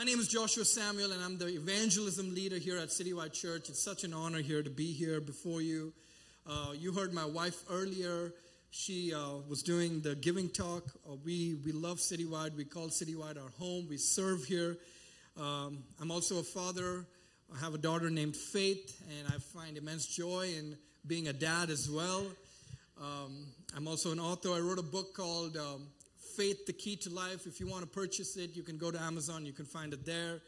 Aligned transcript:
My 0.00 0.06
name 0.06 0.18
is 0.18 0.28
Joshua 0.28 0.64
Samuel, 0.64 1.12
and 1.12 1.22
I'm 1.22 1.36
the 1.36 1.48
evangelism 1.48 2.34
leader 2.34 2.56
here 2.56 2.78
at 2.78 2.88
Citywide 2.88 3.34
Church. 3.34 3.68
It's 3.68 3.84
such 3.84 4.02
an 4.02 4.14
honor 4.14 4.40
here 4.40 4.62
to 4.62 4.70
be 4.70 4.94
here 4.94 5.20
before 5.20 5.60
you. 5.60 5.92
Uh, 6.46 6.68
you 6.74 6.90
heard 6.92 7.12
my 7.12 7.26
wife 7.26 7.62
earlier. 7.68 8.32
She 8.70 9.12
uh, 9.12 9.42
was 9.46 9.62
doing 9.62 10.00
the 10.00 10.14
giving 10.14 10.48
talk. 10.48 10.84
Uh, 11.06 11.16
we, 11.22 11.58
we 11.66 11.72
love 11.72 11.98
Citywide. 11.98 12.56
We 12.56 12.64
call 12.64 12.88
Citywide 12.88 13.36
our 13.36 13.50
home. 13.58 13.88
We 13.90 13.98
serve 13.98 14.42
here. 14.44 14.78
Um, 15.38 15.84
I'm 16.00 16.10
also 16.10 16.38
a 16.38 16.44
father. 16.44 17.04
I 17.54 17.58
have 17.58 17.74
a 17.74 17.78
daughter 17.78 18.08
named 18.08 18.36
Faith, 18.36 19.02
and 19.18 19.28
I 19.28 19.36
find 19.38 19.76
immense 19.76 20.06
joy 20.06 20.48
in 20.58 20.78
being 21.06 21.28
a 21.28 21.34
dad 21.34 21.68
as 21.68 21.90
well. 21.90 22.24
Um, 22.98 23.48
I'm 23.76 23.86
also 23.86 24.12
an 24.12 24.18
author. 24.18 24.48
I 24.48 24.60
wrote 24.60 24.78
a 24.78 24.82
book 24.82 25.12
called 25.12 25.58
um, 25.58 25.88
Faith, 26.40 26.64
the 26.64 26.72
Key 26.72 26.96
to 26.96 27.10
Life. 27.10 27.46
If 27.46 27.60
you 27.60 27.66
want 27.66 27.82
to 27.82 27.86
purchase 27.86 28.38
it, 28.38 28.56
you 28.56 28.62
can 28.62 28.78
go 28.78 28.90
to 28.90 28.98
Amazon, 28.98 29.44
you 29.44 29.52
can 29.52 29.66
find 29.66 29.92
it 29.92 30.06
there. 30.06 30.40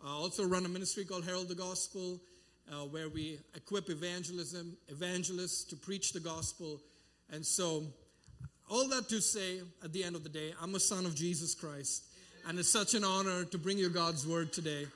I 0.00 0.10
also 0.10 0.46
run 0.46 0.64
a 0.64 0.68
ministry 0.68 1.04
called 1.04 1.24
Herald 1.24 1.48
the 1.48 1.56
Gospel, 1.56 2.20
uh, 2.70 2.84
where 2.84 3.08
we 3.08 3.40
equip 3.56 3.90
evangelism, 3.90 4.76
evangelists 4.86 5.64
to 5.64 5.76
preach 5.76 6.12
the 6.12 6.20
gospel. 6.20 6.80
And 7.32 7.44
so, 7.44 7.82
all 8.70 8.86
that 8.90 9.08
to 9.08 9.20
say, 9.20 9.58
at 9.82 9.92
the 9.92 10.04
end 10.04 10.14
of 10.14 10.22
the 10.22 10.28
day, 10.28 10.54
I'm 10.62 10.72
a 10.76 10.80
son 10.80 11.04
of 11.04 11.16
Jesus 11.16 11.52
Christ. 11.52 12.04
And 12.46 12.56
it's 12.56 12.70
such 12.70 12.94
an 12.94 13.02
honor 13.02 13.44
to 13.44 13.58
bring 13.58 13.76
you 13.76 13.88
God's 13.88 14.24
word 14.24 14.52
today. 14.52 14.86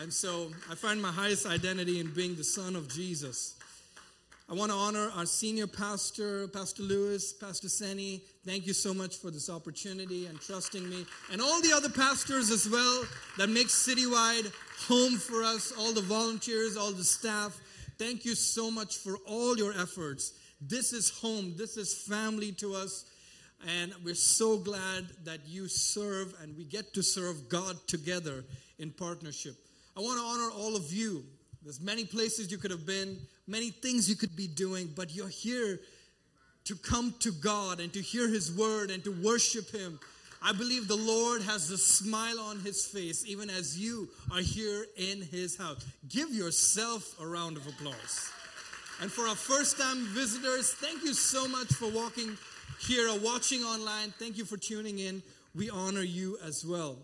And 0.00 0.10
so, 0.10 0.50
I 0.70 0.76
find 0.76 1.02
my 1.02 1.12
highest 1.12 1.44
identity 1.44 2.00
in 2.00 2.10
being 2.14 2.36
the 2.36 2.44
son 2.44 2.74
of 2.74 2.88
Jesus. 2.88 3.54
I 4.48 4.54
want 4.54 4.70
to 4.70 4.76
honor 4.76 5.10
our 5.16 5.24
senior 5.24 5.66
pastor, 5.66 6.48
Pastor 6.48 6.82
Lewis, 6.82 7.32
Pastor 7.32 7.68
Seni. 7.68 8.22
Thank 8.44 8.66
you 8.66 8.72
so 8.72 8.92
much 8.92 9.16
for 9.16 9.30
this 9.30 9.48
opportunity 9.48 10.26
and 10.26 10.40
trusting 10.40 10.88
me. 10.90 11.06
And 11.30 11.40
all 11.40 11.62
the 11.62 11.72
other 11.72 11.88
pastors 11.88 12.50
as 12.50 12.68
well 12.68 13.04
that 13.38 13.48
make 13.48 13.68
Citywide 13.68 14.52
home 14.88 15.16
for 15.16 15.42
us, 15.42 15.72
all 15.78 15.92
the 15.92 16.02
volunteers, 16.02 16.76
all 16.76 16.90
the 16.90 17.04
staff. 17.04 17.58
Thank 17.98 18.24
you 18.24 18.34
so 18.34 18.70
much 18.70 18.96
for 18.96 19.16
all 19.26 19.56
your 19.56 19.72
efforts. 19.72 20.32
This 20.60 20.92
is 20.92 21.10
home, 21.10 21.54
this 21.56 21.76
is 21.76 21.94
family 21.94 22.52
to 22.52 22.74
us. 22.74 23.04
And 23.80 23.94
we're 24.04 24.16
so 24.16 24.58
glad 24.58 25.06
that 25.24 25.46
you 25.46 25.68
serve 25.68 26.34
and 26.42 26.56
we 26.56 26.64
get 26.64 26.92
to 26.94 27.02
serve 27.02 27.48
God 27.48 27.76
together 27.86 28.44
in 28.80 28.90
partnership. 28.90 29.54
I 29.96 30.00
want 30.00 30.18
to 30.18 30.24
honor 30.24 30.50
all 30.56 30.74
of 30.74 30.92
you. 30.92 31.24
There's 31.62 31.80
many 31.80 32.04
places 32.04 32.50
you 32.50 32.58
could 32.58 32.72
have 32.72 32.84
been, 32.84 33.18
many 33.46 33.70
things 33.70 34.08
you 34.08 34.16
could 34.16 34.36
be 34.36 34.46
doing, 34.46 34.90
but 34.94 35.14
you're 35.14 35.28
here 35.28 35.80
to 36.64 36.76
come 36.76 37.14
to 37.20 37.32
God 37.32 37.80
and 37.80 37.92
to 37.92 38.00
hear 38.00 38.28
His 38.28 38.52
word 38.52 38.90
and 38.90 39.02
to 39.04 39.10
worship 39.10 39.70
Him. 39.70 39.98
I 40.44 40.52
believe 40.52 40.88
the 40.88 40.96
Lord 40.96 41.42
has 41.42 41.70
a 41.70 41.78
smile 41.78 42.40
on 42.40 42.60
His 42.60 42.84
face 42.84 43.24
even 43.26 43.48
as 43.50 43.78
you 43.78 44.08
are 44.32 44.40
here 44.40 44.86
in 44.96 45.22
His 45.22 45.56
house. 45.56 45.84
Give 46.08 46.30
yourself 46.30 47.14
a 47.20 47.26
round 47.26 47.56
of 47.56 47.66
applause. 47.66 48.30
And 49.00 49.10
for 49.10 49.26
our 49.26 49.34
first 49.34 49.78
time 49.78 50.06
visitors, 50.06 50.72
thank 50.74 51.02
you 51.02 51.14
so 51.14 51.48
much 51.48 51.68
for 51.72 51.90
walking 51.90 52.36
here 52.80 53.08
or 53.08 53.18
watching 53.18 53.62
online. 53.62 54.12
Thank 54.18 54.36
you 54.36 54.44
for 54.44 54.56
tuning 54.56 54.98
in. 54.98 55.22
We 55.54 55.70
honor 55.70 56.02
you 56.02 56.38
as 56.44 56.64
well. 56.64 56.98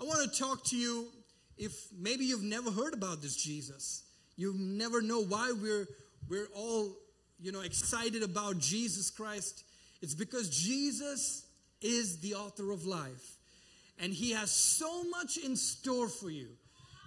I 0.00 0.04
want 0.04 0.30
to 0.30 0.38
talk 0.38 0.64
to 0.66 0.76
you 0.76 1.08
if 1.56 1.88
maybe 1.98 2.24
you've 2.24 2.42
never 2.42 2.70
heard 2.70 2.94
about 2.94 3.22
this 3.22 3.36
Jesus. 3.36 4.02
You 4.36 4.54
never 4.56 5.02
know 5.02 5.22
why 5.22 5.52
we're 5.52 5.86
we're 6.28 6.48
all, 6.54 6.96
you 7.40 7.52
know, 7.52 7.60
excited 7.60 8.22
about 8.22 8.58
Jesus 8.58 9.10
Christ. 9.10 9.64
It's 10.00 10.14
because 10.14 10.48
Jesus 10.48 11.44
is 11.80 12.20
the 12.20 12.34
author 12.34 12.70
of 12.70 12.86
life. 12.86 13.36
And 14.00 14.12
he 14.12 14.32
has 14.32 14.50
so 14.50 15.04
much 15.04 15.36
in 15.36 15.56
store 15.56 16.08
for 16.08 16.30
you. 16.30 16.48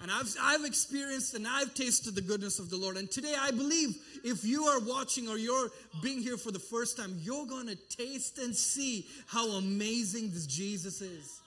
And 0.02 0.12
I've, 0.12 0.36
I've 0.42 0.66
experienced 0.66 1.34
and 1.34 1.48
I've 1.48 1.74
tasted 1.74 2.16
the 2.16 2.22
goodness 2.22 2.60
of 2.60 2.70
the 2.70 2.76
Lord. 2.76 2.98
And 2.98 3.10
today 3.10 3.34
I 3.40 3.52
believe 3.52 3.96
if 4.24 4.44
you 4.44 4.66
are 4.66 4.80
watching 4.82 5.30
or 5.30 5.38
you're 5.38 5.70
being 6.04 6.22
here 6.22 6.38
for 6.38 6.52
the 6.52 6.60
first 6.60 6.98
time, 6.98 7.18
you're 7.22 7.46
going 7.46 7.68
to 7.68 7.76
taste 7.76 8.38
and 8.38 8.54
see 8.56 9.08
how 9.28 9.52
amazing 9.52 10.32
this 10.32 10.46
Jesus 10.46 11.02
is. 11.02 11.42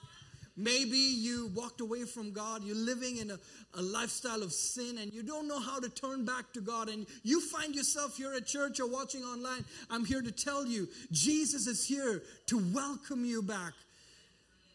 Maybe 0.59 0.97
you 0.97 1.49
walked 1.55 1.79
away 1.79 2.03
from 2.03 2.33
God, 2.33 2.65
you're 2.65 2.75
living 2.75 3.15
in 3.15 3.31
a, 3.31 3.39
a, 3.75 3.81
lifestyle 3.81 4.43
of 4.43 4.51
sin, 4.51 4.97
and 4.97 5.13
you 5.13 5.23
don't 5.23 5.47
know 5.47 5.59
how 5.59 5.79
to 5.79 5.87
turn 5.87 6.25
back 6.25 6.51
to 6.51 6.59
God, 6.59 6.89
and 6.89 7.07
you 7.23 7.39
find 7.39 7.73
yourself 7.73 8.17
here 8.17 8.33
at 8.33 8.45
church 8.45 8.81
or 8.81 8.89
watching 8.89 9.23
online. 9.23 9.63
I'm 9.89 10.03
here 10.03 10.21
to 10.21 10.33
tell 10.33 10.65
you 10.65 10.89
Jesus 11.13 11.65
is 11.65 11.87
here 11.87 12.21
to 12.47 12.57
welcome 12.73 13.23
you 13.23 13.41
back. 13.41 13.71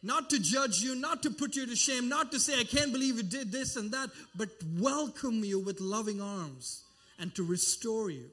Not 0.02 0.30
to 0.30 0.38
judge 0.38 0.78
you, 0.78 0.94
not 0.94 1.22
to 1.24 1.30
put 1.30 1.54
you 1.54 1.66
to 1.66 1.76
shame, 1.76 2.08
not 2.08 2.32
to 2.32 2.40
say, 2.40 2.58
I 2.58 2.64
can't 2.64 2.90
believe 2.90 3.16
you 3.16 3.22
did 3.22 3.52
this 3.52 3.76
and 3.76 3.90
that, 3.92 4.08
but 4.34 4.48
welcome 4.78 5.44
you 5.44 5.58
with 5.58 5.82
loving 5.82 6.22
arms 6.22 6.82
and 7.18 7.34
to 7.34 7.42
restore 7.42 8.08
you. 8.08 8.30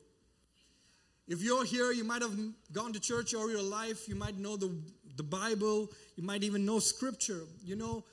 If 1.27 1.41
you're 1.41 1.65
here, 1.65 1.91
you 1.91 2.05
might 2.05 2.21
have 2.21 2.37
gone 2.71 2.93
to 2.93 2.99
church 3.01 3.35
all 3.35 3.49
your 3.49 3.61
life, 3.61 4.07
you 4.07 4.15
might 4.15 4.37
know 4.37 4.55
the 4.55 4.73
the 5.17 5.23
Bible, 5.23 5.89
you 6.15 6.23
might 6.23 6.43
even 6.43 6.65
know 6.65 6.79
scripture. 6.79 7.43
You 7.63 7.75
know, 7.75 8.03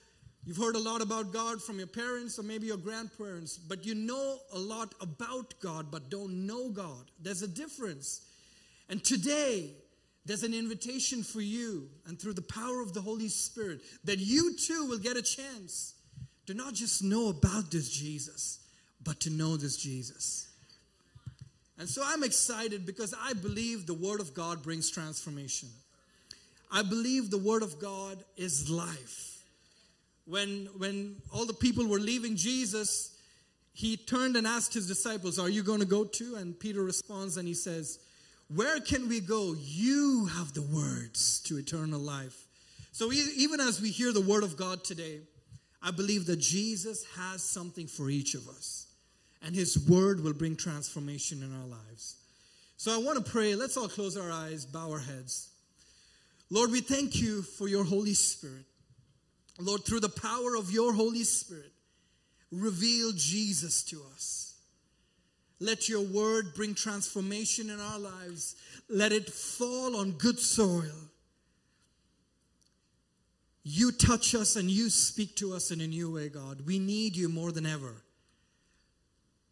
you've 0.44 0.56
heard 0.56 0.76
a 0.76 0.80
lot 0.80 1.02
about 1.02 1.32
God 1.32 1.62
from 1.62 1.78
your 1.78 1.86
parents 1.86 2.38
or 2.38 2.42
maybe 2.42 2.66
your 2.66 2.76
grandparents, 2.76 3.56
but 3.56 3.84
you 3.84 3.94
know 3.94 4.38
a 4.52 4.58
lot 4.58 4.94
about 5.00 5.54
God 5.60 5.90
but 5.90 6.10
don't 6.10 6.46
know 6.46 6.68
God. 6.68 7.10
There's 7.20 7.42
a 7.42 7.48
difference. 7.48 8.26
And 8.88 9.02
today, 9.04 9.72
there's 10.24 10.42
an 10.42 10.52
invitation 10.54 11.22
for 11.22 11.40
you, 11.40 11.88
and 12.06 12.20
through 12.20 12.34
the 12.34 12.42
power 12.42 12.82
of 12.82 12.92
the 12.92 13.00
Holy 13.00 13.28
Spirit, 13.28 13.80
that 14.04 14.18
you 14.18 14.56
too 14.56 14.86
will 14.86 14.98
get 14.98 15.16
a 15.16 15.22
chance 15.22 15.94
to 16.46 16.54
not 16.54 16.74
just 16.74 17.02
know 17.02 17.28
about 17.28 17.70
this 17.70 17.88
Jesus, 17.88 18.60
but 19.02 19.20
to 19.20 19.30
know 19.30 19.56
this 19.56 19.76
Jesus. 19.76 20.48
And 21.78 21.88
so 21.88 22.02
I'm 22.04 22.24
excited 22.24 22.84
because 22.84 23.14
I 23.18 23.32
believe 23.34 23.86
the 23.86 23.94
Word 23.94 24.20
of 24.20 24.34
God 24.34 24.62
brings 24.62 24.90
transformation. 24.90 25.68
I 26.70 26.82
believe 26.82 27.30
the 27.30 27.38
Word 27.38 27.62
of 27.62 27.78
God 27.78 28.18
is 28.36 28.68
life. 28.68 29.42
When, 30.26 30.68
when 30.76 31.16
all 31.32 31.46
the 31.46 31.54
people 31.54 31.86
were 31.86 31.98
leaving 31.98 32.36
Jesus, 32.36 33.16
he 33.72 33.96
turned 33.96 34.36
and 34.36 34.46
asked 34.46 34.74
his 34.74 34.86
disciples, 34.86 35.38
Are 35.38 35.48
you 35.48 35.62
going 35.62 35.80
to 35.80 35.86
go 35.86 36.04
too? 36.04 36.36
And 36.36 36.58
Peter 36.58 36.82
responds 36.82 37.36
and 37.36 37.48
he 37.48 37.54
says, 37.54 37.98
Where 38.54 38.80
can 38.80 39.08
we 39.08 39.20
go? 39.20 39.54
You 39.58 40.26
have 40.26 40.52
the 40.52 40.62
words 40.62 41.40
to 41.44 41.58
eternal 41.58 42.00
life. 42.00 42.46
So 42.92 43.12
even 43.12 43.60
as 43.60 43.80
we 43.80 43.90
hear 43.90 44.12
the 44.12 44.20
Word 44.20 44.42
of 44.42 44.56
God 44.56 44.84
today, 44.84 45.20
I 45.82 45.92
believe 45.92 46.26
that 46.26 46.40
Jesus 46.40 47.04
has 47.16 47.42
something 47.42 47.86
for 47.86 48.10
each 48.10 48.34
of 48.34 48.48
us. 48.48 48.88
And 49.42 49.54
his 49.54 49.78
word 49.88 50.22
will 50.22 50.32
bring 50.32 50.56
transformation 50.56 51.42
in 51.42 51.54
our 51.54 51.66
lives. 51.66 52.16
So 52.76 52.92
I 52.92 52.98
want 52.98 53.24
to 53.24 53.30
pray. 53.30 53.54
Let's 53.54 53.76
all 53.76 53.88
close 53.88 54.16
our 54.16 54.30
eyes, 54.30 54.66
bow 54.66 54.90
our 54.90 54.98
heads. 54.98 55.50
Lord, 56.50 56.70
we 56.70 56.80
thank 56.80 57.20
you 57.20 57.42
for 57.42 57.68
your 57.68 57.84
Holy 57.84 58.14
Spirit. 58.14 58.64
Lord, 59.60 59.84
through 59.84 60.00
the 60.00 60.08
power 60.08 60.56
of 60.56 60.70
your 60.70 60.92
Holy 60.92 61.24
Spirit, 61.24 61.72
reveal 62.50 63.12
Jesus 63.12 63.82
to 63.84 64.00
us. 64.14 64.54
Let 65.60 65.88
your 65.88 66.02
word 66.02 66.54
bring 66.54 66.74
transformation 66.74 67.68
in 67.68 67.80
our 67.80 67.98
lives. 67.98 68.54
Let 68.88 69.12
it 69.12 69.28
fall 69.28 69.96
on 69.96 70.12
good 70.12 70.38
soil. 70.38 70.94
You 73.64 73.90
touch 73.92 74.34
us 74.34 74.56
and 74.56 74.70
you 74.70 74.88
speak 74.88 75.34
to 75.36 75.54
us 75.54 75.70
in 75.70 75.80
a 75.80 75.86
new 75.86 76.12
way, 76.12 76.28
God. 76.28 76.62
We 76.64 76.78
need 76.78 77.16
you 77.16 77.28
more 77.28 77.52
than 77.52 77.66
ever. 77.66 77.96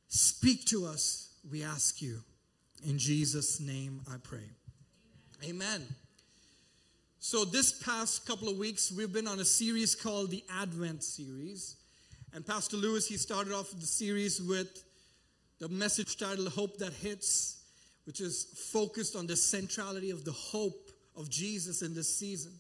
Speak 0.09 0.65
to 0.67 0.87
us, 0.87 1.35
we 1.51 1.63
ask 1.63 2.01
you. 2.01 2.23
In 2.87 2.99
Jesus' 2.99 3.61
name 3.61 4.01
I 4.11 4.17
pray. 4.23 4.49
Amen. 5.45 5.67
Amen. 5.67 5.87
So, 7.29 7.45
this 7.45 7.73
past 7.73 8.25
couple 8.25 8.49
of 8.49 8.57
weeks, 8.57 8.93
we've 8.93 9.13
been 9.13 9.27
on 9.27 9.41
a 9.41 9.45
series 9.45 9.97
called 9.97 10.31
the 10.31 10.45
Advent 10.61 11.03
series. 11.03 11.75
And 12.33 12.47
Pastor 12.47 12.77
Lewis, 12.77 13.09
he 13.09 13.17
started 13.17 13.53
off 13.53 13.73
the 13.73 13.85
series 13.85 14.41
with 14.41 14.85
the 15.59 15.69
message 15.69 16.19
titled 16.19 16.47
Hope 16.51 16.79
That 16.79 16.93
Hits, 16.93 17.65
which 18.05 18.21
is 18.21 18.45
focused 18.73 19.17
on 19.17 19.27
the 19.27 19.35
centrality 19.35 20.11
of 20.11 20.25
the 20.25 20.31
hope 20.31 20.93
of 21.17 21.29
Jesus 21.29 21.83
in 21.83 21.97
this 21.97 22.17
season. 22.17 22.53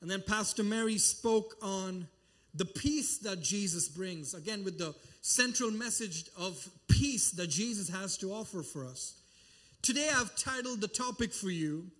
And 0.00 0.10
then 0.10 0.22
Pastor 0.26 0.62
Mary 0.62 0.96
spoke 0.96 1.56
on 1.60 2.08
the 2.54 2.64
peace 2.64 3.18
that 3.18 3.42
Jesus 3.42 3.90
brings, 3.90 4.32
again, 4.32 4.64
with 4.64 4.78
the 4.78 4.94
central 5.20 5.70
message 5.70 6.30
of 6.38 6.66
peace 6.88 7.30
that 7.32 7.50
Jesus 7.50 7.90
has 7.90 8.16
to 8.16 8.32
offer 8.32 8.62
for 8.62 8.86
us. 8.86 9.20
Today, 9.82 10.08
I've 10.10 10.34
titled 10.34 10.80
the 10.80 10.88
topic 10.88 11.34
for 11.34 11.50
you 11.50 11.90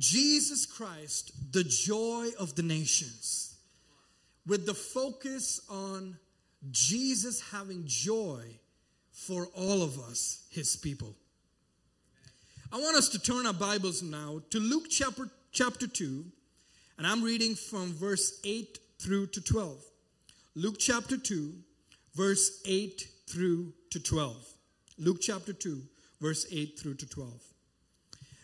Jesus 0.00 0.64
Christ, 0.64 1.30
the 1.52 1.62
joy 1.62 2.28
of 2.38 2.54
the 2.54 2.62
nations, 2.62 3.54
with 4.46 4.64
the 4.64 4.72
focus 4.72 5.60
on 5.68 6.16
Jesus 6.70 7.42
having 7.52 7.82
joy 7.86 8.42
for 9.12 9.48
all 9.54 9.82
of 9.82 9.98
us, 9.98 10.46
his 10.50 10.74
people. 10.74 11.14
I 12.72 12.78
want 12.78 12.96
us 12.96 13.10
to 13.10 13.18
turn 13.18 13.46
our 13.46 13.52
Bibles 13.52 14.02
now 14.02 14.40
to 14.48 14.58
Luke 14.58 14.86
chapter, 14.88 15.28
chapter 15.52 15.86
2, 15.86 16.24
and 16.96 17.06
I'm 17.06 17.22
reading 17.22 17.54
from 17.54 17.92
verse 17.92 18.40
8 18.42 18.78
through 18.98 19.26
to 19.26 19.42
12. 19.42 19.84
Luke 20.54 20.76
chapter 20.78 21.18
2, 21.18 21.52
verse 22.14 22.62
8 22.64 23.06
through 23.26 23.74
to 23.90 24.00
12. 24.00 24.48
Luke 24.96 25.18
chapter 25.20 25.52
2, 25.52 25.82
verse 26.22 26.46
8 26.50 26.78
through 26.78 26.94
to 26.94 27.06
12. 27.06 27.49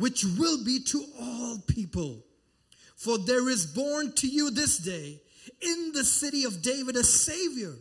which 0.00 0.24
will 0.24 0.64
be 0.64 0.80
to 0.80 1.04
all 1.20 1.58
people. 1.66 2.24
For 2.96 3.18
there 3.18 3.50
is 3.50 3.66
born 3.66 4.12
to 4.14 4.26
you 4.26 4.50
this 4.50 4.78
day 4.78 5.20
in 5.60 5.92
the 5.92 6.04
city 6.04 6.44
of 6.44 6.62
David 6.62 6.96
a 6.96 7.04
Savior, 7.04 7.74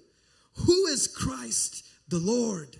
who 0.65 0.87
is 0.87 1.07
Christ 1.07 1.85
the 2.09 2.19
Lord. 2.19 2.75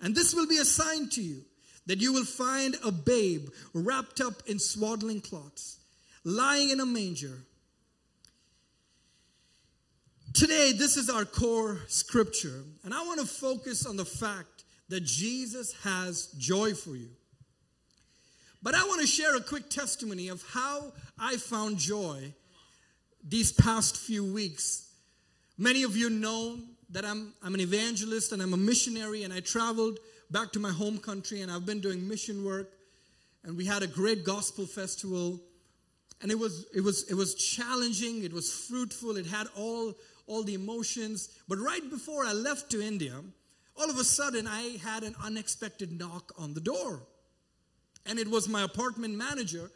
And 0.00 0.14
this 0.14 0.32
will 0.32 0.46
be 0.46 0.58
a 0.58 0.64
sign 0.64 1.08
to 1.10 1.20
you 1.20 1.42
that 1.86 2.00
you 2.00 2.12
will 2.12 2.24
find 2.24 2.76
a 2.84 2.92
babe 2.92 3.48
wrapped 3.74 4.20
up 4.20 4.42
in 4.46 4.60
swaddling 4.60 5.22
cloths, 5.22 5.80
lying 6.22 6.70
in 6.70 6.78
a 6.78 6.86
manger. 6.86 7.38
Today, 10.34 10.72
this 10.72 10.96
is 10.96 11.10
our 11.10 11.24
core 11.24 11.80
scripture, 11.88 12.62
and 12.84 12.94
I 12.94 13.02
want 13.02 13.18
to 13.18 13.26
focus 13.26 13.86
on 13.86 13.96
the 13.96 14.04
fact 14.04 14.64
that 14.88 15.02
Jesus 15.02 15.72
has 15.82 16.26
joy 16.38 16.74
for 16.74 16.94
you. 16.94 17.08
But 18.62 18.74
I 18.74 18.84
want 18.84 19.00
to 19.00 19.06
share 19.06 19.36
a 19.36 19.40
quick 19.40 19.70
testimony 19.70 20.28
of 20.28 20.42
how 20.50 20.92
I 21.18 21.36
found 21.36 21.78
joy 21.78 22.34
these 23.22 23.52
past 23.52 23.96
few 23.96 24.24
weeks. 24.24 24.90
Many 25.56 25.84
of 25.84 25.96
you 25.96 26.10
know 26.10 26.58
that 26.90 27.04
I'm, 27.04 27.34
I'm 27.42 27.54
an 27.54 27.60
evangelist 27.60 28.32
and 28.32 28.42
I'm 28.42 28.54
a 28.54 28.56
missionary, 28.56 29.22
and 29.22 29.32
I 29.32 29.40
traveled 29.40 29.98
back 30.30 30.52
to 30.52 30.58
my 30.58 30.70
home 30.70 30.98
country 30.98 31.40
and 31.40 31.50
I've 31.50 31.66
been 31.66 31.80
doing 31.80 32.06
mission 32.06 32.44
work. 32.44 32.70
And 33.44 33.56
we 33.56 33.64
had 33.64 33.82
a 33.82 33.86
great 33.86 34.24
gospel 34.24 34.66
festival. 34.66 35.40
And 36.20 36.32
it 36.32 36.38
was, 36.38 36.66
it 36.74 36.80
was, 36.80 37.08
it 37.08 37.14
was 37.14 37.34
challenging, 37.34 38.24
it 38.24 38.32
was 38.32 38.52
fruitful, 38.52 39.16
it 39.16 39.26
had 39.26 39.46
all, 39.56 39.94
all 40.26 40.42
the 40.42 40.54
emotions. 40.54 41.28
But 41.48 41.58
right 41.58 41.88
before 41.88 42.24
I 42.24 42.32
left 42.32 42.70
to 42.72 42.82
India, 42.82 43.14
all 43.76 43.88
of 43.88 43.98
a 43.98 44.04
sudden 44.04 44.48
I 44.48 44.78
had 44.82 45.04
an 45.04 45.14
unexpected 45.22 45.96
knock 45.96 46.32
on 46.36 46.54
the 46.54 46.60
door. 46.60 47.02
And 48.06 48.18
it 48.18 48.28
was 48.28 48.48
my 48.48 48.62
apartment 48.62 49.14
manager. 49.14 49.70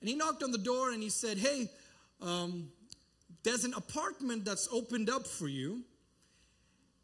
And 0.00 0.08
he 0.08 0.14
knocked 0.14 0.42
on 0.42 0.50
the 0.50 0.58
door 0.58 0.90
and 0.90 1.02
he 1.02 1.08
said, 1.08 1.38
Hey, 1.38 1.70
um, 2.20 2.68
there's 3.42 3.64
an 3.64 3.74
apartment 3.74 4.44
that's 4.44 4.68
opened 4.70 5.10
up 5.10 5.26
for 5.26 5.48
you. 5.48 5.82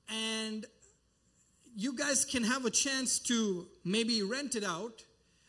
And 0.08 0.64
you 1.76 1.94
guys 1.94 2.24
can 2.24 2.44
have 2.44 2.64
a 2.64 2.70
chance 2.70 3.18
to 3.20 3.66
maybe 3.84 4.22
rent 4.22 4.54
it 4.54 4.64
out. 4.64 5.04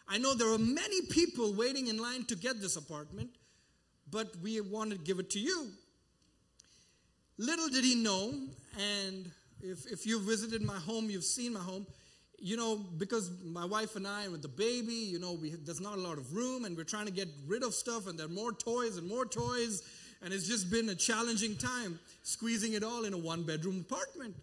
I 0.08 0.18
know 0.18 0.34
there 0.34 0.52
are 0.52 0.60
many 0.60 1.02
people 1.10 1.54
waiting 1.54 1.88
in 1.88 1.98
line 1.98 2.26
to 2.26 2.36
get 2.36 2.62
this 2.62 2.76
apartment, 2.76 3.30
but 4.12 4.36
we 4.42 4.60
want 4.62 4.92
to 4.92 4.98
give 4.98 5.20
it 5.20 5.30
to 5.32 5.40
you. 5.40 5.70
Little 7.38 7.70
did 7.70 7.86
he 7.86 7.96
know, 7.96 8.34
and 8.78 9.32
if, 9.62 9.86
if 9.86 10.06
you've 10.06 10.24
visited 10.24 10.62
my 10.62 10.78
home, 10.78 11.10
you've 11.10 11.24
seen 11.24 11.54
my 11.54 11.62
home, 11.62 11.86
you 12.42 12.58
know, 12.58 12.78
because 12.98 13.32
my 13.44 13.66
wife 13.66 13.96
and 13.96 14.08
I, 14.08 14.28
with 14.28 14.42
the 14.42 14.48
baby, 14.48 14.94
you 14.94 15.20
know, 15.20 15.34
we, 15.34 15.52
there's 15.52 15.82
not 15.82 15.98
a 15.98 16.02
lot 16.02 16.18
of 16.18 16.34
room, 16.34 16.66
and 16.66 16.76
we're 16.78 16.84
trying 16.84 17.06
to 17.06 17.12
get 17.12 17.28
rid 17.48 17.64
of 17.64 17.74
stuff, 17.74 18.08
and 18.08 18.18
there 18.18 18.26
are 18.26 18.30
more 18.30 18.52
toys 18.52 18.98
and 18.98 19.08
more 19.08 19.26
toys, 19.26 19.84
and 20.22 20.34
it's 20.34 20.48
just 20.48 20.70
been 20.70 20.90
a 20.90 20.96
challenging 20.96 21.56
time 21.56 22.00
squeezing 22.24 22.74
it 22.74 22.84
all 22.84 23.06
in 23.06 23.14
a 23.14 23.18
one 23.18 23.44
bedroom 23.44 23.86
apartment. 23.90 24.36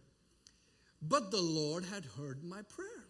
But 1.02 1.30
the 1.30 1.40
Lord 1.40 1.84
had 1.84 2.04
heard 2.18 2.42
my 2.42 2.62
prayer. 2.62 3.04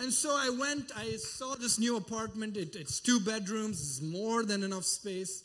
And 0.00 0.12
so 0.12 0.30
I 0.30 0.48
went, 0.50 0.92
I 0.96 1.16
saw 1.16 1.54
this 1.56 1.78
new 1.78 1.96
apartment. 1.96 2.56
It, 2.56 2.76
it's 2.76 3.00
two 3.00 3.18
bedrooms, 3.18 3.80
it's 3.80 4.00
more 4.00 4.44
than 4.44 4.62
enough 4.62 4.84
space. 4.84 5.44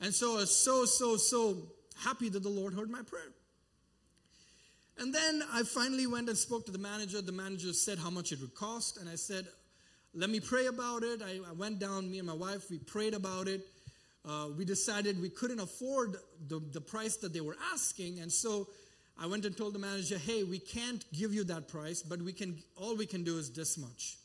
And 0.00 0.14
so 0.14 0.34
I 0.34 0.36
was 0.40 0.54
so, 0.54 0.84
so, 0.84 1.16
so 1.16 1.56
happy 2.02 2.28
that 2.28 2.42
the 2.42 2.48
Lord 2.50 2.74
heard 2.74 2.90
my 2.90 3.02
prayer. 3.02 3.32
And 4.98 5.12
then 5.12 5.42
I 5.52 5.62
finally 5.64 6.06
went 6.06 6.28
and 6.28 6.38
spoke 6.38 6.66
to 6.66 6.72
the 6.72 6.78
manager. 6.78 7.20
The 7.20 7.32
manager 7.32 7.72
said 7.72 7.98
how 7.98 8.10
much 8.10 8.32
it 8.32 8.40
would 8.40 8.54
cost. 8.54 8.98
And 8.98 9.08
I 9.08 9.16
said, 9.16 9.46
let 10.14 10.30
me 10.30 10.38
pray 10.38 10.66
about 10.66 11.02
it. 11.02 11.20
I, 11.22 11.40
I 11.48 11.52
went 11.52 11.80
down, 11.80 12.10
me 12.10 12.18
and 12.18 12.26
my 12.26 12.34
wife, 12.34 12.70
we 12.70 12.78
prayed 12.78 13.14
about 13.14 13.48
it. 13.48 13.66
Uh, 14.26 14.48
we 14.56 14.64
decided 14.64 15.20
we 15.20 15.28
couldn't 15.28 15.60
afford 15.60 16.16
the, 16.48 16.60
the 16.72 16.80
price 16.80 17.16
that 17.16 17.32
they 17.32 17.40
were 17.40 17.56
asking. 17.72 18.20
And 18.20 18.32
so 18.32 18.68
I 19.20 19.26
went 19.26 19.44
and 19.44 19.56
told 19.56 19.74
the 19.74 19.78
manager, 19.78 20.16
hey, 20.16 20.44
we 20.44 20.58
can't 20.58 21.04
give 21.12 21.34
you 21.34 21.44
that 21.44 21.68
price, 21.68 22.02
but 22.02 22.22
we 22.22 22.32
can, 22.32 22.56
all 22.76 22.96
we 22.96 23.06
can 23.06 23.24
do 23.24 23.36
is 23.38 23.50
this 23.50 23.76
much. 23.76 24.16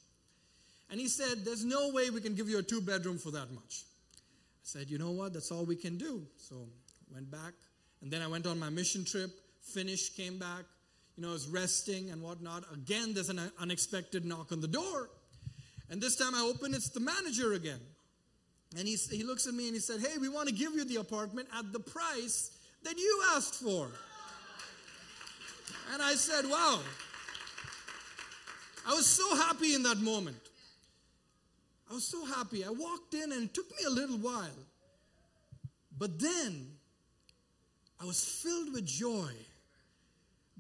And 0.92 1.00
he 1.00 1.08
said, 1.08 1.44
there's 1.44 1.66
no 1.66 1.90
way 1.90 2.12
we 2.12 2.22
can 2.22 2.36
give 2.36 2.48
you 2.48 2.60
a 2.60 2.64
two 2.64 2.82
bedroom 2.82 3.18
for 3.18 3.32
that 3.32 3.52
much. 3.52 3.84
I 4.16 4.64
said, 4.64 4.90
you 4.90 5.00
know 5.00 5.12
what? 5.12 5.34
That's 5.34 5.52
all 5.52 5.66
we 5.66 5.76
can 5.76 5.98
do. 5.98 6.22
So 6.38 6.68
went 7.14 7.30
back. 7.30 7.54
And 8.02 8.12
then 8.12 8.22
I 8.22 8.28
went 8.28 8.48
on 8.48 8.60
my 8.60 8.70
mission 8.70 9.04
trip 9.04 9.32
finished, 9.62 10.16
came 10.16 10.38
back, 10.38 10.64
you 11.16 11.24
know, 11.24 11.32
was 11.32 11.48
resting 11.48 12.10
and 12.12 12.22
whatnot. 12.22 12.64
Again, 12.74 13.14
there's 13.14 13.30
an 13.30 13.40
unexpected 13.60 14.26
knock 14.26 14.52
on 14.52 14.62
the 14.62 14.68
door. 14.68 15.10
And 15.90 16.02
this 16.02 16.16
time 16.16 16.36
I 16.36 16.42
open, 16.42 16.74
it's 16.74 16.90
the 16.90 17.00
manager 17.00 17.54
again. 17.54 17.80
And 18.78 18.88
he, 18.88 18.96
he 18.96 19.24
looks 19.24 19.48
at 19.48 19.54
me 19.54 19.66
and 19.66 19.74
he 19.74 19.80
said, 19.80 20.00
Hey, 20.00 20.18
we 20.20 20.30
want 20.30 20.48
to 20.48 20.54
give 20.54 20.74
you 20.74 20.86
the 20.86 20.98
apartment 20.98 21.48
at 21.58 21.74
the 21.74 21.80
price 21.80 22.52
that 22.84 22.98
you 22.98 23.24
asked 23.36 23.56
for. 23.56 23.90
And 25.92 26.02
I 26.02 26.14
said, 26.14 26.46
Wow. 26.46 26.80
I 28.88 28.94
was 28.94 29.08
so 29.08 29.36
happy 29.36 29.74
in 29.74 29.84
that 29.84 30.00
moment. 30.00 30.38
I 31.90 31.96
was 31.96 32.06
so 32.06 32.24
happy. 32.26 32.64
I 32.64 32.70
walked 32.70 33.14
in 33.14 33.32
and 33.32 33.44
it 33.44 33.54
took 33.54 33.70
me 33.72 33.86
a 33.86 33.90
little 33.90 34.18
while. 34.18 34.48
But 35.98 36.20
then 36.20 36.68
I 38.00 38.06
was 38.06 38.24
filled 38.24 38.74
with 38.74 38.86
joy 38.86 39.34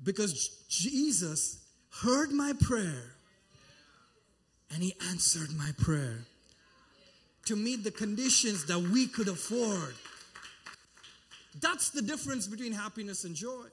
because 0.03 0.63
Jesus 0.69 1.65
heard 2.01 2.31
my 2.31 2.53
prayer 2.61 3.13
and 4.73 4.83
he 4.83 4.93
answered 5.09 5.49
my 5.57 5.71
prayer 5.77 6.19
to 7.45 7.55
meet 7.55 7.83
the 7.83 7.91
conditions 7.91 8.65
that 8.65 8.79
we 8.79 9.07
could 9.07 9.27
afford. 9.27 9.95
That's 11.61 11.89
the 11.89 12.01
difference 12.01 12.47
between 12.47 12.71
happiness 12.71 13.23
and 13.23 13.35
joy. 13.35 13.65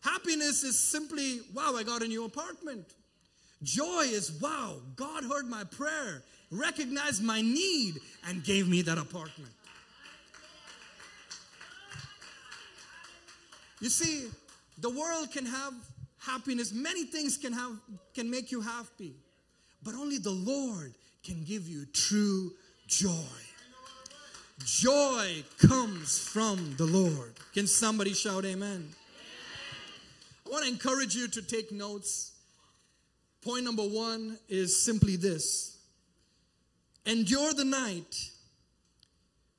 Happiness 0.00 0.64
is 0.64 0.78
simply, 0.78 1.40
wow, 1.54 1.74
I 1.76 1.82
got 1.82 2.02
a 2.02 2.08
new 2.08 2.24
apartment. 2.24 2.86
Joy 3.62 4.04
is, 4.06 4.32
wow, 4.40 4.76
God 4.96 5.24
heard 5.24 5.46
my 5.46 5.62
prayer, 5.64 6.22
recognized 6.50 7.22
my 7.22 7.40
need, 7.40 8.00
and 8.26 8.42
gave 8.42 8.68
me 8.68 8.82
that 8.82 8.98
apartment. 8.98 9.52
You 13.80 13.88
see, 13.88 14.28
the 14.78 14.90
world 14.90 15.30
can 15.30 15.46
have 15.46 15.74
happiness. 16.18 16.72
Many 16.72 17.04
things 17.04 17.36
can 17.36 17.52
have 17.52 17.72
can 18.14 18.30
make 18.30 18.50
you 18.50 18.60
happy. 18.60 19.14
But 19.82 19.94
only 19.94 20.18
the 20.18 20.30
Lord 20.30 20.94
can 21.24 21.44
give 21.44 21.68
you 21.68 21.86
true 21.86 22.52
joy. 22.86 23.10
Joy 24.64 25.42
comes 25.58 26.18
from 26.18 26.74
the 26.76 26.84
Lord. 26.84 27.32
Can 27.52 27.66
somebody 27.66 28.14
shout 28.14 28.44
amen? 28.44 28.88
I 30.46 30.50
want 30.50 30.64
to 30.64 30.70
encourage 30.70 31.14
you 31.14 31.26
to 31.28 31.42
take 31.42 31.72
notes. 31.72 32.32
Point 33.42 33.64
number 33.64 33.82
one 33.82 34.38
is 34.48 34.80
simply 34.84 35.16
this 35.16 35.78
endure 37.04 37.52
the 37.52 37.64
night 37.64 38.30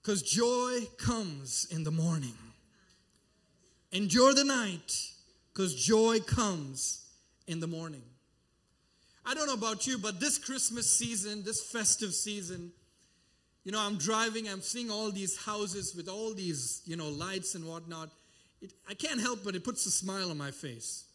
because 0.01 0.21
joy 0.21 0.85
comes 0.97 1.67
in 1.69 1.83
the 1.83 1.91
morning. 1.91 2.37
Endure 3.93 4.33
the 4.33 4.43
night 4.43 5.11
because 5.53 5.75
joy 5.75 6.19
comes 6.19 7.05
in 7.47 7.59
the 7.59 7.67
morning. 7.67 8.01
I 9.23 9.35
don't 9.35 9.45
know 9.45 9.53
about 9.53 9.85
you, 9.85 9.99
but 9.99 10.19
this 10.19 10.39
Christmas 10.39 10.89
season, 10.89 11.43
this 11.43 11.63
festive 11.63 12.13
season, 12.13 12.71
you 13.63 13.71
know, 13.71 13.79
I'm 13.79 13.97
driving, 13.97 14.49
I'm 14.49 14.61
seeing 14.61 14.89
all 14.89 15.11
these 15.11 15.37
houses 15.37 15.95
with 15.95 16.09
all 16.09 16.33
these, 16.33 16.81
you 16.85 16.97
know, 16.97 17.07
lights 17.07 17.53
and 17.53 17.65
whatnot. 17.65 18.09
It, 18.61 18.73
I 18.89 18.95
can't 18.95 19.21
help 19.21 19.43
but 19.43 19.55
it 19.55 19.63
puts 19.63 19.85
a 19.85 19.91
smile 19.91 20.31
on 20.31 20.39
my 20.39 20.49
face. 20.51 21.05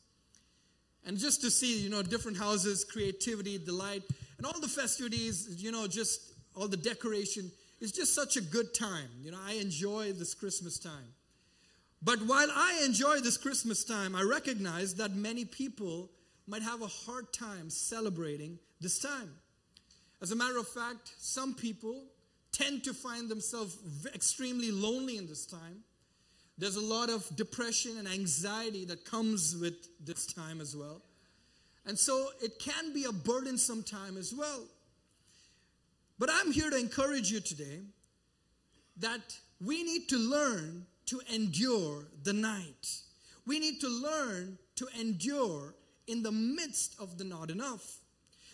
And 1.05 1.19
just 1.19 1.41
to 1.43 1.51
see, 1.51 1.81
you 1.81 1.91
know, 1.91 2.03
different 2.03 2.39
houses, 2.39 2.85
creativity, 2.85 3.59
delight, 3.59 4.05
and 4.37 4.47
all 4.47 4.59
the 4.61 4.69
festivities, 4.69 5.63
you 5.63 5.73
know, 5.73 5.89
just 5.89 6.33
all 6.55 6.69
the 6.69 6.77
decoration, 6.77 7.51
is 7.81 7.91
just 7.91 8.15
such 8.15 8.37
a 8.37 8.41
good 8.41 8.73
time. 8.73 9.09
You 9.21 9.33
know, 9.33 9.39
I 9.45 9.55
enjoy 9.55 10.13
this 10.13 10.33
Christmas 10.33 10.79
time. 10.79 11.15
But 12.03 12.23
while 12.23 12.49
I 12.55 12.83
enjoy 12.85 13.21
this 13.21 13.37
Christmas 13.37 13.85
time, 13.85 14.15
I 14.15 14.23
recognize 14.23 14.95
that 14.95 15.15
many 15.15 15.45
people 15.45 16.11
might 16.47 16.63
have 16.63 16.83
a 16.83 16.87
hard 16.87 17.33
time 17.33 17.71
celebrating 17.71 18.59
this 18.81 18.99
time. 18.99 19.35
As 20.23 20.31
a 20.31 20.37
matter 20.37 20.59
of 20.59 20.69
fact, 20.69 21.13
some 21.19 21.55
people 21.55 22.05
tend 22.53 22.85
to 22.85 22.95
find 22.95 23.29
themselves 23.29 23.77
extremely 24.15 24.71
lonely 24.71 25.17
in 25.17 25.27
this 25.27 25.47
time. 25.47 25.83
There's 26.57 26.77
a 26.77 26.81
lot 26.81 27.09
of 27.11 27.25
depression 27.37 27.99
and 27.99 28.09
anxiety 28.09 28.85
that 28.87 29.05
comes 29.05 29.57
with 29.57 29.75
this 30.05 30.27
time 30.27 30.61
as 30.61 30.75
well. 30.75 31.03
And 31.87 31.99
so 31.99 32.29
it 32.43 32.59
can 32.59 32.93
be 32.93 33.05
a 33.05 33.13
burdensome 33.13 33.83
time 33.83 34.17
as 34.17 34.35
well. 34.35 34.65
But 36.19 36.31
I'm 36.33 36.51
here 36.51 36.69
to 36.69 36.77
encourage 36.77 37.31
you 37.31 37.41
today 37.41 37.81
that 38.99 39.39
we 39.65 39.85
need 39.85 40.09
to 40.09 40.17
learn 40.19 40.87
to 41.09 41.21
endure 41.33 42.05
the 42.23 42.33
night. 42.33 43.01
We 43.47 43.59
need 43.59 43.81
to 43.81 43.89
learn 43.89 44.59
to 44.77 44.89
endure 44.99 45.75
in 46.07 46.23
the 46.23 46.33
midst 46.33 46.95
of 46.99 47.19
the 47.19 47.25
not 47.25 47.51
enough. 47.51 47.99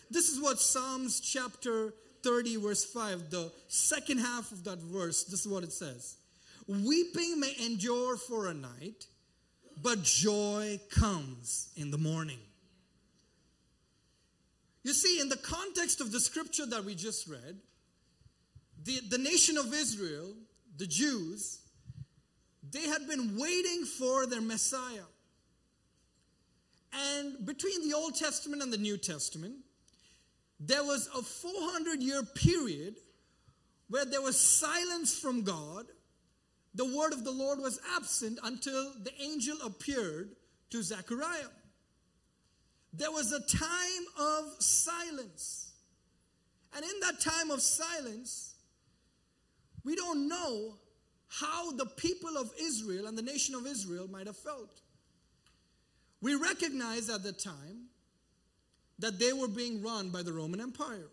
This 0.09 0.29
is 0.29 0.41
what 0.41 0.59
Psalms 0.59 1.19
chapter 1.19 1.93
30, 2.23 2.57
verse 2.57 2.85
5, 2.85 3.29
the 3.29 3.51
second 3.67 4.19
half 4.19 4.51
of 4.51 4.63
that 4.63 4.79
verse, 4.79 5.25
this 5.25 5.41
is 5.41 5.47
what 5.47 5.63
it 5.63 5.73
says 5.73 6.17
Weeping 6.67 7.39
may 7.39 7.53
endure 7.63 8.17
for 8.17 8.47
a 8.47 8.53
night, 8.53 9.05
but 9.81 10.03
joy 10.03 10.79
comes 10.89 11.69
in 11.75 11.91
the 11.91 11.97
morning. 11.97 12.39
You 14.83 14.93
see, 14.93 15.19
in 15.19 15.29
the 15.29 15.37
context 15.37 15.99
of 15.99 16.11
the 16.11 16.19
scripture 16.19 16.65
that 16.67 16.85
we 16.85 16.95
just 16.95 17.27
read, 17.27 17.57
the, 18.83 19.01
the 19.09 19.17
nation 19.17 19.57
of 19.57 19.73
Israel, 19.73 20.33
the 20.77 20.85
Jews, 20.85 21.59
they 22.75 22.87
had 22.87 23.07
been 23.07 23.37
waiting 23.37 23.85
for 23.85 24.25
their 24.25 24.41
Messiah. 24.41 25.07
And 26.93 27.45
between 27.45 27.87
the 27.87 27.95
Old 27.95 28.15
Testament 28.15 28.61
and 28.61 28.71
the 28.71 28.77
New 28.77 28.97
Testament, 28.97 29.55
there 30.59 30.83
was 30.83 31.07
a 31.15 31.21
400 31.21 32.01
year 32.01 32.21
period 32.23 32.95
where 33.89 34.03
there 34.03 34.21
was 34.21 34.37
silence 34.37 35.17
from 35.17 35.43
God. 35.43 35.85
The 36.73 36.85
word 36.85 37.13
of 37.13 37.23
the 37.23 37.31
Lord 37.31 37.59
was 37.59 37.79
absent 37.95 38.39
until 38.43 38.91
the 39.01 39.11
angel 39.21 39.57
appeared 39.63 40.31
to 40.71 40.83
Zechariah. 40.83 41.51
There 42.91 43.11
was 43.11 43.31
a 43.31 43.39
time 43.39 44.05
of 44.19 44.61
silence. 44.61 45.71
And 46.75 46.83
in 46.83 46.99
that 47.01 47.21
time 47.21 47.51
of 47.51 47.61
silence, 47.61 48.55
we 49.85 49.95
don't 49.95 50.27
know 50.27 50.75
how 51.39 51.71
the 51.71 51.85
people 51.85 52.37
of 52.37 52.51
Israel 52.59 53.07
and 53.07 53.17
the 53.17 53.21
nation 53.21 53.55
of 53.55 53.65
Israel 53.65 54.07
might 54.09 54.27
have 54.27 54.37
felt. 54.37 54.81
We 56.21 56.35
recognize 56.35 57.09
at 57.09 57.23
the 57.23 57.33
time 57.33 57.89
that 58.99 59.19
they 59.19 59.33
were 59.33 59.47
being 59.47 59.83
run 59.83 60.09
by 60.09 60.23
the 60.23 60.31
Roman 60.31 60.61
Empire. 60.61 61.09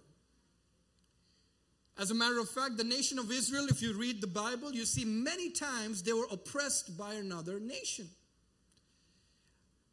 As 1.98 2.10
a 2.10 2.14
matter 2.14 2.38
of 2.38 2.48
fact, 2.48 2.76
the 2.76 2.84
nation 2.84 3.18
of 3.18 3.30
Israel, 3.30 3.66
if 3.68 3.82
you 3.82 3.96
read 3.96 4.20
the 4.20 4.26
Bible, 4.26 4.72
you 4.72 4.84
see 4.84 5.04
many 5.04 5.50
times 5.50 6.02
they 6.02 6.12
were 6.12 6.26
oppressed 6.30 6.96
by 6.96 7.14
another 7.14 7.60
nation. 7.60 8.08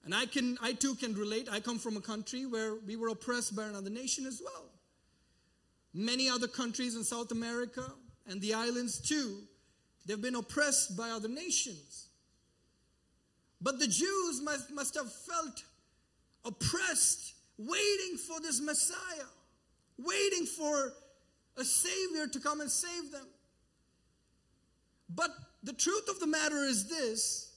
And 0.05 0.15
I 0.15 0.25
can 0.25 0.57
I 0.61 0.73
too 0.73 0.95
can 0.95 1.13
relate. 1.13 1.49
I 1.51 1.59
come 1.59 1.77
from 1.77 1.97
a 1.97 2.01
country 2.01 2.45
where 2.45 2.75
we 2.75 2.95
were 2.95 3.09
oppressed 3.09 3.55
by 3.55 3.65
another 3.65 3.89
nation 3.89 4.25
as 4.25 4.41
well. 4.43 4.65
Many 5.93 6.29
other 6.29 6.47
countries 6.47 6.95
in 6.95 7.03
South 7.03 7.31
America 7.31 7.83
and 8.27 8.39
the 8.39 8.53
islands 8.53 8.99
too, 8.99 9.41
they've 10.09 10.21
been 10.21 10.35
oppressed 10.35 10.97
by 10.97 11.11
other 11.11 11.27
nations. 11.27 12.07
But 13.61 13.79
the 13.79 13.87
Jews 13.87 14.41
must, 14.41 14.71
must 14.71 14.95
have 14.95 15.11
felt 15.11 15.63
oppressed 16.43 17.35
waiting 17.59 18.17
for 18.17 18.39
this 18.41 18.59
Messiah, 18.59 19.29
waiting 19.99 20.45
for 20.45 20.93
a 21.57 21.63
Savior 21.63 22.25
to 22.25 22.39
come 22.39 22.59
and 22.59 22.71
save 22.71 23.11
them. 23.11 23.27
But 25.13 25.29
the 25.61 25.73
truth 25.73 26.09
of 26.09 26.19
the 26.19 26.27
matter 26.27 26.63
is 26.63 26.87
this 26.87 27.53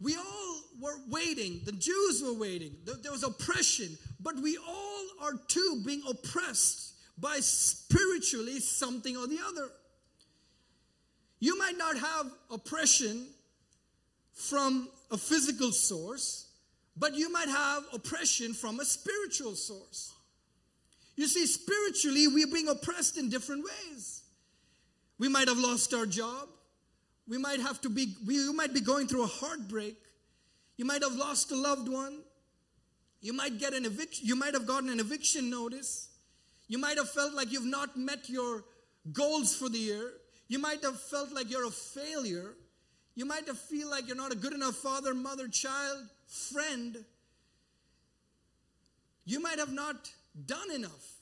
we 0.00 0.16
all 0.16 0.60
were 0.82 0.98
waiting, 1.08 1.62
the 1.64 1.72
Jews 1.72 2.22
were 2.22 2.34
waiting, 2.34 2.76
there 2.84 3.12
was 3.12 3.22
oppression, 3.22 3.96
but 4.20 4.36
we 4.36 4.58
all 4.58 5.06
are 5.22 5.38
too 5.48 5.82
being 5.86 6.02
oppressed 6.06 6.92
by 7.16 7.38
spiritually 7.40 8.60
something 8.60 9.16
or 9.16 9.26
the 9.26 9.38
other. 9.48 9.70
You 11.40 11.58
might 11.58 11.76
not 11.76 11.98
have 11.98 12.26
oppression 12.50 13.26
from 14.32 14.88
a 15.10 15.16
physical 15.16 15.72
source, 15.72 16.48
but 16.96 17.14
you 17.14 17.30
might 17.30 17.48
have 17.48 17.84
oppression 17.92 18.54
from 18.54 18.80
a 18.80 18.84
spiritual 18.84 19.54
source. 19.54 20.12
You 21.16 21.26
see, 21.28 21.46
spiritually, 21.46 22.28
we're 22.28 22.46
being 22.46 22.68
oppressed 22.68 23.18
in 23.18 23.28
different 23.28 23.64
ways. 23.64 24.22
We 25.18 25.28
might 25.28 25.48
have 25.48 25.58
lost 25.58 25.94
our 25.94 26.06
job. 26.06 26.48
We 27.28 27.38
might 27.38 27.60
have 27.60 27.80
to 27.82 27.88
be, 27.88 28.14
we 28.26 28.52
might 28.52 28.74
be 28.74 28.80
going 28.80 29.06
through 29.06 29.22
a 29.22 29.28
heartbreak. 29.28 29.96
You 30.76 30.84
might 30.84 31.02
have 31.02 31.14
lost 31.14 31.52
a 31.52 31.56
loved 31.56 31.88
one. 31.88 32.18
You 33.20 33.32
might 33.32 33.58
get 33.58 33.72
an 33.72 33.86
eviction, 33.86 34.26
you 34.26 34.36
might 34.36 34.52
have 34.52 34.66
gotten 34.66 34.90
an 34.90 35.00
eviction 35.00 35.48
notice. 35.48 36.08
You 36.68 36.78
might 36.78 36.98
have 36.98 37.08
felt 37.08 37.32
like 37.32 37.52
you've 37.52 37.64
not 37.64 37.96
met 37.96 38.28
your 38.28 38.64
goals 39.12 39.54
for 39.54 39.68
the 39.68 39.78
year. 39.78 40.12
You 40.48 40.58
might 40.58 40.82
have 40.82 41.00
felt 41.00 41.32
like 41.32 41.50
you're 41.50 41.66
a 41.66 41.70
failure. 41.70 42.54
You 43.14 43.24
might 43.24 43.46
have 43.46 43.58
feel 43.58 43.90
like 43.90 44.06
you're 44.06 44.16
not 44.16 44.32
a 44.32 44.36
good 44.36 44.52
enough 44.52 44.76
father, 44.76 45.14
mother, 45.14 45.48
child, 45.48 46.04
friend. 46.26 47.04
You 49.24 49.40
might 49.40 49.58
have 49.58 49.72
not 49.72 50.10
done 50.46 50.70
enough 50.70 51.14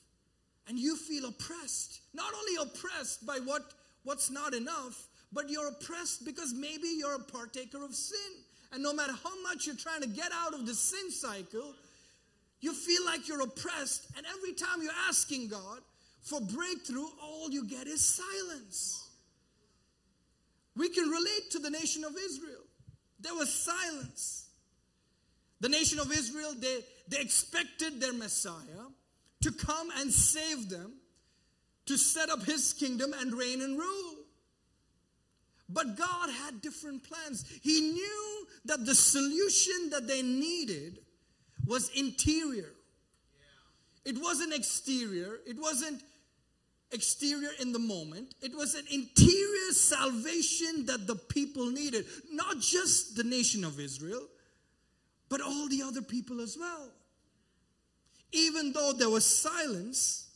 and 0.69 0.79
you 0.79 0.97
feel 0.97 1.27
oppressed. 1.27 2.01
Not 2.15 2.33
only 2.35 2.71
oppressed 2.71 3.27
by 3.27 3.39
what, 3.45 3.63
what's 4.05 4.31
not 4.31 4.55
enough, 4.55 5.09
but 5.33 5.49
you're 5.49 5.69
oppressed 5.69 6.25
because 6.25 6.53
maybe 6.53 6.89
you're 6.89 7.15
a 7.15 7.19
partaker 7.19 7.85
of 7.85 7.95
sin. 7.95 8.19
And 8.73 8.83
no 8.83 8.93
matter 8.93 9.13
how 9.13 9.43
much 9.43 9.67
you're 9.67 9.77
trying 9.77 10.03
to 10.03 10.09
get 10.09 10.31
out 10.33 10.55
of 10.55 10.67
the 10.67 10.75
sin 10.75 11.11
cycle, 11.11 11.75
you 12.61 12.73
feel 12.73 13.05
like 13.05 13.29
you're 13.29 13.43
oppressed. 13.43 14.07
And 14.17 14.25
every 14.27 14.55
time 14.55 14.83
you're 14.83 14.93
asking 15.09 15.49
God 15.49 15.81
for 16.23 16.41
breakthrough, 16.41 17.07
all 17.23 17.51
you 17.51 17.67
get 17.67 17.87
is 17.87 18.05
silence. 18.05 19.02
We 20.77 20.89
can 20.89 21.09
relate 21.09 21.51
to 21.53 21.59
the 21.59 21.71
nation 21.71 22.05
of 22.05 22.13
Israel. 22.17 22.63
There 23.21 23.35
was 23.35 23.53
silence. 23.53 24.49
The 25.61 25.69
nation 25.69 25.99
of 25.99 26.11
Israel, 26.11 26.55
they, 26.59 26.81
they 27.09 27.21
expected 27.21 28.01
their 28.01 28.13
Messiah 28.13 28.89
to 29.43 29.53
come 29.53 29.91
and 29.99 30.13
save 30.13 30.69
them, 30.69 30.95
to 31.87 31.97
set 31.97 32.31
up 32.31 32.45
his 32.45 32.73
kingdom 32.73 33.13
and 33.13 33.35
reign 33.35 33.61
and 33.61 33.79
rule. 33.79 34.17
But 35.69 35.97
God 35.97 36.31
had 36.31 36.61
different 36.61 37.05
plans. 37.05 37.45
He 37.63 37.81
knew 37.81 38.47
that 38.67 38.85
the 38.85 38.95
solution 38.95 39.91
that 39.91 40.07
they 40.07 40.23
needed 40.23 40.99
was 41.67 41.91
interior. 41.91 42.73
It 44.05 44.21
wasn't 44.21 44.53
exterior. 44.53 45.39
It 45.47 45.59
wasn't 45.59 46.03
exterior 46.93 47.51
in 47.61 47.73
the 47.73 47.79
moment. 47.79 48.35
It 48.41 48.55
was 48.55 48.75
an 48.75 48.85
interior 48.91 49.73
salvation 49.73 50.87
that 50.87 51.07
the 51.07 51.17
people 51.17 51.71
needed. 51.71 52.07
Not 52.31 52.59
just 52.61 53.17
the 53.17 53.25
nation 53.25 53.65
of 53.65 53.81
Israel, 53.81 54.27
but 55.29 55.41
all 55.41 55.69
the 55.69 55.83
other 55.83 56.03
people 56.03 56.41
as 56.41 56.57
well. 56.59 56.91
Even 58.33 58.73
though 58.73 58.93
there 58.93 59.11
was 59.11 59.27
silence, 59.27 60.31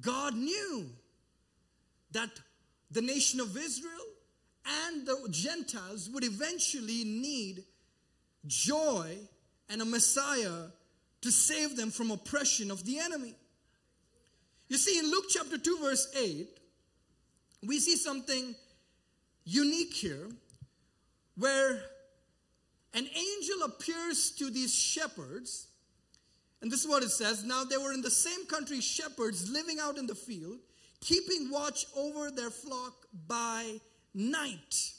God 0.00 0.34
knew 0.34 0.86
that 2.12 2.30
the 2.90 3.02
nation 3.02 3.40
of 3.40 3.56
Israel 3.56 3.92
and 4.84 5.06
the 5.06 5.28
Gentiles 5.30 6.10
would 6.12 6.24
eventually 6.24 7.04
need 7.04 7.64
joy 8.46 9.16
and 9.68 9.82
a 9.82 9.84
Messiah 9.84 10.68
to 11.22 11.30
save 11.30 11.76
them 11.76 11.90
from 11.90 12.10
oppression 12.10 12.70
of 12.70 12.84
the 12.84 12.98
enemy. 12.98 13.34
You 14.68 14.78
see, 14.78 14.98
in 14.98 15.10
Luke 15.10 15.26
chapter 15.28 15.58
2, 15.58 15.78
verse 15.80 16.08
8, 16.20 16.48
we 17.62 17.78
see 17.78 17.96
something 17.96 18.54
unique 19.44 19.94
here 19.94 20.28
where 21.36 21.82
an 22.94 23.06
angel 23.06 23.62
appears 23.64 24.30
to 24.32 24.50
these 24.50 24.74
shepherds. 24.74 25.68
And 26.62 26.70
this 26.70 26.80
is 26.80 26.88
what 26.88 27.02
it 27.02 27.10
says 27.10 27.44
Now 27.44 27.64
they 27.64 27.76
were 27.76 27.92
in 27.92 28.02
the 28.02 28.10
same 28.10 28.46
country, 28.46 28.80
shepherds 28.80 29.48
living 29.50 29.78
out 29.80 29.98
in 29.98 30.06
the 30.06 30.14
field, 30.14 30.58
keeping 31.00 31.50
watch 31.50 31.86
over 31.96 32.30
their 32.30 32.50
flock 32.50 33.06
by 33.28 33.80
night. 34.14 34.92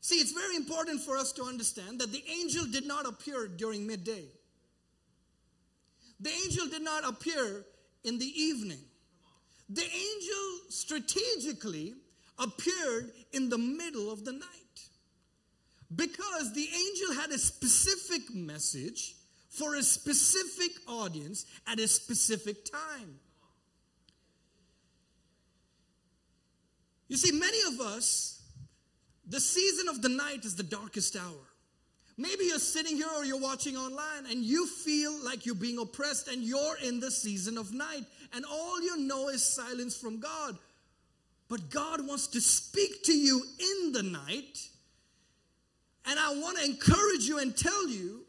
See, 0.00 0.16
it's 0.16 0.32
very 0.32 0.56
important 0.56 1.00
for 1.00 1.16
us 1.16 1.32
to 1.32 1.44
understand 1.44 2.00
that 2.00 2.12
the 2.12 2.22
angel 2.28 2.66
did 2.66 2.86
not 2.86 3.06
appear 3.06 3.46
during 3.48 3.86
midday. 3.86 4.24
The 6.20 6.30
angel 6.30 6.66
did 6.66 6.82
not 6.82 7.08
appear 7.08 7.64
in 8.04 8.18
the 8.18 8.40
evening. 8.40 8.80
The 9.68 9.82
angel 9.82 10.70
strategically 10.70 11.94
appeared 12.38 13.12
in 13.32 13.48
the 13.48 13.58
middle 13.58 14.12
of 14.12 14.24
the 14.24 14.32
night. 14.32 14.44
Because 15.94 16.52
the 16.54 16.68
angel 16.68 17.14
had 17.14 17.30
a 17.30 17.38
specific 17.38 18.34
message 18.34 19.14
for 19.48 19.76
a 19.76 19.82
specific 19.82 20.72
audience 20.88 21.46
at 21.66 21.78
a 21.78 21.86
specific 21.86 22.64
time. 22.64 23.20
You 27.08 27.16
see, 27.16 27.32
many 27.32 27.58
of 27.72 27.80
us, 27.80 28.42
the 29.26 29.38
season 29.38 29.88
of 29.88 30.02
the 30.02 30.08
night 30.08 30.44
is 30.44 30.56
the 30.56 30.62
darkest 30.62 31.16
hour. 31.16 31.53
Maybe 32.16 32.44
you're 32.44 32.58
sitting 32.58 32.96
here 32.96 33.08
or 33.16 33.24
you're 33.24 33.40
watching 33.40 33.76
online 33.76 34.26
and 34.30 34.44
you 34.44 34.66
feel 34.66 35.12
like 35.24 35.46
you're 35.46 35.54
being 35.56 35.78
oppressed 35.78 36.28
and 36.28 36.42
you're 36.42 36.76
in 36.84 37.00
the 37.00 37.10
season 37.10 37.58
of 37.58 37.72
night 37.72 38.04
and 38.32 38.44
all 38.44 38.80
you 38.80 38.98
know 38.98 39.28
is 39.28 39.44
silence 39.44 39.96
from 39.96 40.20
God. 40.20 40.56
But 41.48 41.70
God 41.70 42.06
wants 42.06 42.28
to 42.28 42.40
speak 42.40 43.02
to 43.04 43.12
you 43.12 43.42
in 43.58 43.92
the 43.92 44.02
night. 44.02 44.68
And 46.06 46.18
I 46.18 46.34
want 46.34 46.58
to 46.58 46.64
encourage 46.64 47.24
you 47.24 47.38
and 47.38 47.56
tell 47.56 47.88
you 47.88 48.20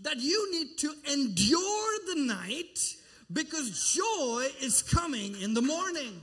that 0.00 0.18
you 0.18 0.52
need 0.52 0.76
to 0.78 0.92
endure 1.10 1.92
the 2.14 2.20
night 2.22 2.78
because 3.32 3.94
joy 3.94 4.46
is 4.60 4.82
coming 4.82 5.40
in 5.40 5.54
the 5.54 5.62
morning. 5.62 6.20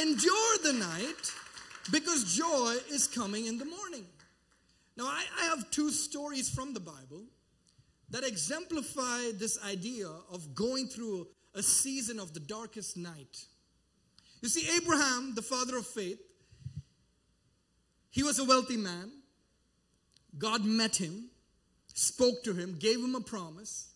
Endure 0.00 0.58
the 0.64 0.72
night 0.72 1.32
because 1.92 2.34
joy 2.34 2.76
is 2.90 3.06
coming 3.06 3.46
in 3.46 3.58
the 3.58 3.64
morning. 3.64 4.04
Now, 4.96 5.06
I, 5.06 5.24
I 5.40 5.44
have 5.46 5.70
two 5.70 5.90
stories 5.90 6.48
from 6.48 6.72
the 6.72 6.80
Bible 6.80 7.24
that 8.10 8.24
exemplify 8.24 9.32
this 9.38 9.58
idea 9.64 10.08
of 10.30 10.54
going 10.54 10.86
through 10.86 11.26
a 11.54 11.62
season 11.62 12.20
of 12.20 12.32
the 12.34 12.40
darkest 12.40 12.96
night. 12.96 13.46
You 14.40 14.48
see, 14.48 14.68
Abraham, 14.76 15.34
the 15.34 15.42
father 15.42 15.76
of 15.78 15.86
faith, 15.86 16.20
he 18.10 18.22
was 18.22 18.38
a 18.38 18.44
wealthy 18.44 18.76
man. 18.76 19.10
God 20.38 20.64
met 20.64 20.96
him, 20.96 21.30
spoke 21.94 22.42
to 22.44 22.52
him, 22.52 22.76
gave 22.78 22.98
him 22.98 23.14
a 23.14 23.20
promise. 23.20 23.92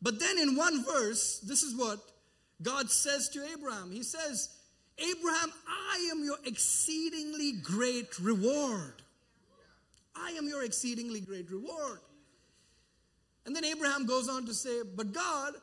But 0.00 0.20
then 0.20 0.38
in 0.38 0.56
one 0.56 0.84
verse, 0.84 1.40
this 1.40 1.62
is 1.62 1.76
what 1.76 1.98
God 2.62 2.90
says 2.90 3.28
to 3.30 3.44
Abraham 3.52 3.90
He 3.90 4.02
says, 4.02 4.48
Abraham, 4.98 5.52
I 5.66 6.08
am 6.10 6.24
your 6.24 6.38
exceedingly 6.44 7.52
great 7.52 8.18
reward. 8.18 9.02
I 10.20 10.32
am 10.32 10.48
your 10.48 10.64
exceedingly 10.64 11.20
great 11.20 11.50
reward. 11.50 12.00
And 13.46 13.54
then 13.56 13.64
Abraham 13.64 14.06
goes 14.06 14.28
on 14.28 14.46
to 14.46 14.54
say, 14.54 14.82
But 14.94 15.12
God, 15.12 15.54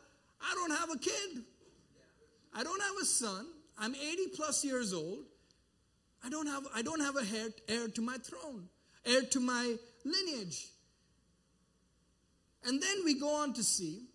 I 0.42 0.54
don't 0.56 0.72
have 0.72 0.90
a 0.90 0.98
kid. 0.98 1.44
I 2.54 2.64
don't 2.64 2.82
have 2.82 2.96
a 3.02 3.06
son. 3.06 3.46
I'm 3.78 3.94
80 3.94 4.28
plus 4.36 4.64
years 4.64 4.94
old. 4.94 5.26
I 6.24 6.30
don't 6.30 6.48
have, 6.48 6.64
I 6.74 6.82
don't 6.82 7.02
have 7.02 7.16
a 7.16 7.36
heir, 7.36 7.50
heir 7.68 7.88
to 7.90 8.02
my 8.02 8.18
throne, 8.18 8.68
heir 9.06 9.22
to 9.22 9.40
my 9.40 9.76
lineage. 10.04 10.70
And 12.64 12.82
then 12.82 12.98
we 13.04 13.20
go 13.20 13.30
on 13.36 13.54
to 13.54 13.64
see, 13.64 14.06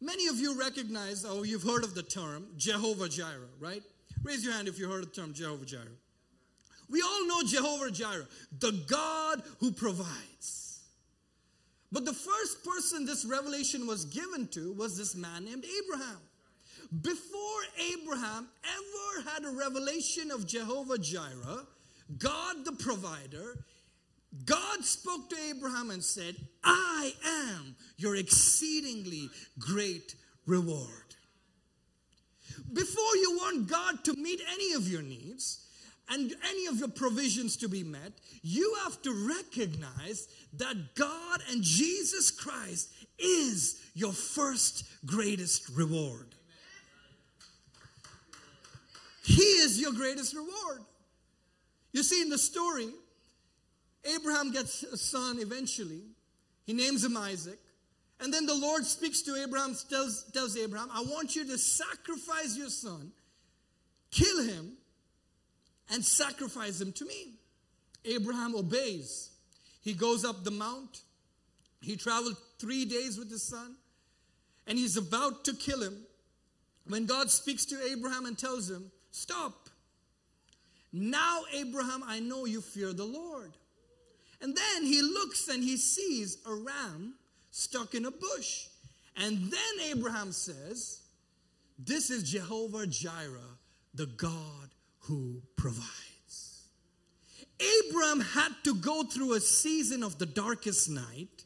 many 0.00 0.28
of 0.28 0.36
you 0.36 0.56
recognize, 0.58 1.24
oh, 1.24 1.42
you've 1.42 1.64
heard 1.64 1.82
of 1.82 1.94
the 1.94 2.04
term 2.04 2.46
Jehovah 2.56 3.08
Jireh, 3.08 3.48
right? 3.58 3.82
Raise 4.22 4.44
your 4.44 4.52
hand 4.52 4.68
if 4.68 4.78
you 4.78 4.88
heard 4.88 5.02
the 5.02 5.10
term 5.10 5.32
Jehovah 5.32 5.64
Jireh. 5.64 5.86
We 6.90 7.02
all 7.02 7.26
know 7.26 7.42
Jehovah 7.44 7.90
Jireh, 7.90 8.26
the 8.58 8.72
God 8.88 9.42
who 9.58 9.70
provides. 9.70 10.80
But 11.92 12.04
the 12.04 12.12
first 12.12 12.64
person 12.64 13.06
this 13.06 13.24
revelation 13.24 13.86
was 13.86 14.04
given 14.04 14.48
to 14.48 14.72
was 14.72 14.96
this 14.96 15.14
man 15.14 15.44
named 15.44 15.64
Abraham. 15.84 16.18
Before 17.02 17.62
Abraham 17.94 18.48
ever 18.64 19.30
had 19.30 19.44
a 19.44 19.56
revelation 19.56 20.30
of 20.30 20.46
Jehovah 20.46 20.98
Jireh, 20.98 21.66
God 22.18 22.64
the 22.64 22.72
provider, 22.72 23.64
God 24.44 24.84
spoke 24.84 25.30
to 25.30 25.36
Abraham 25.50 25.90
and 25.90 26.02
said, 26.02 26.36
I 26.64 27.12
am 27.24 27.76
your 27.96 28.16
exceedingly 28.16 29.28
great 29.58 30.14
reward. 30.46 30.88
Before 32.72 33.16
you 33.16 33.38
want 33.40 33.68
God 33.68 34.04
to 34.04 34.14
meet 34.14 34.40
any 34.52 34.72
of 34.74 34.88
your 34.88 35.02
needs, 35.02 35.66
and 36.10 36.34
any 36.50 36.66
of 36.66 36.78
your 36.78 36.88
provisions 36.88 37.56
to 37.58 37.68
be 37.68 37.84
met, 37.84 38.12
you 38.42 38.76
have 38.82 39.00
to 39.02 39.28
recognize 39.28 40.28
that 40.54 40.96
God 40.96 41.40
and 41.50 41.62
Jesus 41.62 42.32
Christ 42.32 42.90
is 43.18 43.80
your 43.94 44.12
first 44.12 44.84
greatest 45.06 45.68
reward. 45.76 46.34
He 49.24 49.42
is 49.42 49.80
your 49.80 49.92
greatest 49.92 50.34
reward. 50.34 50.82
You 51.92 52.02
see, 52.02 52.20
in 52.20 52.28
the 52.28 52.38
story, 52.38 52.88
Abraham 54.04 54.50
gets 54.50 54.82
a 54.82 54.96
son 54.96 55.38
eventually. 55.38 56.02
He 56.66 56.72
names 56.72 57.04
him 57.04 57.16
Isaac. 57.16 57.58
And 58.18 58.34
then 58.34 58.46
the 58.46 58.54
Lord 58.54 58.84
speaks 58.84 59.22
to 59.22 59.36
Abraham, 59.36 59.76
tells, 59.88 60.24
tells 60.32 60.56
Abraham, 60.56 60.88
I 60.92 61.02
want 61.02 61.36
you 61.36 61.46
to 61.46 61.56
sacrifice 61.56 62.56
your 62.56 62.68
son, 62.68 63.12
kill 64.10 64.42
him, 64.42 64.72
and 65.90 66.04
sacrifice 66.04 66.80
him 66.80 66.92
to 66.92 67.04
me. 67.04 67.34
Abraham 68.04 68.54
obeys. 68.54 69.30
He 69.82 69.92
goes 69.92 70.24
up 70.24 70.44
the 70.44 70.50
mount. 70.50 71.02
He 71.80 71.96
traveled 71.96 72.36
three 72.58 72.84
days 72.84 73.18
with 73.18 73.30
his 73.30 73.42
son, 73.42 73.76
and 74.66 74.78
he's 74.78 74.96
about 74.96 75.44
to 75.46 75.54
kill 75.54 75.82
him 75.82 76.02
when 76.86 77.06
God 77.06 77.30
speaks 77.30 77.64
to 77.66 77.82
Abraham 77.90 78.26
and 78.26 78.38
tells 78.38 78.70
him, 78.70 78.90
Stop. 79.10 79.68
Now, 80.92 81.42
Abraham, 81.52 82.02
I 82.06 82.20
know 82.20 82.44
you 82.44 82.60
fear 82.60 82.92
the 82.92 83.04
Lord. 83.04 83.52
And 84.40 84.56
then 84.56 84.84
he 84.84 85.02
looks 85.02 85.48
and 85.48 85.62
he 85.62 85.76
sees 85.76 86.38
a 86.46 86.54
ram 86.54 87.14
stuck 87.50 87.94
in 87.94 88.06
a 88.06 88.10
bush. 88.10 88.66
And 89.16 89.50
then 89.50 89.86
Abraham 89.90 90.32
says, 90.32 91.00
This 91.78 92.10
is 92.10 92.30
Jehovah 92.30 92.86
Jireh, 92.86 93.58
the 93.94 94.06
God 94.06 94.70
who 95.10 95.42
provides. 95.56 96.68
Abraham 97.58 98.20
had 98.20 98.52
to 98.62 98.74
go 98.76 99.02
through 99.02 99.32
a 99.32 99.40
season 99.40 100.04
of 100.04 100.18
the 100.18 100.24
darkest 100.24 100.88
night, 100.88 101.44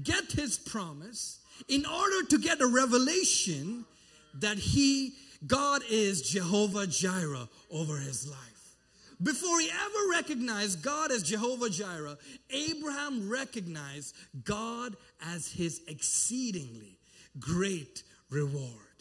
get 0.00 0.32
his 0.32 0.58
promise, 0.58 1.40
in 1.68 1.86
order 1.86 2.26
to 2.28 2.38
get 2.38 2.60
a 2.60 2.66
revelation 2.66 3.86
that 4.34 4.58
he, 4.58 5.14
God 5.46 5.82
is 5.90 6.20
Jehovah 6.20 6.86
Jireh 6.86 7.48
over 7.70 7.96
his 7.96 8.28
life. 8.28 8.76
Before 9.22 9.58
he 9.58 9.70
ever 9.70 10.10
recognized 10.10 10.82
God 10.82 11.10
as 11.12 11.22
Jehovah 11.22 11.70
Jireh, 11.70 12.18
Abraham 12.50 13.30
recognized 13.30 14.14
God 14.44 14.96
as 15.24 15.50
his 15.50 15.80
exceedingly 15.88 16.98
great 17.40 18.02
reward. 18.28 18.91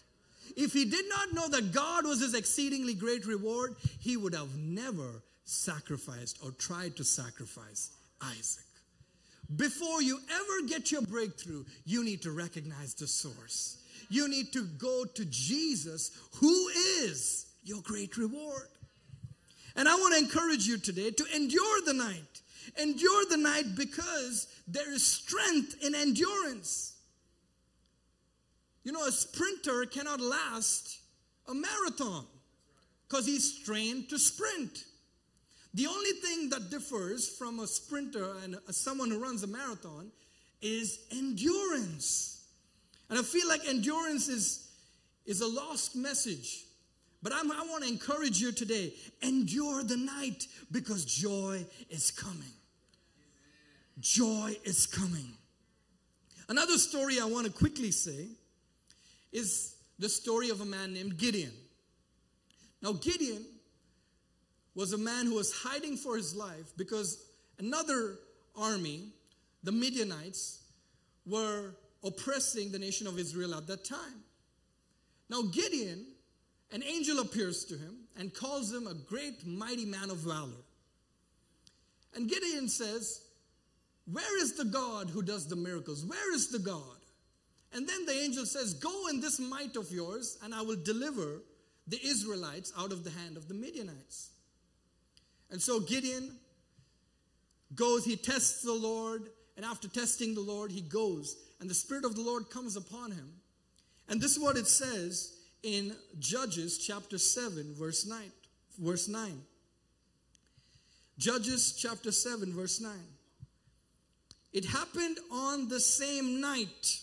If 0.57 0.73
he 0.73 0.85
did 0.85 1.05
not 1.09 1.33
know 1.33 1.47
that 1.49 1.71
God 1.73 2.05
was 2.05 2.21
his 2.21 2.33
exceedingly 2.33 2.93
great 2.93 3.25
reward, 3.25 3.75
he 3.99 4.17
would 4.17 4.33
have 4.33 4.55
never 4.57 5.21
sacrificed 5.45 6.39
or 6.43 6.51
tried 6.51 6.95
to 6.97 7.03
sacrifice 7.03 7.91
Isaac. 8.21 8.63
Before 9.55 10.01
you 10.01 10.19
ever 10.29 10.67
get 10.67 10.91
your 10.91 11.01
breakthrough, 11.01 11.65
you 11.85 12.03
need 12.03 12.21
to 12.21 12.31
recognize 12.31 12.93
the 12.93 13.07
source. 13.07 13.77
You 14.09 14.29
need 14.29 14.53
to 14.53 14.63
go 14.63 15.05
to 15.05 15.25
Jesus, 15.25 16.11
who 16.35 16.67
is 17.03 17.47
your 17.63 17.81
great 17.81 18.17
reward. 18.17 18.67
And 19.75 19.87
I 19.87 19.95
want 19.95 20.13
to 20.13 20.19
encourage 20.19 20.65
you 20.67 20.77
today 20.77 21.11
to 21.11 21.25
endure 21.35 21.81
the 21.85 21.93
night. 21.93 22.41
Endure 22.81 23.25
the 23.29 23.37
night 23.37 23.75
because 23.75 24.47
there 24.67 24.91
is 24.93 25.05
strength 25.05 25.83
in 25.83 25.95
endurance. 25.95 26.90
You 28.83 28.91
know, 28.91 29.05
a 29.05 29.11
sprinter 29.11 29.85
cannot 29.85 30.19
last 30.19 30.99
a 31.47 31.53
marathon 31.53 32.25
because 33.07 33.25
he's 33.25 33.59
trained 33.59 34.09
to 34.09 34.17
sprint. 34.17 34.85
The 35.73 35.87
only 35.87 36.11
thing 36.11 36.49
that 36.49 36.69
differs 36.69 37.29
from 37.29 37.59
a 37.59 37.67
sprinter 37.67 38.35
and 38.43 38.57
a, 38.67 38.73
someone 38.73 39.09
who 39.09 39.19
runs 39.19 39.43
a 39.43 39.47
marathon 39.47 40.11
is 40.61 40.99
endurance. 41.11 42.45
And 43.09 43.17
I 43.19 43.21
feel 43.21 43.47
like 43.47 43.67
endurance 43.67 44.27
is, 44.27 44.71
is 45.25 45.41
a 45.41 45.47
lost 45.47 45.95
message. 45.95 46.65
But 47.23 47.33
I'm, 47.33 47.51
i 47.51 47.63
want 47.69 47.83
to 47.83 47.89
encourage 47.89 48.39
you 48.39 48.51
today 48.51 48.93
endure 49.21 49.83
the 49.83 49.97
night 49.97 50.47
because 50.71 51.05
joy 51.05 51.65
is 51.89 52.09
coming. 52.09 52.53
Joy 53.99 54.55
is 54.63 54.87
coming. 54.87 55.33
Another 56.49 56.77
story 56.77 57.19
I 57.19 57.25
want 57.25 57.45
to 57.45 57.51
quickly 57.51 57.91
say 57.91 58.27
is 59.31 59.75
the 59.99 60.09
story 60.09 60.49
of 60.49 60.61
a 60.61 60.65
man 60.65 60.93
named 60.93 61.17
Gideon. 61.17 61.53
Now, 62.81 62.93
Gideon 62.93 63.45
was 64.73 64.93
a 64.93 64.97
man 64.97 65.25
who 65.25 65.35
was 65.35 65.53
hiding 65.53 65.97
for 65.97 66.15
his 66.15 66.35
life 66.35 66.73
because 66.77 67.23
another 67.59 68.17
army, 68.55 69.09
the 69.63 69.71
Midianites, 69.71 70.63
were 71.25 71.75
oppressing 72.03 72.71
the 72.71 72.79
nation 72.79 73.05
of 73.05 73.19
Israel 73.19 73.53
at 73.53 73.67
that 73.67 73.85
time. 73.85 74.23
Now, 75.29 75.43
Gideon 75.43 76.05
an 76.71 76.83
angel 76.83 77.19
appears 77.19 77.65
to 77.65 77.77
him 77.77 77.97
and 78.17 78.33
calls 78.33 78.71
him 78.71 78.87
a 78.87 78.93
great, 78.93 79.45
mighty 79.45 79.85
man 79.85 80.09
of 80.09 80.17
valor. 80.17 80.63
And 82.15 82.29
Gideon 82.29 82.69
says, 82.69 83.21
Where 84.09 84.41
is 84.41 84.53
the 84.53 84.65
God 84.65 85.09
who 85.09 85.21
does 85.21 85.47
the 85.47 85.55
miracles? 85.55 86.05
Where 86.05 86.33
is 86.33 86.47
the 86.47 86.59
God? 86.59 87.00
And 87.73 87.87
then 87.87 88.05
the 88.05 88.13
angel 88.13 88.45
says, 88.45 88.73
Go 88.73 89.07
in 89.07 89.21
this 89.21 89.39
might 89.39 89.75
of 89.75 89.91
yours, 89.91 90.37
and 90.43 90.53
I 90.53 90.61
will 90.61 90.75
deliver 90.75 91.41
the 91.87 91.99
Israelites 92.03 92.71
out 92.77 92.91
of 92.91 93.03
the 93.03 93.11
hand 93.11 93.37
of 93.37 93.47
the 93.47 93.53
Midianites. 93.53 94.31
And 95.49 95.61
so 95.61 95.79
Gideon 95.79 96.37
goes, 97.75 98.05
he 98.05 98.15
tests 98.15 98.61
the 98.61 98.73
Lord, 98.73 99.29
and 99.55 99.65
after 99.65 99.87
testing 99.87 100.33
the 100.33 100.41
Lord, 100.41 100.71
he 100.71 100.81
goes, 100.81 101.37
and 101.59 101.69
the 101.69 101.73
Spirit 101.73 102.05
of 102.05 102.15
the 102.15 102.21
Lord 102.21 102.49
comes 102.49 102.75
upon 102.75 103.11
him. 103.11 103.33
And 104.07 104.19
this 104.19 104.31
is 104.31 104.39
what 104.39 104.57
it 104.57 104.67
says 104.67 105.35
in 105.63 105.95
Judges 106.19 106.77
chapter 106.77 107.17
7, 107.17 107.75
verse 107.77 108.05
9. 108.05 108.19
Verse 108.79 109.07
9. 109.07 109.41
Judges 111.17 111.73
chapter 111.77 112.11
7, 112.11 112.53
verse 112.53 112.81
9. 112.81 112.91
It 114.53 114.65
happened 114.65 115.17
on 115.31 115.69
the 115.69 115.79
same 115.79 116.41
night 116.41 117.01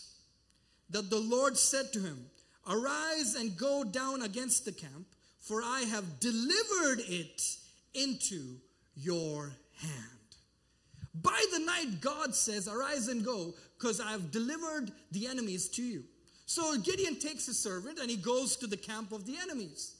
that 0.89 1.09
the 1.09 1.19
Lord 1.19 1.57
said 1.57 1.93
to 1.93 1.99
him, 1.99 2.25
Arise 2.67 3.35
and 3.35 3.57
go 3.57 3.83
down 3.83 4.21
against 4.21 4.65
the 4.65 4.71
camp, 4.71 5.07
for 5.39 5.61
I 5.63 5.81
have 5.81 6.19
delivered 6.19 7.01
it 7.07 7.41
into 7.93 8.57
your 8.95 9.53
hand. 9.77 10.19
By 11.21 11.43
the 11.51 11.59
night, 11.59 12.01
God 12.01 12.35
says, 12.35 12.67
Arise 12.67 13.07
and 13.07 13.25
go, 13.25 13.53
because 13.77 13.99
I 13.99 14.11
have 14.11 14.31
delivered 14.31 14.91
the 15.11 15.27
enemies 15.27 15.69
to 15.69 15.83
you. 15.83 16.03
So 16.45 16.77
Gideon 16.77 17.19
takes 17.19 17.45
his 17.45 17.59
servant 17.59 17.99
and 17.99 18.09
he 18.09 18.17
goes 18.17 18.55
to 18.57 18.67
the 18.67 18.77
camp 18.77 19.11
of 19.11 19.25
the 19.25 19.37
enemies. 19.41 19.95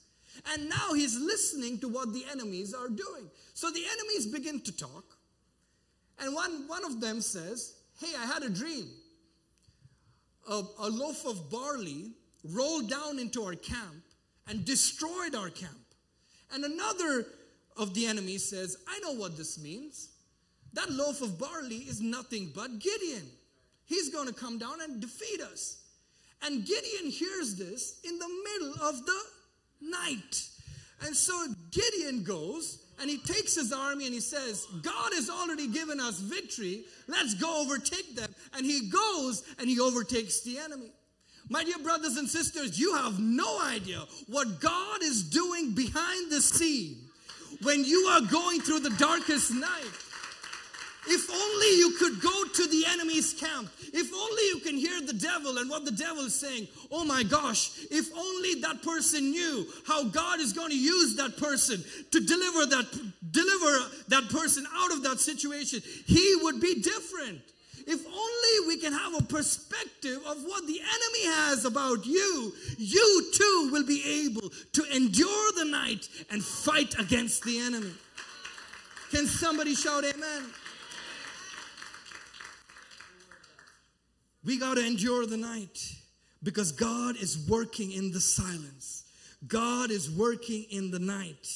And 0.52 0.68
now 0.68 0.94
he's 0.94 1.18
listening 1.18 1.78
to 1.78 1.88
what 1.88 2.12
the 2.12 2.24
enemies 2.30 2.74
are 2.74 2.88
doing. 2.88 3.30
So 3.54 3.70
the 3.70 3.84
enemies 3.92 4.26
begin 4.26 4.60
to 4.62 4.76
talk. 4.76 5.04
And 6.18 6.34
one, 6.34 6.68
one 6.68 6.84
of 6.84 7.00
them 7.00 7.20
says, 7.20 7.74
Hey, 8.00 8.12
I 8.18 8.26
had 8.26 8.42
a 8.42 8.50
dream. 8.50 8.88
A, 10.48 10.62
a 10.78 10.88
loaf 10.88 11.26
of 11.26 11.50
barley 11.50 12.12
rolled 12.44 12.88
down 12.88 13.18
into 13.18 13.42
our 13.42 13.54
camp 13.54 14.02
and 14.48 14.64
destroyed 14.64 15.34
our 15.34 15.50
camp. 15.50 15.76
And 16.52 16.64
another 16.64 17.26
of 17.76 17.94
the 17.94 18.06
enemies 18.06 18.48
says, 18.48 18.76
I 18.88 18.98
know 19.00 19.12
what 19.12 19.36
this 19.36 19.62
means. 19.62 20.10
That 20.72 20.90
loaf 20.90 21.22
of 21.22 21.38
barley 21.38 21.76
is 21.76 22.00
nothing 22.00 22.52
but 22.54 22.78
Gideon. 22.78 23.28
He's 23.86 24.08
going 24.08 24.28
to 24.28 24.34
come 24.34 24.58
down 24.58 24.80
and 24.80 25.00
defeat 25.00 25.40
us. 25.40 25.82
And 26.42 26.64
Gideon 26.64 27.10
hears 27.10 27.56
this 27.56 28.00
in 28.04 28.18
the 28.18 28.28
middle 28.44 28.88
of 28.88 29.04
the 29.04 29.20
night. 29.80 30.48
And 31.02 31.16
so 31.16 31.46
Gideon 31.70 32.24
goes 32.24 32.84
and 33.00 33.08
he 33.08 33.18
takes 33.18 33.54
his 33.54 33.72
army 33.72 34.04
and 34.04 34.14
he 34.14 34.20
says, 34.20 34.66
God 34.82 35.12
has 35.14 35.30
already 35.30 35.68
given 35.68 36.00
us 36.00 36.20
victory. 36.20 36.84
Let's 37.08 37.34
go 37.34 37.62
overtake 37.62 38.14
them. 38.14 38.34
And 38.54 38.66
he 38.66 38.90
goes 38.90 39.42
and 39.58 39.68
he 39.68 39.80
overtakes 39.80 40.42
the 40.42 40.58
enemy. 40.58 40.92
My 41.48 41.64
dear 41.64 41.78
brothers 41.78 42.16
and 42.16 42.28
sisters, 42.28 42.78
you 42.78 42.94
have 42.94 43.18
no 43.18 43.60
idea 43.62 44.04
what 44.28 44.60
God 44.60 45.02
is 45.02 45.24
doing 45.24 45.72
behind 45.72 46.30
the 46.30 46.40
scene 46.40 46.98
when 47.62 47.84
you 47.84 48.06
are 48.10 48.20
going 48.20 48.60
through 48.60 48.80
the 48.80 48.90
darkest 48.90 49.52
night. 49.52 49.90
If 51.06 51.30
only 51.30 51.78
you 51.78 51.96
could 51.98 52.20
go 52.20 52.44
to 52.44 52.66
the 52.68 52.84
enemy's 52.90 53.32
camp. 53.32 53.70
If 53.80 54.12
only 54.12 54.42
you 54.48 54.58
can 54.58 54.76
hear 54.76 55.00
the 55.00 55.14
devil 55.14 55.58
and 55.58 55.70
what 55.70 55.84
the 55.84 55.92
devil 55.92 56.24
is 56.24 56.34
saying. 56.34 56.68
Oh 56.92 57.04
my 57.04 57.22
gosh, 57.22 57.70
if 57.90 58.14
only 58.16 58.60
that 58.60 58.82
person 58.82 59.30
knew 59.30 59.66
how 59.86 60.04
God 60.04 60.40
is 60.40 60.52
going 60.52 60.70
to 60.70 60.78
use 60.78 61.16
that 61.16 61.38
person 61.38 61.82
to 62.10 62.20
deliver 62.20 62.66
that 62.66 62.86
deliver 63.32 63.90
that 64.08 64.28
person 64.28 64.66
out 64.74 64.92
of 64.92 65.02
that 65.04 65.20
situation, 65.20 65.80
he 66.06 66.36
would 66.42 66.60
be 66.60 66.82
different. 66.82 67.40
If 67.86 68.06
only 68.06 68.68
we 68.68 68.76
can 68.76 68.92
have 68.92 69.14
a 69.14 69.22
perspective 69.22 70.18
of 70.26 70.44
what 70.44 70.66
the 70.66 70.80
enemy 70.80 71.24
has 71.34 71.64
about 71.64 72.04
you, 72.04 72.52
you 72.76 73.30
too 73.32 73.70
will 73.72 73.86
be 73.86 74.26
able 74.26 74.50
to 74.50 74.84
endure 74.94 75.52
the 75.56 75.64
night 75.64 76.08
and 76.30 76.44
fight 76.44 76.98
against 76.98 77.42
the 77.44 77.58
enemy. 77.58 77.92
Can 79.10 79.26
somebody 79.26 79.74
shout 79.74 80.04
amen? 80.04 80.44
We 84.44 84.58
got 84.58 84.76
to 84.76 84.86
endure 84.86 85.26
the 85.26 85.36
night 85.36 85.94
because 86.42 86.72
God 86.72 87.16
is 87.16 87.46
working 87.48 87.92
in 87.92 88.12
the 88.12 88.20
silence. 88.20 89.04
God 89.46 89.90
is 89.90 90.10
working 90.10 90.64
in 90.70 90.90
the 90.90 90.98
night. 90.98 91.48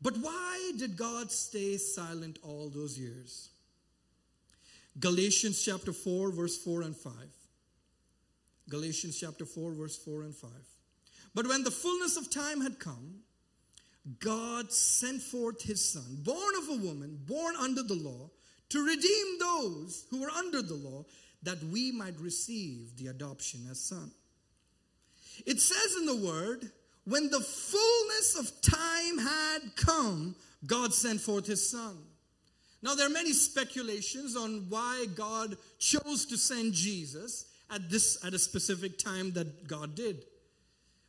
But 0.00 0.16
why 0.18 0.72
did 0.78 0.96
God 0.96 1.32
stay 1.32 1.76
silent 1.76 2.38
all 2.42 2.68
those 2.68 2.98
years? 2.98 3.50
Galatians 5.00 5.62
chapter 5.62 5.92
4, 5.92 6.30
verse 6.30 6.56
4 6.56 6.82
and 6.82 6.96
5. 6.96 7.12
Galatians 8.68 9.18
chapter 9.18 9.44
4, 9.44 9.72
verse 9.72 9.96
4 9.96 10.22
and 10.22 10.34
5. 10.34 10.50
But 11.34 11.46
when 11.46 11.64
the 11.64 11.70
fullness 11.70 12.16
of 12.16 12.30
time 12.30 12.60
had 12.60 12.78
come, 12.78 13.20
God 14.20 14.72
sent 14.72 15.20
forth 15.20 15.62
his 15.62 15.84
son, 15.84 16.18
born 16.22 16.54
of 16.62 16.68
a 16.68 16.82
woman, 16.84 17.18
born 17.26 17.54
under 17.56 17.82
the 17.82 17.94
law, 17.94 18.30
to 18.70 18.84
redeem 18.84 19.38
those 19.38 20.04
who 20.10 20.20
were 20.20 20.30
under 20.30 20.62
the 20.62 20.74
law, 20.74 21.04
that 21.42 21.62
we 21.64 21.92
might 21.92 22.18
receive 22.20 22.96
the 22.96 23.08
adoption 23.08 23.60
as 23.70 23.80
son. 23.80 24.10
It 25.46 25.60
says 25.60 25.96
in 25.98 26.06
the 26.06 26.16
word, 26.16 26.70
when 27.04 27.30
the 27.30 27.40
fullness 27.40 28.36
of 28.38 28.60
time 28.60 29.18
had 29.18 29.76
come, 29.76 30.34
God 30.66 30.92
sent 30.92 31.20
forth 31.20 31.46
his 31.46 31.70
son. 31.70 31.96
Now, 32.82 32.94
there 32.94 33.06
are 33.06 33.10
many 33.10 33.32
speculations 33.32 34.36
on 34.36 34.66
why 34.68 35.06
God 35.14 35.56
chose 35.78 36.26
to 36.26 36.36
send 36.36 36.74
Jesus 36.74 37.46
at 37.70 37.90
this 37.90 38.24
at 38.24 38.34
a 38.34 38.38
specific 38.38 38.98
time 38.98 39.32
that 39.32 39.66
God 39.66 39.94
did. 39.94 40.24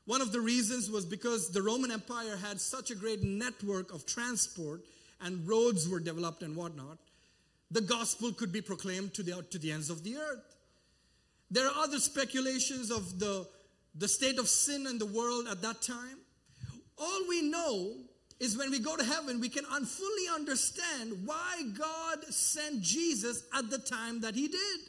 One 0.06 0.22
of 0.22 0.32
the 0.32 0.41
reasons 0.41 0.89
was 0.89 1.06
because 1.06 1.50
the 1.50 1.62
Roman 1.62 1.91
Empire 1.91 2.36
had 2.36 2.60
such 2.60 2.89
a 2.89 2.95
great 2.95 3.22
network 3.22 3.93
of 3.93 4.06
transport 4.06 4.82
and 5.22 5.48
roads 5.48 5.88
were 5.88 6.00
developed 6.00 6.41
and 6.41 6.56
whatnot. 6.56 6.98
The 7.71 7.82
gospel 7.82 8.32
could 8.32 8.51
be 8.51 8.62
proclaimed 8.62 9.13
to 9.15 9.23
the, 9.23 9.43
to 9.51 9.60
the 9.60 9.71
ends 9.71 9.89
of 9.89 10.03
the 10.03 10.17
earth. 10.17 10.55
There 11.51 11.67
are 11.67 11.84
other 11.84 11.99
speculations 11.99 12.91
of 12.91 13.19
the 13.19 13.47
the 13.95 14.08
state 14.08 14.39
of 14.39 14.47
sin 14.47 14.88
in 14.88 14.97
the 14.97 15.05
world 15.05 15.47
at 15.49 15.62
that 15.62 15.82
time. 15.82 16.19
All 16.97 17.27
we 17.27 17.41
know 17.41 17.93
is 18.39 18.58
when 18.58 18.71
we 18.71 18.79
go 18.79 18.95
to 18.95 19.03
heaven, 19.03 19.39
we 19.39 19.49
can 19.49 19.65
fully 19.65 20.27
understand 20.34 21.25
why 21.25 21.63
God 21.77 22.23
sent 22.34 22.82
Jesus 22.82 23.43
at 23.53 23.69
the 23.69 23.79
time 23.79 24.21
that 24.21 24.36
He 24.36 24.47
did. 24.47 24.79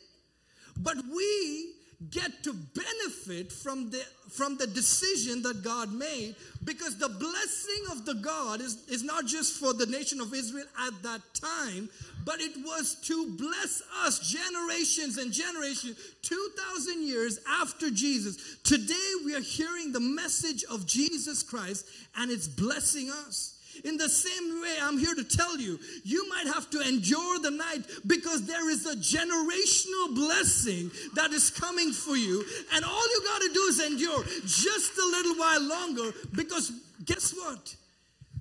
But 0.77 0.97
we 1.12 1.75
get 2.09 2.43
to 2.43 2.55
benefit 2.55 3.53
from 3.53 3.91
the 3.91 4.03
from 4.31 4.57
the 4.57 4.67
decision 4.67 5.43
that 5.43 5.63
God 5.63 5.93
made 5.93 6.35
because 6.65 6.97
the 6.97 7.09
blessing 7.09 7.85
of 7.91 8.07
the 8.07 8.15
God 8.15 8.61
is, 8.61 8.79
is 8.89 9.03
not 9.03 9.27
just 9.27 9.59
for 9.59 9.75
the 9.75 9.87
nation 9.87 10.21
of 10.21 10.33
Israel 10.33 10.67
at 10.87 11.03
that 11.03 11.21
time, 11.35 11.91
but 12.25 12.41
it 12.41 12.53
was 12.65 12.95
to 13.07 13.37
bless 13.37 13.83
us 14.05 14.21
generations 14.21 15.19
and 15.19 15.33
generations, 15.33 15.97
2,000 16.23 17.03
years 17.03 17.41
after 17.61 17.91
Jesus. 17.91 18.59
Today 18.63 19.13
we 19.25 19.35
are 19.35 19.41
hearing 19.41 19.93
the 19.93 20.01
message 20.01 20.65
of 20.71 20.87
Jesus 20.87 21.43
Christ 21.43 21.87
and 22.17 22.31
it's 22.31 22.47
blessing 22.47 23.11
us. 23.11 23.60
In 23.85 23.97
the 23.97 24.09
same 24.09 24.61
way, 24.61 24.77
I'm 24.83 24.99
here 24.99 25.14
to 25.14 25.25
tell 25.25 25.59
you, 25.59 25.79
you 26.05 26.29
might 26.29 26.47
have 26.47 26.69
to 26.71 26.81
endure 26.81 27.38
the 27.38 27.51
night 27.51 27.83
because 28.07 28.47
there 28.47 28.71
is 28.71 28.87
a 28.87 28.97
generational 28.97 30.14
blessing 30.14 30.90
that 31.14 31.31
is 31.33 31.51
coming 31.51 31.93
for 31.93 32.16
you. 32.16 32.45
And 32.75 32.85
all 32.85 33.09
you 33.09 33.23
got 33.25 33.40
to 33.43 33.53
do 33.53 33.61
is 33.61 33.81
endure 33.81 34.25
just 34.47 34.99
a 34.99 35.07
little 35.07 35.35
while 35.37 35.62
longer 35.62 36.11
because 36.35 36.73
guess 37.05 37.33
what? 37.33 37.75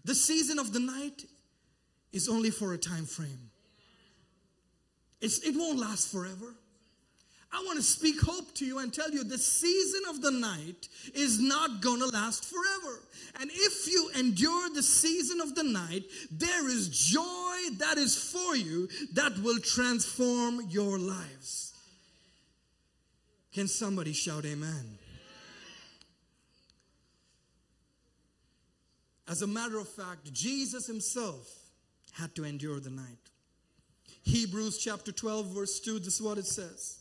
The 0.05 0.15
season 0.15 0.59
of 0.59 0.73
the 0.73 0.79
night 0.79 1.23
is 2.11 2.27
only 2.27 2.49
for 2.49 2.73
a 2.73 2.77
time 2.77 3.05
frame. 3.05 3.49
It's, 5.21 5.39
it 5.39 5.55
won't 5.55 5.79
last 5.79 6.11
forever. 6.11 6.55
I 7.51 7.63
want 7.65 7.77
to 7.77 7.83
speak 7.83 8.21
hope 8.21 8.53
to 8.55 8.65
you 8.65 8.77
and 8.79 8.93
tell 8.93 9.09
you 9.09 9.23
the 9.23 9.37
season 9.37 10.01
of 10.09 10.21
the 10.21 10.31
night 10.31 10.87
is 11.15 11.39
not 11.39 11.81
going 11.81 11.99
to 11.99 12.05
last 12.05 12.45
forever. 12.45 12.99
And 13.39 13.49
if 13.51 13.87
you 13.87 14.11
endure 14.19 14.69
the 14.69 14.83
season 14.83 15.41
of 15.41 15.55
the 15.55 15.63
night, 15.63 16.03
there 16.31 16.67
is 16.67 16.89
joy 16.89 17.57
that 17.79 17.97
is 17.97 18.15
for 18.15 18.55
you 18.55 18.87
that 19.13 19.37
will 19.41 19.59
transform 19.59 20.61
your 20.69 20.99
lives. 20.99 21.73
Can 23.51 23.67
somebody 23.67 24.13
shout 24.13 24.45
amen? 24.45 24.99
As 29.27 29.41
a 29.41 29.47
matter 29.47 29.79
of 29.79 29.87
fact, 29.87 30.31
Jesus 30.33 30.85
himself 30.85 31.47
had 32.11 32.33
to 32.35 32.43
endure 32.43 32.79
the 32.79 32.89
night. 32.91 33.05
Hebrews 34.23 34.77
chapter 34.77 35.11
12, 35.11 35.47
verse 35.47 35.79
2, 35.79 35.99
this 35.99 36.15
is 36.15 36.21
what 36.21 36.37
it 36.37 36.45
says 36.45 36.98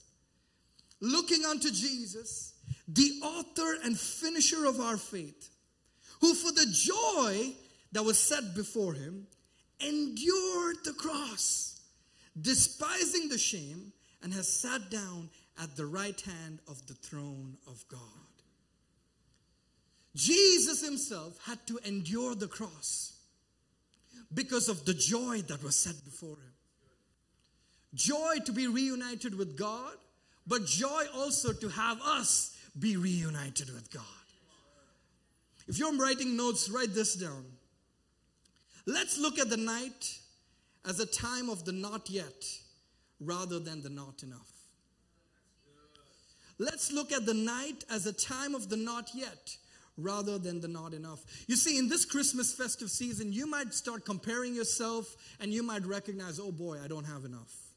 looking 1.00 1.44
unto 1.44 1.70
Jesus, 1.70 2.54
the 2.86 3.20
author 3.22 3.78
and 3.84 3.98
finisher 3.98 4.66
of 4.66 4.80
our 4.80 4.96
faith, 4.96 5.50
who 6.20 6.34
for 6.34 6.52
the 6.52 6.66
joy 6.70 7.54
that 7.92 8.04
was 8.04 8.18
set 8.18 8.54
before 8.54 8.94
him 8.94 9.26
endured 9.80 10.76
the 10.84 10.94
cross, 10.96 11.80
despising 12.40 13.28
the 13.28 13.38
shame, 13.38 13.92
and 14.22 14.32
has 14.32 14.48
sat 14.52 14.90
down 14.90 15.30
at 15.62 15.76
the 15.76 15.86
right 15.86 16.20
hand 16.20 16.58
of 16.68 16.86
the 16.86 16.94
throne 16.94 17.56
of 17.66 17.84
God. 17.88 18.00
Jesus 20.14 20.84
himself 20.84 21.38
had 21.46 21.64
to 21.68 21.78
endure 21.84 22.34
the 22.34 22.48
cross 22.48 23.16
because 24.34 24.68
of 24.68 24.84
the 24.84 24.94
joy 24.94 25.42
that 25.42 25.62
was 25.62 25.76
set 25.76 26.04
before 26.04 26.36
him. 26.36 26.52
Joy 27.94 28.36
to 28.44 28.52
be 28.52 28.66
reunited 28.66 29.36
with 29.36 29.56
God, 29.56 29.94
but 30.48 30.64
joy 30.64 31.04
also 31.14 31.52
to 31.52 31.68
have 31.68 32.00
us 32.02 32.56
be 32.78 32.96
reunited 32.96 33.72
with 33.72 33.90
God. 33.92 34.04
If 35.66 35.78
you're 35.78 35.94
writing 35.96 36.36
notes, 36.36 36.70
write 36.70 36.94
this 36.94 37.14
down. 37.14 37.44
Let's 38.86 39.18
look 39.18 39.38
at 39.38 39.50
the 39.50 39.58
night 39.58 40.18
as 40.86 40.98
a 40.98 41.06
time 41.06 41.50
of 41.50 41.66
the 41.66 41.72
not 41.72 42.08
yet 42.08 42.46
rather 43.20 43.58
than 43.58 43.82
the 43.82 43.90
not 43.90 44.22
enough. 44.22 44.50
Let's 46.58 46.90
look 46.90 47.12
at 47.12 47.26
the 47.26 47.34
night 47.34 47.84
as 47.90 48.06
a 48.06 48.12
time 48.12 48.54
of 48.54 48.70
the 48.70 48.76
not 48.76 49.10
yet 49.14 49.56
rather 49.98 50.38
than 50.38 50.60
the 50.60 50.68
not 50.68 50.94
enough. 50.94 51.20
You 51.46 51.56
see, 51.56 51.78
in 51.78 51.88
this 51.88 52.04
Christmas 52.04 52.54
festive 52.54 52.90
season, 52.90 53.32
you 53.32 53.46
might 53.46 53.74
start 53.74 54.04
comparing 54.04 54.54
yourself 54.54 55.16
and 55.40 55.52
you 55.52 55.62
might 55.62 55.84
recognize, 55.84 56.40
oh 56.40 56.52
boy, 56.52 56.78
I 56.82 56.88
don't 56.88 57.04
have 57.04 57.24
enough. 57.24 57.67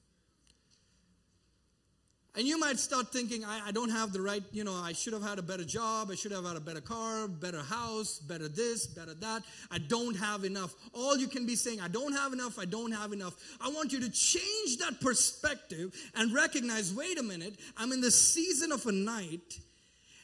And 2.34 2.48
you 2.48 2.58
might 2.58 2.80
start 2.80 3.12
thinking, 3.12 3.44
I, 3.44 3.68
I, 3.68 3.72
don't 3.72 3.90
have 3.90 4.14
the 4.14 4.22
right, 4.22 4.42
you 4.54 4.64
know, 4.64 4.74
I 4.74 4.94
should 4.94 5.12
have 5.12 5.22
had 5.22 5.38
a 5.38 5.42
better 5.42 5.66
job, 5.66 6.10
I 6.10 6.16
should 6.16 6.32
have 6.32 6.46
had 6.46 6.56
a 6.56 6.62
better 6.62 6.80
car, 6.80 7.28
better 7.28 7.60
house, 7.60 8.20
better 8.20 8.48
this, 8.48 8.88
better 8.88 9.14
that. 9.16 9.44
I 9.70 9.80
don't 9.80 10.16
have 10.16 10.46
enough. 10.46 10.74
All 10.94 11.18
you 11.18 11.28
can 11.28 11.46
be 11.46 11.58
saying, 11.58 11.82
I 11.82 11.90
don't 11.90 12.14
have 12.14 12.32
enough, 12.32 12.58
I 12.58 12.64
don't 12.64 12.94
have 12.94 13.12
enough. 13.12 13.36
I 13.60 13.68
want 13.68 13.92
you 13.92 14.00
to 14.00 14.10
change 14.10 14.78
that 14.78 15.02
perspective 15.02 15.94
and 16.16 16.34
recognize 16.34 16.94
wait 16.94 17.20
a 17.20 17.24
minute, 17.24 17.56
I'm 17.76 17.92
in 17.92 18.00
the 18.00 18.12
season 18.12 18.72
of 18.72 18.86
a 18.86 18.94
night. 18.94 19.60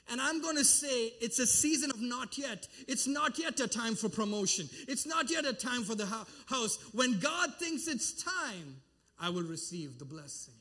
And 0.10 0.22
I'm 0.22 0.42
going 0.42 0.56
to 0.56 0.64
say 0.64 1.12
it's 1.20 1.40
a 1.40 1.46
season 1.46 1.92
of 1.92 2.00
not 2.00 2.38
yet. 2.38 2.70
It's 2.88 3.08
not 3.08 3.38
yet 3.38 3.60
a 3.60 3.68
time 3.68 3.96
for 3.96 4.08
promotion. 4.08 4.70
It's 4.88 5.06
not 5.06 5.30
yet 5.30 5.44
a 5.44 5.52
time 5.52 5.84
for 5.84 5.96
the 5.96 6.06
house. 6.06 6.80
When 6.94 7.20
God 7.20 7.56
thinks 7.60 7.90
it's 7.90 8.14
time, 8.24 8.78
I 9.20 9.30
will 9.30 9.44
receive 9.44 10.00
the 10.00 10.06
blessing. 10.06 10.54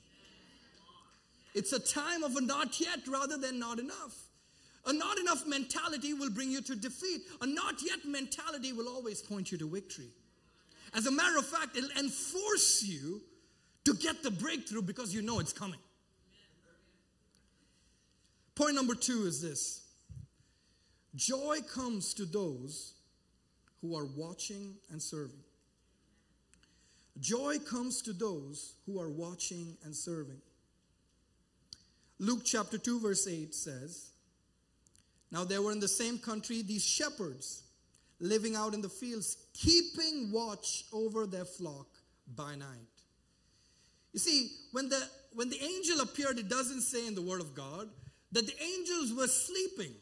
It's 1.57 1.73
a 1.73 1.81
time 1.81 2.23
of 2.23 2.37
a 2.37 2.43
not 2.43 2.79
yet 2.79 3.09
rather 3.09 3.39
than 3.39 3.59
not 3.59 3.79
enough. 3.79 4.15
A 4.85 4.93
not 4.93 5.19
enough 5.19 5.47
mentality 5.47 6.13
will 6.13 6.29
bring 6.29 6.51
you 6.51 6.61
to 6.61 6.77
defeat. 6.77 7.23
A 7.41 7.47
not 7.47 7.77
yet 7.83 8.05
mentality 8.05 8.75
will 8.75 8.89
always 8.89 9.23
point 9.23 9.51
you 9.51 9.57
to 9.57 9.67
victory. 9.67 10.11
As 10.93 11.07
a 11.07 11.11
matter 11.11 11.39
of 11.39 11.47
fact, 11.47 11.75
it'll 11.75 11.99
enforce 11.99 12.83
you 12.83 13.23
to 13.87 13.95
get 13.95 14.23
the 14.23 14.31
breakthrough 14.31 14.83
because 14.83 15.15
you 15.15 15.23
know 15.23 15.41
it's 15.41 15.55
coming. 15.55 15.81
Point 18.55 18.75
number 18.75 18.95
two 18.95 19.25
is 19.25 19.41
this 19.41 19.83
joy 21.15 21.61
comes 21.73 22.13
to 22.15 22.27
those 22.27 22.93
who 23.81 23.97
are 23.97 24.05
watching 24.05 24.75
and 24.91 25.01
serving. 25.01 25.43
Joy 27.19 27.61
comes 27.61 28.03
to 28.03 28.13
those 28.13 28.75
who 28.85 29.01
are 29.01 29.09
watching 29.09 29.79
and 29.85 29.97
serving. 29.97 30.43
Luke 32.19 32.43
chapter 32.45 32.79
2, 32.79 33.01
verse 33.01 33.27
8 33.27 33.55
says, 33.55 34.11
Now 35.31 35.45
there 35.45 35.63
were 35.63 35.73
in 35.73 35.81
the 35.81 35.89
same 35.89 36.19
country 36.19 36.63
these 36.63 36.85
shepherds 36.85 37.63
living 38.21 38.57
out 38.57 38.75
in 38.75 38.81
the 38.81 38.89
fields, 38.89 39.37
keeping 39.53 40.31
watch 40.33 40.85
over 40.93 41.27
their 41.27 41.45
flock 41.45 41.87
by 42.35 42.55
night. 42.55 42.69
You 44.13 44.21
see, 44.21 44.51
when 44.73 44.89
the 44.89 45.03
when 45.35 45.51
the 45.51 45.63
angel 45.63 46.01
appeared, 46.01 46.39
it 46.39 46.49
doesn't 46.49 46.81
say 46.81 47.07
in 47.07 47.15
the 47.15 47.21
word 47.21 47.43
of 47.43 47.55
God 47.55 47.91
that 48.33 48.47
the 48.47 48.63
angels 48.63 49.13
were 49.13 49.27
sleeping. 49.27 49.93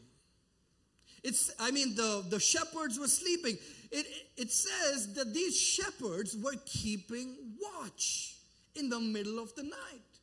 It's, 1.23 1.51
I 1.59 1.71
mean, 1.71 1.95
the, 1.95 2.23
the 2.29 2.39
shepherds 2.39 2.97
were 2.97 3.09
sleeping. 3.09 3.57
It, 3.91 4.05
it 4.37 4.51
says 4.51 5.13
that 5.15 5.33
these 5.33 5.59
shepherds 5.59 6.37
were 6.37 6.55
keeping 6.65 7.35
watch 7.59 8.35
in 8.75 8.89
the 8.89 8.99
middle 8.99 9.39
of 9.39 9.53
the 9.55 9.63
night. 9.63 10.14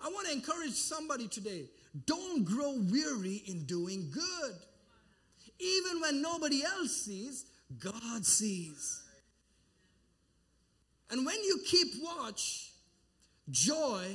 I 0.00 0.08
want 0.08 0.28
to 0.28 0.32
encourage 0.32 0.74
somebody 0.74 1.28
today 1.28 1.64
don't 2.06 2.44
grow 2.44 2.74
weary 2.90 3.42
in 3.46 3.64
doing 3.64 4.10
good. 4.12 4.54
Even 5.58 6.00
when 6.00 6.22
nobody 6.22 6.62
else 6.64 6.94
sees, 6.94 7.46
God 7.78 8.24
sees. 8.24 9.02
And 11.10 11.26
when 11.26 11.42
you 11.42 11.60
keep 11.66 11.94
watch, 12.02 12.70
joy 13.50 14.06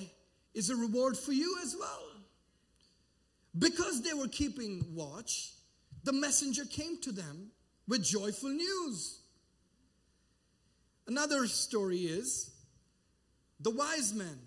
is 0.53 0.69
a 0.69 0.75
reward 0.75 1.17
for 1.17 1.33
you 1.33 1.57
as 1.63 1.75
well. 1.77 2.03
Because 3.57 4.01
they 4.01 4.13
were 4.13 4.27
keeping 4.27 4.85
watch, 4.93 5.51
the 6.03 6.13
messenger 6.13 6.65
came 6.65 6.99
to 7.01 7.11
them 7.11 7.51
with 7.87 8.03
joyful 8.03 8.49
news. 8.49 9.19
Another 11.07 11.47
story 11.47 11.99
is 11.99 12.51
the 13.59 13.71
wise 13.71 14.13
men 14.13 14.39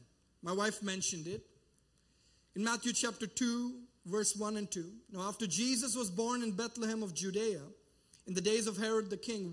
my 0.47 0.53
wife 0.53 0.81
mentioned 0.81 1.27
it. 1.27 1.43
In 2.55 2.63
Matthew 2.63 2.93
chapter 2.93 3.27
2, 3.27 3.75
verse 4.07 4.37
1 4.37 4.57
and 4.57 4.71
2. 4.71 4.85
Now, 5.13 5.23
after 5.23 5.45
Jesus 5.45 5.97
was 5.97 6.09
born 6.09 6.45
in 6.45 6.53
Bethlehem 6.53 7.03
of 7.03 7.15
Judea, 7.15 7.63
in 8.29 8.35
the 8.35 8.41
days 8.41 8.69
of 8.69 8.77
Herod 8.77 9.11
the 9.11 9.17
king, 9.17 9.53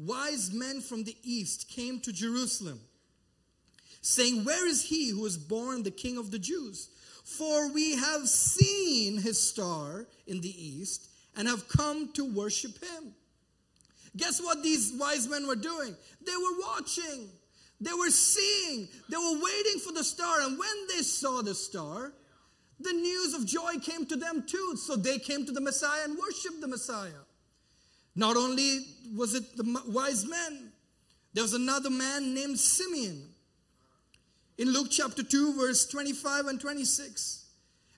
wise 0.00 0.52
men 0.52 0.80
from 0.80 1.04
the 1.04 1.16
east 1.22 1.68
came 1.68 2.00
to 2.00 2.12
Jerusalem, 2.12 2.80
saying, 4.00 4.42
Where 4.42 4.66
is 4.66 4.82
he 4.82 5.10
who 5.10 5.24
is 5.26 5.36
born 5.36 5.84
the 5.84 5.92
king 5.92 6.18
of 6.18 6.32
the 6.32 6.40
Jews? 6.40 6.88
For 7.22 7.72
we 7.72 7.94
have 7.94 8.28
seen 8.28 9.18
his 9.18 9.40
star 9.40 10.08
in 10.26 10.40
the 10.40 10.48
east 10.48 11.08
and 11.36 11.46
have 11.46 11.68
come 11.68 12.12
to 12.14 12.24
worship 12.24 12.82
him. 12.82 13.14
Guess 14.16 14.42
what 14.42 14.64
these 14.64 14.92
wise 14.98 15.28
men 15.28 15.46
were 15.46 15.54
doing? 15.54 15.94
They 16.26 16.36
were 16.36 16.58
watching. 16.66 17.28
They 17.82 17.92
were 17.92 18.10
seeing, 18.10 18.88
they 19.08 19.16
were 19.16 19.42
waiting 19.42 19.80
for 19.80 19.92
the 19.92 20.04
star. 20.04 20.40
And 20.42 20.56
when 20.56 20.86
they 20.88 21.02
saw 21.02 21.42
the 21.42 21.54
star, 21.54 22.12
the 22.78 22.92
news 22.92 23.34
of 23.34 23.44
joy 23.44 23.80
came 23.82 24.06
to 24.06 24.14
them 24.14 24.44
too. 24.46 24.76
So 24.76 24.94
they 24.94 25.18
came 25.18 25.44
to 25.46 25.52
the 25.52 25.60
Messiah 25.60 26.04
and 26.04 26.16
worshiped 26.16 26.60
the 26.60 26.68
Messiah. 26.68 27.24
Not 28.14 28.36
only 28.36 28.86
was 29.16 29.34
it 29.34 29.56
the 29.56 29.82
wise 29.88 30.24
men, 30.24 30.70
there 31.34 31.42
was 31.42 31.54
another 31.54 31.90
man 31.90 32.34
named 32.34 32.60
Simeon. 32.60 33.30
In 34.58 34.72
Luke 34.72 34.88
chapter 34.90 35.24
2, 35.24 35.58
verse 35.58 35.84
25 35.86 36.46
and 36.46 36.60
26. 36.60 37.46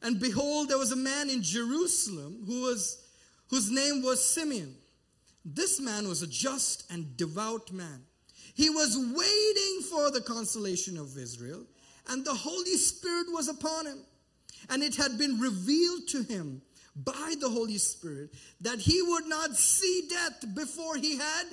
And 0.00 0.18
behold, 0.18 0.70
there 0.70 0.78
was 0.78 0.92
a 0.92 0.96
man 0.96 1.28
in 1.28 1.42
Jerusalem 1.42 2.44
who 2.46 2.62
was, 2.62 3.04
whose 3.50 3.70
name 3.70 4.02
was 4.02 4.24
Simeon. 4.24 4.76
This 5.44 5.78
man 5.78 6.08
was 6.08 6.22
a 6.22 6.26
just 6.26 6.90
and 6.90 7.18
devout 7.18 7.70
man 7.70 8.04
he 8.54 8.70
was 8.70 8.96
waiting 8.96 9.80
for 9.90 10.10
the 10.10 10.20
consolation 10.20 10.96
of 10.96 11.18
Israel, 11.18 11.64
and 12.08 12.24
the 12.24 12.34
Holy 12.34 12.76
Spirit 12.76 13.26
was 13.30 13.48
upon 13.48 13.86
him. 13.86 13.98
And 14.70 14.82
it 14.82 14.96
had 14.96 15.18
been 15.18 15.40
revealed 15.40 16.08
to 16.08 16.22
him 16.22 16.62
by 16.96 17.34
the 17.40 17.50
Holy 17.50 17.78
Spirit 17.78 18.30
that 18.60 18.78
he 18.78 19.02
would 19.02 19.26
not 19.26 19.56
see 19.56 20.08
death 20.08 20.44
before 20.54 20.96
he 20.96 21.18
had 21.18 21.44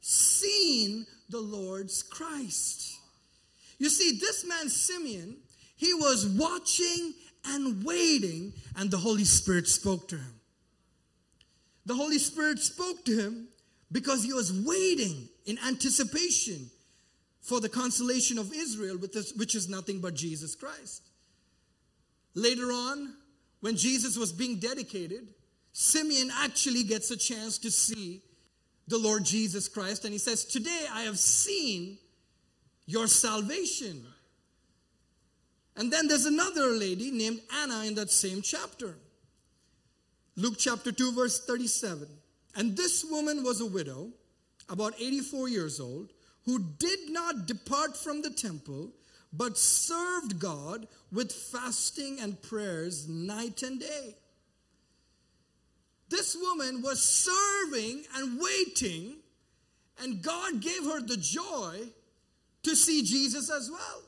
seen 0.00 1.06
the 1.30 1.40
Lord's 1.40 2.02
Christ. 2.02 2.98
You 3.78 3.88
see, 3.88 4.18
this 4.18 4.44
man 4.44 4.68
Simeon, 4.68 5.36
he 5.76 5.94
was 5.94 6.26
watching 6.26 7.14
and 7.46 7.84
waiting, 7.84 8.52
and 8.76 8.90
the 8.90 8.98
Holy 8.98 9.24
Spirit 9.24 9.68
spoke 9.68 10.08
to 10.08 10.16
him. 10.16 10.40
The 11.86 11.94
Holy 11.94 12.18
Spirit 12.18 12.58
spoke 12.58 13.04
to 13.04 13.16
him 13.16 13.48
because 13.90 14.24
he 14.24 14.32
was 14.32 14.52
waiting 14.52 15.28
in 15.48 15.58
anticipation 15.66 16.70
for 17.40 17.60
the 17.60 17.68
consolation 17.68 18.38
of 18.38 18.52
Israel, 18.52 18.98
which 18.98 19.54
is 19.54 19.68
nothing 19.68 20.00
but 20.00 20.14
Jesus 20.14 20.54
Christ. 20.54 21.02
Later 22.34 22.70
on, 22.70 23.14
when 23.60 23.74
Jesus 23.74 24.16
was 24.16 24.30
being 24.30 24.58
dedicated, 24.58 25.26
Simeon 25.72 26.30
actually 26.42 26.82
gets 26.82 27.10
a 27.10 27.16
chance 27.16 27.56
to 27.58 27.70
see 27.70 28.20
the 28.88 28.98
Lord 28.98 29.24
Jesus 29.24 29.68
Christ, 29.68 30.04
and 30.04 30.12
he 30.12 30.18
says, 30.18 30.44
Today 30.44 30.86
I 30.92 31.02
have 31.02 31.18
seen 31.18 31.98
your 32.86 33.06
salvation. 33.06 34.04
And 35.76 35.92
then 35.92 36.08
there's 36.08 36.26
another 36.26 36.68
lady 36.72 37.10
named 37.10 37.40
Anna 37.62 37.84
in 37.84 37.94
that 37.94 38.10
same 38.10 38.42
chapter. 38.42 38.96
Luke 40.36 40.56
chapter 40.58 40.92
2, 40.92 41.12
verse 41.12 41.44
37. 41.46 42.06
And 42.54 42.76
this 42.76 43.04
woman 43.04 43.42
was 43.44 43.60
a 43.60 43.66
widow, 43.66 44.08
about 44.68 44.94
84 44.98 45.48
years 45.48 45.80
old, 45.80 46.12
who 46.44 46.58
did 46.78 47.10
not 47.10 47.46
depart 47.46 47.96
from 47.96 48.22
the 48.22 48.30
temple, 48.30 48.90
but 49.32 49.58
served 49.58 50.38
God 50.38 50.86
with 51.12 51.32
fasting 51.32 52.18
and 52.20 52.40
prayers 52.40 53.08
night 53.08 53.62
and 53.62 53.80
day. 53.80 54.14
This 56.08 56.36
woman 56.40 56.80
was 56.80 57.02
serving 57.02 58.04
and 58.14 58.40
waiting, 58.40 59.16
and 60.02 60.22
God 60.22 60.62
gave 60.62 60.84
her 60.84 61.00
the 61.02 61.18
joy 61.18 61.80
to 62.62 62.74
see 62.74 63.02
Jesus 63.02 63.50
as 63.50 63.70
well. 63.70 64.02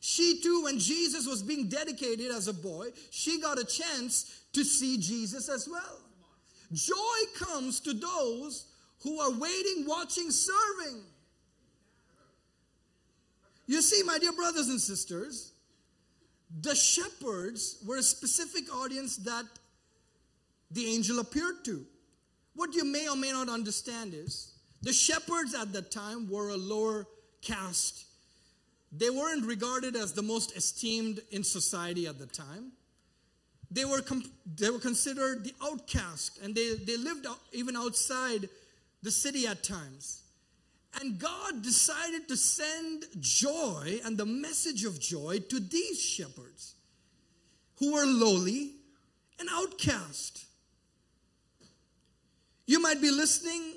She 0.00 0.40
too, 0.40 0.64
when 0.64 0.78
Jesus 0.78 1.26
was 1.26 1.42
being 1.42 1.68
dedicated 1.68 2.30
as 2.30 2.48
a 2.48 2.54
boy, 2.54 2.88
she 3.10 3.40
got 3.40 3.58
a 3.58 3.64
chance 3.64 4.42
to 4.52 4.64
see 4.64 4.96
Jesus 4.96 5.48
as 5.48 5.68
well. 5.68 6.00
Joy 6.72 6.94
comes 7.36 7.80
to 7.80 7.92
those 7.92 8.66
who 9.02 9.20
are 9.20 9.30
waiting, 9.32 9.84
watching, 9.86 10.30
serving. 10.30 11.02
You 13.66 13.82
see, 13.82 14.02
my 14.02 14.18
dear 14.18 14.32
brothers 14.32 14.68
and 14.68 14.80
sisters, 14.80 15.52
the 16.60 16.74
shepherds 16.74 17.82
were 17.86 17.98
a 17.98 18.02
specific 18.02 18.74
audience 18.74 19.16
that 19.18 19.44
the 20.70 20.86
angel 20.86 21.18
appeared 21.18 21.64
to. 21.64 21.84
What 22.54 22.74
you 22.74 22.84
may 22.84 23.08
or 23.08 23.16
may 23.16 23.30
not 23.30 23.48
understand 23.48 24.14
is 24.14 24.52
the 24.82 24.92
shepherds 24.92 25.54
at 25.54 25.72
that 25.72 25.90
time 25.90 26.28
were 26.28 26.48
a 26.48 26.56
lower 26.56 27.06
caste. 27.42 28.06
They 28.90 29.10
weren't 29.10 29.44
regarded 29.44 29.96
as 29.96 30.12
the 30.12 30.22
most 30.22 30.56
esteemed 30.56 31.20
in 31.30 31.44
society 31.44 32.06
at 32.06 32.18
the 32.18 32.26
time. 32.26 32.72
They 33.70 33.84
were, 33.84 34.02
they 34.56 34.70
were 34.70 34.78
considered 34.78 35.44
the 35.44 35.52
outcast 35.62 36.38
and 36.42 36.54
they, 36.54 36.74
they 36.76 36.96
lived 36.96 37.26
even 37.52 37.76
outside 37.76 38.48
the 39.02 39.10
city 39.10 39.46
at 39.46 39.62
times. 39.62 40.22
And 41.00 41.18
God 41.18 41.62
decided 41.62 42.28
to 42.28 42.36
send 42.36 43.04
joy 43.20 44.00
and 44.04 44.16
the 44.16 44.26
message 44.26 44.84
of 44.84 44.98
joy 44.98 45.38
to 45.48 45.60
these 45.60 46.00
shepherds 46.00 46.74
who 47.78 47.92
were 47.92 48.06
lowly 48.06 48.72
and 49.38 49.48
outcast. 49.52 50.44
You 52.66 52.80
might 52.80 53.00
be 53.00 53.10
listening 53.10 53.74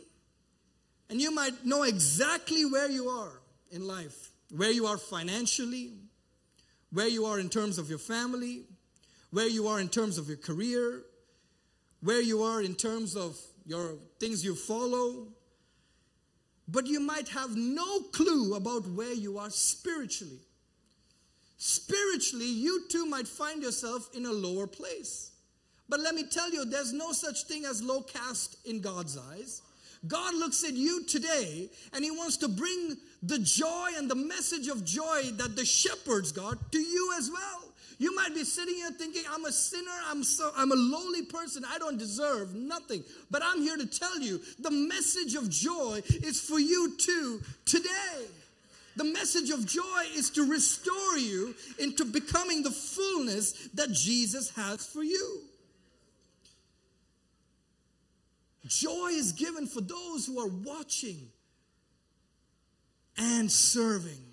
and 1.09 1.21
you 1.21 1.31
might 1.33 1.65
know 1.65 1.83
exactly 1.83 2.65
where 2.65 2.89
you 2.89 3.07
are 3.07 3.41
in 3.69 3.85
life, 3.87 4.31
where 4.55 4.71
you 4.71 4.87
are 4.87 4.97
financially, 4.97 5.93
where 6.91 7.07
you 7.07 7.25
are 7.25 7.39
in 7.39 7.49
terms 7.49 7.77
of 7.77 7.89
your 7.89 7.99
family, 7.99 8.63
where 9.29 9.47
you 9.47 9.67
are 9.67 9.79
in 9.79 9.89
terms 9.89 10.17
of 10.17 10.27
your 10.27 10.37
career, 10.37 11.03
where 12.01 12.21
you 12.21 12.41
are 12.43 12.61
in 12.61 12.75
terms 12.75 13.15
of 13.15 13.37
your 13.71 13.95
things 14.19 14.43
you 14.43 14.53
follow, 14.53 15.27
but 16.67 16.87
you 16.87 16.99
might 16.99 17.29
have 17.29 17.55
no 17.55 18.01
clue 18.11 18.55
about 18.55 18.85
where 18.89 19.13
you 19.13 19.37
are 19.37 19.49
spiritually. 19.49 20.41
Spiritually, 21.57 22.51
you 22.65 22.87
too 22.89 23.05
might 23.05 23.29
find 23.29 23.63
yourself 23.63 24.09
in 24.13 24.25
a 24.25 24.31
lower 24.31 24.67
place. 24.67 25.31
But 25.87 26.01
let 26.01 26.15
me 26.15 26.23
tell 26.23 26.51
you, 26.51 26.65
there's 26.65 26.91
no 26.91 27.13
such 27.13 27.43
thing 27.45 27.63
as 27.63 27.81
low 27.81 28.01
caste 28.01 28.57
in 28.65 28.81
God's 28.81 29.17
eyes. 29.17 29.61
God 30.05 30.35
looks 30.35 30.65
at 30.65 30.73
you 30.73 31.05
today 31.05 31.69
and 31.93 32.03
He 32.03 32.11
wants 32.11 32.35
to 32.37 32.49
bring 32.49 32.97
the 33.23 33.39
joy 33.39 33.91
and 33.97 34.11
the 34.11 34.15
message 34.15 34.67
of 34.67 34.83
joy 34.83 35.31
that 35.37 35.55
the 35.55 35.63
shepherds 35.63 36.33
got 36.33 36.73
to 36.73 36.79
you 36.79 37.13
as 37.17 37.29
well. 37.31 37.70
You 38.01 38.15
might 38.15 38.33
be 38.33 38.43
sitting 38.43 38.73
here 38.73 38.89
thinking, 38.89 39.21
I'm 39.31 39.45
a 39.45 39.51
sinner, 39.51 39.91
I'm, 40.07 40.23
so, 40.23 40.51
I'm 40.57 40.71
a 40.71 40.75
lowly 40.75 41.21
person, 41.21 41.63
I 41.63 41.77
don't 41.77 41.99
deserve 41.99 42.55
nothing. 42.55 43.03
But 43.29 43.43
I'm 43.45 43.61
here 43.61 43.77
to 43.77 43.85
tell 43.85 44.19
you 44.19 44.41
the 44.57 44.71
message 44.71 45.35
of 45.35 45.47
joy 45.51 46.01
is 46.07 46.41
for 46.41 46.59
you 46.59 46.97
too 46.97 47.43
today. 47.63 48.25
The 48.95 49.03
message 49.03 49.51
of 49.51 49.67
joy 49.67 50.01
is 50.15 50.31
to 50.31 50.49
restore 50.49 51.19
you 51.19 51.53
into 51.77 52.03
becoming 52.03 52.63
the 52.63 52.71
fullness 52.71 53.69
that 53.75 53.91
Jesus 53.91 54.49
has 54.55 54.83
for 54.83 55.03
you. 55.03 55.41
Joy 58.65 59.09
is 59.09 59.31
given 59.33 59.67
for 59.67 59.81
those 59.81 60.25
who 60.25 60.39
are 60.39 60.49
watching 60.65 61.27
and 63.15 63.51
serving. 63.51 64.30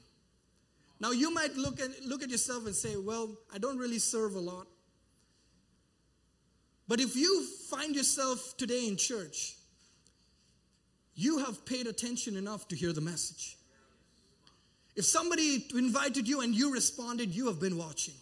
Now 1.01 1.13
you 1.13 1.33
might 1.33 1.57
look 1.57 1.81
at 1.81 2.05
look 2.05 2.23
at 2.23 2.31
yourself 2.31 2.67
and 2.67 2.75
say, 2.75 2.97
"Well, 2.97 3.37
I 3.53 3.59
don't 3.59 3.79
really 3.79 3.99
serve 3.99 4.35
a 4.35 4.41
lot." 4.41 4.67
But 6.89 7.01
if 7.01 7.15
you 7.15 7.45
find 7.71 7.95
yourself 7.95 8.57
today 8.57 8.89
in 8.89 8.97
church, 8.97 9.57
you 11.15 11.39
have 11.39 11.65
paid 11.67 11.87
attention 11.87 12.37
enough 12.37 12.67
to 12.69 12.77
hear 12.77 12.93
the 12.93 13.01
message. 13.01 13.57
If 14.97 15.05
somebody 15.05 15.67
invited 15.75 16.27
you 16.27 16.41
and 16.41 16.55
you 16.55 16.73
responded, 16.73 17.35
you 17.35 17.47
have 17.47 17.61
been 17.61 17.77
watching. 17.77 18.15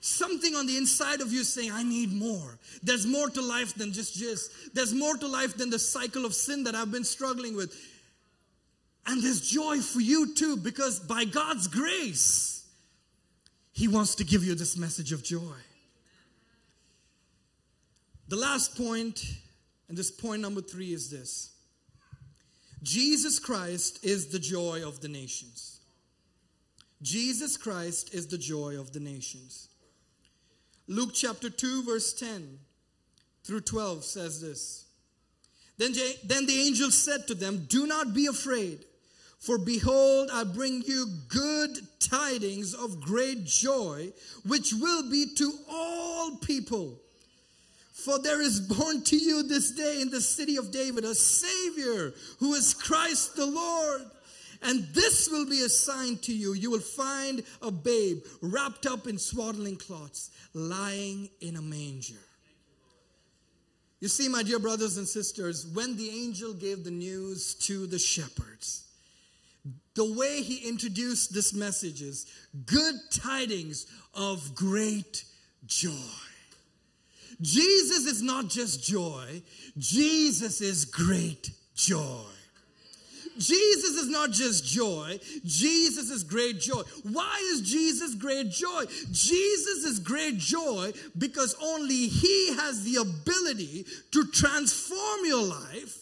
Something 0.00 0.54
on 0.54 0.66
the 0.66 0.78
inside 0.78 1.20
of 1.20 1.30
you 1.30 1.44
saying, 1.44 1.72
I 1.72 1.82
need 1.82 2.10
more. 2.10 2.58
There's 2.82 3.06
more 3.06 3.28
to 3.28 3.42
life 3.42 3.74
than 3.74 3.92
just 3.92 4.14
just. 4.14 4.50
There's 4.74 4.94
more 4.94 5.16
to 5.18 5.26
life 5.26 5.58
than 5.58 5.68
the 5.68 5.78
cycle 5.78 6.24
of 6.24 6.34
sin 6.34 6.64
that 6.64 6.74
I've 6.74 6.90
been 6.90 7.04
struggling 7.04 7.54
with. 7.54 7.76
And 9.06 9.22
there's 9.22 9.40
joy 9.40 9.80
for 9.80 10.00
you 10.00 10.34
too, 10.34 10.56
because 10.56 11.00
by 11.00 11.24
God's 11.24 11.66
grace, 11.66 12.66
He 13.72 13.88
wants 13.88 14.14
to 14.16 14.24
give 14.24 14.44
you 14.44 14.54
this 14.54 14.76
message 14.76 15.12
of 15.12 15.22
joy. 15.22 15.56
The 18.28 18.36
last 18.36 18.76
point, 18.76 19.24
and 19.88 19.98
this 19.98 20.10
point 20.10 20.42
number 20.42 20.60
three 20.60 20.92
is 20.92 21.10
this 21.10 21.50
Jesus 22.82 23.38
Christ 23.38 24.04
is 24.04 24.28
the 24.28 24.38
joy 24.38 24.86
of 24.86 25.00
the 25.00 25.08
nations. 25.08 25.80
Jesus 27.02 27.56
Christ 27.56 28.14
is 28.14 28.26
the 28.26 28.38
joy 28.38 28.78
of 28.78 28.92
the 28.92 29.00
nations. 29.00 29.68
Luke 30.86 31.10
chapter 31.14 31.48
2, 31.48 31.84
verse 31.84 32.12
10 32.12 32.58
through 33.44 33.60
12 33.60 34.04
says 34.04 34.40
this. 34.40 34.84
Then, 35.78 35.92
then 36.24 36.46
the 36.46 36.60
angel 36.60 36.90
said 36.90 37.26
to 37.28 37.34
them, 37.34 37.66
Do 37.68 37.86
not 37.86 38.12
be 38.12 38.26
afraid. 38.26 38.84
For 39.40 39.56
behold, 39.56 40.28
I 40.30 40.44
bring 40.44 40.82
you 40.86 41.06
good 41.28 41.70
tidings 41.98 42.74
of 42.74 43.00
great 43.00 43.46
joy, 43.46 44.12
which 44.46 44.74
will 44.74 45.10
be 45.10 45.34
to 45.36 45.52
all 45.70 46.36
people. 46.36 46.98
For 47.92 48.18
there 48.18 48.42
is 48.42 48.60
born 48.60 49.02
to 49.04 49.16
you 49.16 49.42
this 49.42 49.70
day 49.70 50.02
in 50.02 50.10
the 50.10 50.20
city 50.20 50.56
of 50.56 50.70
David 50.70 51.04
a 51.04 51.14
Savior 51.14 52.12
who 52.38 52.52
is 52.52 52.74
Christ 52.74 53.34
the 53.36 53.46
Lord. 53.46 54.02
And 54.62 54.86
this 54.92 55.30
will 55.30 55.46
be 55.46 55.62
a 55.62 55.70
sign 55.70 56.18
to 56.18 56.34
you. 56.34 56.52
You 56.52 56.70
will 56.70 56.80
find 56.80 57.42
a 57.62 57.70
babe 57.70 58.18
wrapped 58.42 58.84
up 58.84 59.06
in 59.06 59.18
swaddling 59.18 59.76
cloths, 59.76 60.30
lying 60.52 61.30
in 61.40 61.56
a 61.56 61.62
manger. 61.62 62.20
You 64.00 64.08
see, 64.08 64.28
my 64.28 64.42
dear 64.42 64.58
brothers 64.58 64.98
and 64.98 65.08
sisters, 65.08 65.66
when 65.66 65.96
the 65.96 66.10
angel 66.10 66.52
gave 66.52 66.84
the 66.84 66.90
news 66.90 67.54
to 67.66 67.86
the 67.86 67.98
shepherds, 67.98 68.89
the 69.94 70.12
way 70.12 70.42
he 70.42 70.68
introduced 70.68 71.34
this 71.34 71.52
message 71.52 72.00
is 72.02 72.26
good 72.66 72.94
tidings 73.10 73.86
of 74.14 74.54
great 74.54 75.24
joy. 75.66 75.90
Jesus 77.40 78.06
is 78.06 78.22
not 78.22 78.48
just 78.48 78.82
joy, 78.82 79.42
Jesus 79.78 80.60
is 80.60 80.84
great 80.84 81.50
joy. 81.74 82.24
Jesus 83.38 83.96
is 83.96 84.08
not 84.08 84.32
just 84.32 84.64
joy, 84.64 85.18
Jesus 85.44 86.10
is 86.10 86.24
great 86.24 86.60
joy. 86.60 86.82
Why 87.04 87.40
is 87.52 87.62
Jesus 87.62 88.14
great 88.14 88.50
joy? 88.50 88.84
Jesus 89.10 89.84
is 89.84 89.98
great 89.98 90.36
joy 90.36 90.92
because 91.16 91.54
only 91.62 92.08
He 92.08 92.54
has 92.54 92.84
the 92.84 92.96
ability 92.96 93.86
to 94.12 94.26
transform 94.26 95.24
your 95.24 95.42
life 95.42 95.99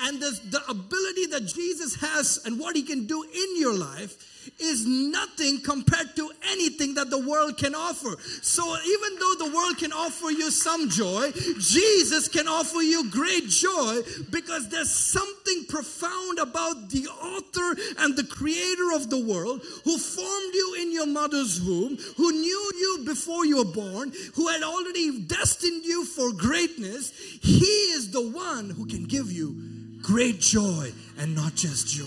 and 0.00 0.20
the, 0.20 0.40
the 0.50 0.62
ability 0.68 1.26
that 1.26 1.46
Jesus 1.46 1.96
has 1.96 2.40
and 2.44 2.58
what 2.58 2.76
he 2.76 2.82
can 2.82 3.06
do 3.06 3.22
in 3.22 3.60
your 3.60 3.74
life 3.74 4.38
is 4.60 4.86
nothing 4.86 5.60
compared 5.60 6.16
to 6.16 6.30
anything 6.50 6.94
that 6.94 7.10
the 7.10 7.18
world 7.18 7.58
can 7.58 7.74
offer. 7.74 8.16
So 8.42 8.62
even 8.64 9.18
though 9.18 9.34
the 9.46 9.52
world 9.54 9.78
can 9.78 9.92
offer 9.92 10.30
you 10.30 10.50
some 10.50 10.88
joy, 10.88 11.30
Jesus 11.58 12.28
can 12.28 12.48
offer 12.48 12.80
you 12.80 13.10
great 13.10 13.48
joy 13.48 14.00
because 14.30 14.68
there's 14.68 14.90
something 14.90 15.64
profound 15.68 16.38
about 16.38 16.90
the 16.90 17.06
author 17.06 17.80
and 17.98 18.16
the 18.16 18.24
creator 18.24 18.92
of 18.94 19.10
the 19.10 19.24
world 19.24 19.62
who 19.84 19.98
formed 19.98 20.54
you 20.54 20.76
in 20.80 20.92
your 20.92 21.06
mother's 21.06 21.60
womb, 21.60 21.96
who 22.16 22.32
knew 22.32 22.72
you 22.78 23.02
before 23.04 23.44
you 23.44 23.58
were 23.58 23.72
born, 23.72 24.12
who 24.34 24.48
had 24.48 24.62
already 24.62 25.20
destined 25.20 25.84
you 25.84 26.04
for 26.04 26.32
greatness. 26.32 27.12
He 27.42 27.92
is 27.94 28.10
the 28.10 28.28
one 28.30 28.70
who 28.70 28.86
can 28.86 29.04
give 29.04 29.30
you 29.30 29.77
great 30.02 30.40
joy 30.40 30.92
and 31.18 31.34
not 31.34 31.54
just 31.54 31.86
joy. 31.88 32.04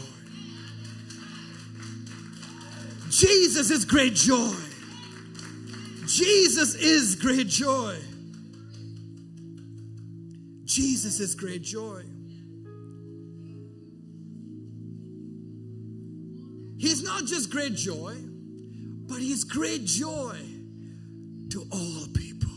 Jesus 3.09 3.69
is 3.71 3.85
great 3.85 4.13
joy. 4.13 4.55
Jesus 6.07 6.75
is 6.75 7.15
great 7.15 7.47
joy. 7.47 7.97
Jesus 10.65 11.19
is 11.19 11.35
great 11.35 11.61
joy. 11.61 12.03
He's 16.77 17.03
not 17.03 17.25
just 17.25 17.51
great 17.51 17.75
joy, 17.75 18.15
but 19.07 19.19
He's 19.19 19.43
great 19.43 19.85
joy 19.85 20.37
to 21.49 21.67
all 21.71 22.07
people. 22.13 22.49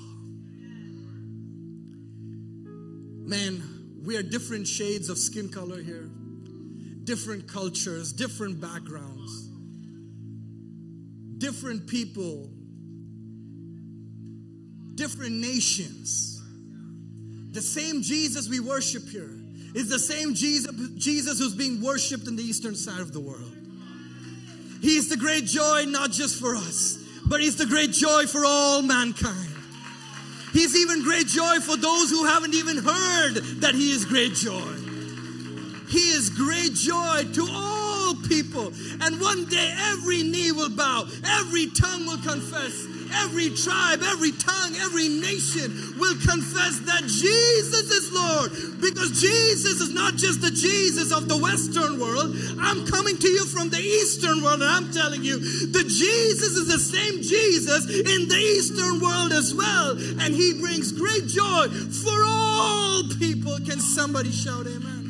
Man, 3.27 3.74
we 4.05 4.17
are 4.17 4.23
different 4.23 4.67
shades 4.67 5.09
of 5.09 5.19
skin 5.19 5.49
color 5.49 5.81
here, 5.81 6.11
different 7.05 7.49
cultures, 7.49 8.13
different 8.13 8.61
backgrounds, 8.61 9.49
different 11.39 11.87
people, 11.87 12.51
different 14.95 15.33
nations. 15.33 16.43
The 17.53 17.63
same 17.63 18.03
Jesus 18.03 18.49
we 18.49 18.61
worship 18.61 19.09
here 19.09 19.31
is 19.75 19.89
the 19.89 19.99
same 19.99 20.35
Jesus, 20.35 20.73
Jesus 20.97 21.39
who's 21.39 21.55
being 21.55 21.81
worshiped 21.81 22.27
in 22.29 22.37
the 22.37 22.43
eastern 22.43 22.75
side 22.75 23.01
of 23.01 23.13
the 23.13 23.21
world. 23.21 23.53
He's 24.81 25.09
the 25.09 25.17
great 25.17 25.47
joy, 25.47 25.85
not 25.87 26.11
just 26.11 26.41
for 26.41 26.55
us, 26.55 26.99
but 27.27 27.41
He's 27.41 27.57
the 27.57 27.67
great 27.67 27.91
joy 27.93 28.27
for 28.27 28.45
all 28.45 28.83
mankind. 28.83 29.54
He's 30.55 30.77
even 30.77 31.03
great 31.03 31.27
joy 31.27 31.59
for 31.59 31.77
those 31.77 32.11
who 32.11 32.25
haven't 32.25 32.55
even 32.55 32.77
heard 32.77 33.35
that 33.61 33.75
He 33.75 33.91
is 33.91 34.05
great 34.05 34.35
joy. 34.35 34.73
He 35.89 36.13
is 36.13 36.31
great 36.31 36.75
joy 36.75 37.25
to 37.35 37.49
all 37.51 38.15
people. 38.29 38.73
And 39.01 39.21
one 39.21 39.47
day 39.47 39.75
every 39.91 40.23
knee 40.23 40.53
will 40.53 40.71
bow, 40.71 41.09
every 41.25 41.67
tongue 41.71 42.07
will 42.07 42.23
confess 42.23 42.87
every 43.23 43.51
tribe, 43.51 44.01
every 44.03 44.33
tongue, 44.33 44.75
every 44.77 45.09
nation 45.09 45.95
will 45.99 46.15
confess 46.21 46.81
that 46.87 47.03
Jesus 47.07 47.91
is 47.91 48.13
Lord. 48.13 48.51
Because 48.81 49.21
Jesus 49.21 49.81
is 49.81 49.95
not 49.95 50.17
just 50.17 50.41
the 50.41 50.51
Jesus 50.51 51.13
of 51.13 51.29
the 51.29 51.39
Western 51.39 52.01
world. 52.01 52.35
I'm 52.61 52.87
coming 52.87 53.19
to 53.19 53.29
you 53.29 53.47
from 53.47 53.71
the 53.71 53.79
Eastern 53.79 54.43
world 54.43 54.63
and 54.63 54.71
I'm 54.71 54.93
telling 54.93 55.23
you, 55.23 55.39
the 55.39 55.85
Jesus 55.85 56.57
is 56.57 56.69
the 56.69 56.79
same 56.79 57.23
Jesus 57.23 57.87
in 57.87 58.29
the 58.29 58.37
Eastern 58.37 59.01
world 59.01 59.33
as 59.33 59.55
well. 59.55 59.93
And 60.21 60.35
he 60.35 60.61
brings 60.61 60.93
great 60.93 61.27
joy 61.27 61.69
for 61.69 62.19
all 62.27 63.03
people. 63.19 63.57
Can 63.65 63.81
somebody 63.81 64.31
shout 64.31 64.67
amen? 64.67 65.05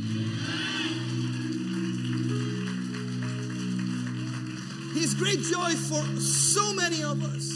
He's 4.94 5.14
great 5.14 5.40
joy 5.40 5.74
for 5.74 6.02
so 6.20 6.72
many 6.72 7.02
of 7.02 7.22
us. 7.22 7.53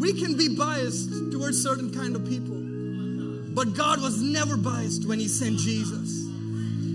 We 0.00 0.14
can 0.14 0.34
be 0.38 0.56
biased 0.56 1.10
towards 1.30 1.62
certain 1.62 1.92
kind 1.92 2.16
of 2.16 2.26
people. 2.26 2.56
But 3.54 3.76
God 3.76 4.00
was 4.00 4.22
never 4.22 4.56
biased 4.56 5.06
when 5.06 5.20
He 5.20 5.28
sent 5.28 5.58
Jesus. 5.58 6.24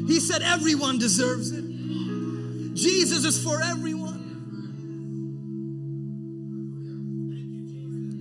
He 0.08 0.20
said 0.20 0.42
everyone 0.42 0.98
deserves 0.98 1.52
it. 1.52 1.64
Jesus 2.74 3.24
is 3.24 3.44
for 3.44 3.62
everyone. 3.62 4.16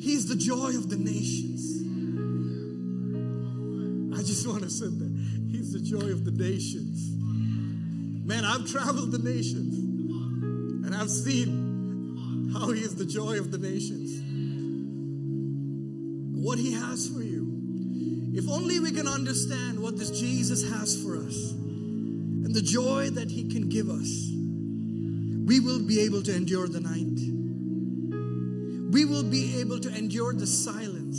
He's 0.00 0.26
the 0.26 0.36
joy 0.36 0.76
of 0.76 0.90
the 0.90 0.96
nations. 0.96 1.80
I 4.14 4.22
just 4.22 4.46
want 4.46 4.64
to 4.64 4.70
sit 4.70 4.98
there. 4.98 5.08
He's 5.50 5.72
the 5.72 5.80
joy 5.80 6.12
of 6.12 6.26
the 6.26 6.30
nations. 6.30 7.10
Man, 8.26 8.44
I've 8.44 8.70
traveled 8.70 9.12
the 9.12 9.18
nations 9.18 9.74
and 10.86 10.94
I've 10.94 11.10
seen 11.10 12.50
how 12.52 12.70
He 12.70 12.82
is 12.82 12.94
the 12.94 13.06
joy 13.06 13.38
of 13.38 13.50
the 13.50 13.58
nations 13.58 14.33
has 16.94 17.08
for 17.08 17.24
you. 17.24 17.50
If 18.34 18.48
only 18.48 18.78
we 18.78 18.92
can 18.92 19.08
understand 19.08 19.80
what 19.80 19.98
this 19.98 20.10
Jesus 20.10 20.62
has 20.70 21.02
for 21.02 21.16
us 21.16 21.50
and 21.50 22.54
the 22.54 22.62
joy 22.62 23.10
that 23.10 23.32
He 23.32 23.50
can 23.50 23.68
give 23.68 23.88
us, 23.88 24.30
we 25.44 25.58
will 25.58 25.84
be 25.84 26.02
able 26.02 26.22
to 26.22 26.32
endure 26.32 26.68
the 26.68 26.78
night. 26.78 27.18
We 28.92 29.06
will 29.06 29.24
be 29.24 29.60
able 29.60 29.80
to 29.80 29.88
endure 29.88 30.34
the 30.34 30.46
silence 30.46 31.18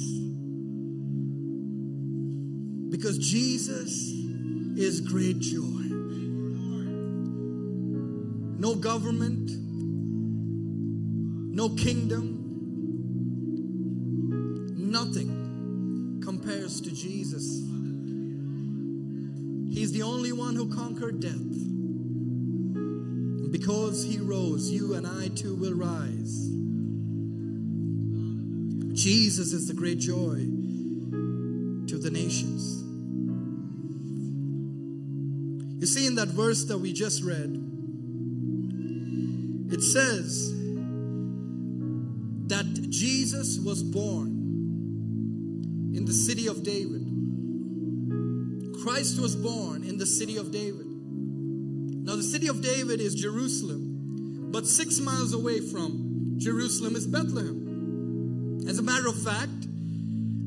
because 2.90 3.18
Jesus 3.18 3.92
is 4.78 5.02
great 5.02 5.40
joy. 5.40 5.62
No 8.58 8.76
government, 8.76 9.52
no 11.54 11.68
kingdom, 11.76 12.45
one 20.38 20.56
who 20.56 20.74
conquered 20.74 21.20
death. 21.20 21.34
And 23.36 23.52
because 23.52 24.04
he 24.04 24.20
rose, 24.20 24.70
you 24.70 24.94
and 24.96 25.06
I 25.08 25.30
too 25.30 25.56
will 25.56 25.74
rise. 25.74 26.50
Jesus 28.96 29.54
is 29.54 29.68
the 29.68 29.74
great 29.74 30.00
joy 30.00 30.38
to 31.88 31.98
the 31.98 32.10
nations. 32.12 32.84
You 35.80 35.88
see, 35.88 36.08
in 36.08 36.16
that 36.16 36.30
verse 36.30 36.64
that 36.66 36.78
we 36.80 36.94
just 36.94 37.24
read, 37.24 37.62
it 39.72 39.82
says 39.84 40.52
that 42.48 42.66
Jesus 42.90 43.60
was 43.60 43.84
born 43.84 44.30
in 45.94 46.06
the 46.06 46.14
city 46.14 46.48
of 46.48 46.64
David. 46.64 47.05
Christ 48.86 49.20
was 49.20 49.36
born 49.36 49.84
in 49.84 49.98
the 49.98 50.06
city 50.06 50.38
of 50.38 50.52
David. 50.52 50.86
Now, 50.86 52.16
the 52.16 52.22
city 52.22 52.46
of 52.50 52.62
David 52.62 53.02
is 53.02 53.16
Jerusalem, 53.16 54.52
but 54.52 54.68
six 54.68 55.00
miles 55.00 55.34
away 55.34 55.60
from 55.60 56.36
Jerusalem 56.38 56.96
is 56.96 57.08
Bethlehem. 57.08 58.62
As 58.70 58.78
a 58.78 58.84
matter 58.84 59.08
of 59.08 59.20
fact, 59.20 59.50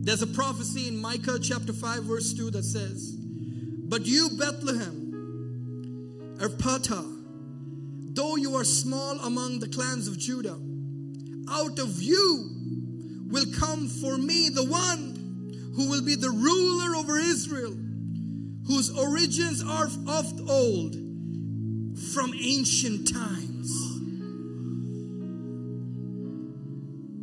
there's 0.05 0.23
a 0.23 0.27
prophecy 0.29 0.87
in 0.87 0.97
Micah 0.99 1.41
chapter 1.41 1.73
5, 1.73 2.05
verse 2.05 2.33
2 2.33 2.53
that 2.53 2.63
says, 2.63 3.17
But 3.17 4.07
you, 4.07 4.29
Bethlehem, 4.39 6.37
Ephratah, 6.39 8.15
though 8.15 8.37
you 8.37 8.55
are 8.55 8.63
small 8.63 9.19
among 9.19 9.59
the 9.59 9.67
clans 9.67 10.07
of 10.07 10.17
Judah, 10.17 10.61
out 11.51 11.81
of 11.81 12.01
you 12.01 12.51
will 13.33 13.47
come 13.59 13.89
for 13.89 14.17
me 14.17 14.49
the 14.49 14.65
one 14.65 15.73
who 15.75 15.91
will 15.91 16.05
be 16.05 16.15
the 16.15 16.31
ruler 16.31 16.95
over 16.95 17.19
Israel, 17.19 17.75
whose 18.69 18.97
origins 18.97 19.65
are 19.67 19.87
of 19.87 20.51
old, 20.51 20.95
from 22.13 22.33
ancient 22.39 23.11
times. 23.11 23.71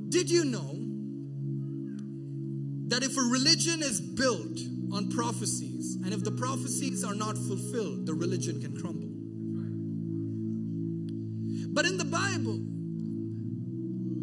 Did 0.10 0.30
you 0.30 0.44
know 0.44 0.74
that 2.88 3.04
if 3.04 3.16
a 3.16 3.22
religion 3.22 3.84
is 3.84 4.02
built 4.02 4.60
on 4.92 5.12
prophecies, 5.12 5.98
and 6.04 6.14
if 6.14 6.24
the 6.24 6.32
prophecies 6.32 7.04
are 7.04 7.16
not 7.16 7.38
fulfilled, 7.38 8.08
the 8.08 8.14
religion 8.14 8.60
can 8.60 8.76
crumble? 8.76 9.10
But 11.74 11.86
in 11.86 11.98
the 11.98 12.06
Bible, 12.06 12.60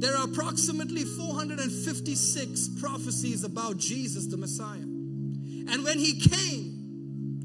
there 0.01 0.17
are 0.17 0.25
approximately 0.25 1.05
456 1.05 2.69
prophecies 2.81 3.45
about 3.45 3.77
Jesus 3.77 4.27
the 4.27 4.37
Messiah. 4.37 4.79
And 4.81 5.85
when 5.85 5.99
he 5.99 6.19
came 6.19 6.62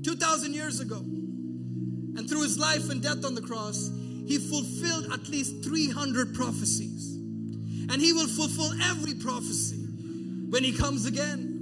2,000 0.04 0.54
years 0.54 0.80
ago, 0.80 0.98
and 0.98 2.30
through 2.30 2.44
his 2.44 2.58
life 2.58 2.90
and 2.90 3.02
death 3.02 3.24
on 3.26 3.36
the 3.36 3.42
cross, 3.42 3.90
he 4.26 4.38
fulfilled 4.38 5.08
at 5.14 5.30
least 5.30 5.64
300 5.64 6.34
prophecies. 6.34 7.16
And 7.90 8.02
he 8.02 8.12
will 8.12 8.28
fulfill 8.28 8.74
every 8.84 9.14
prophecy 9.14 9.78
when 10.50 10.64
he 10.64 10.74
comes 10.74 11.06
again. 11.06 11.58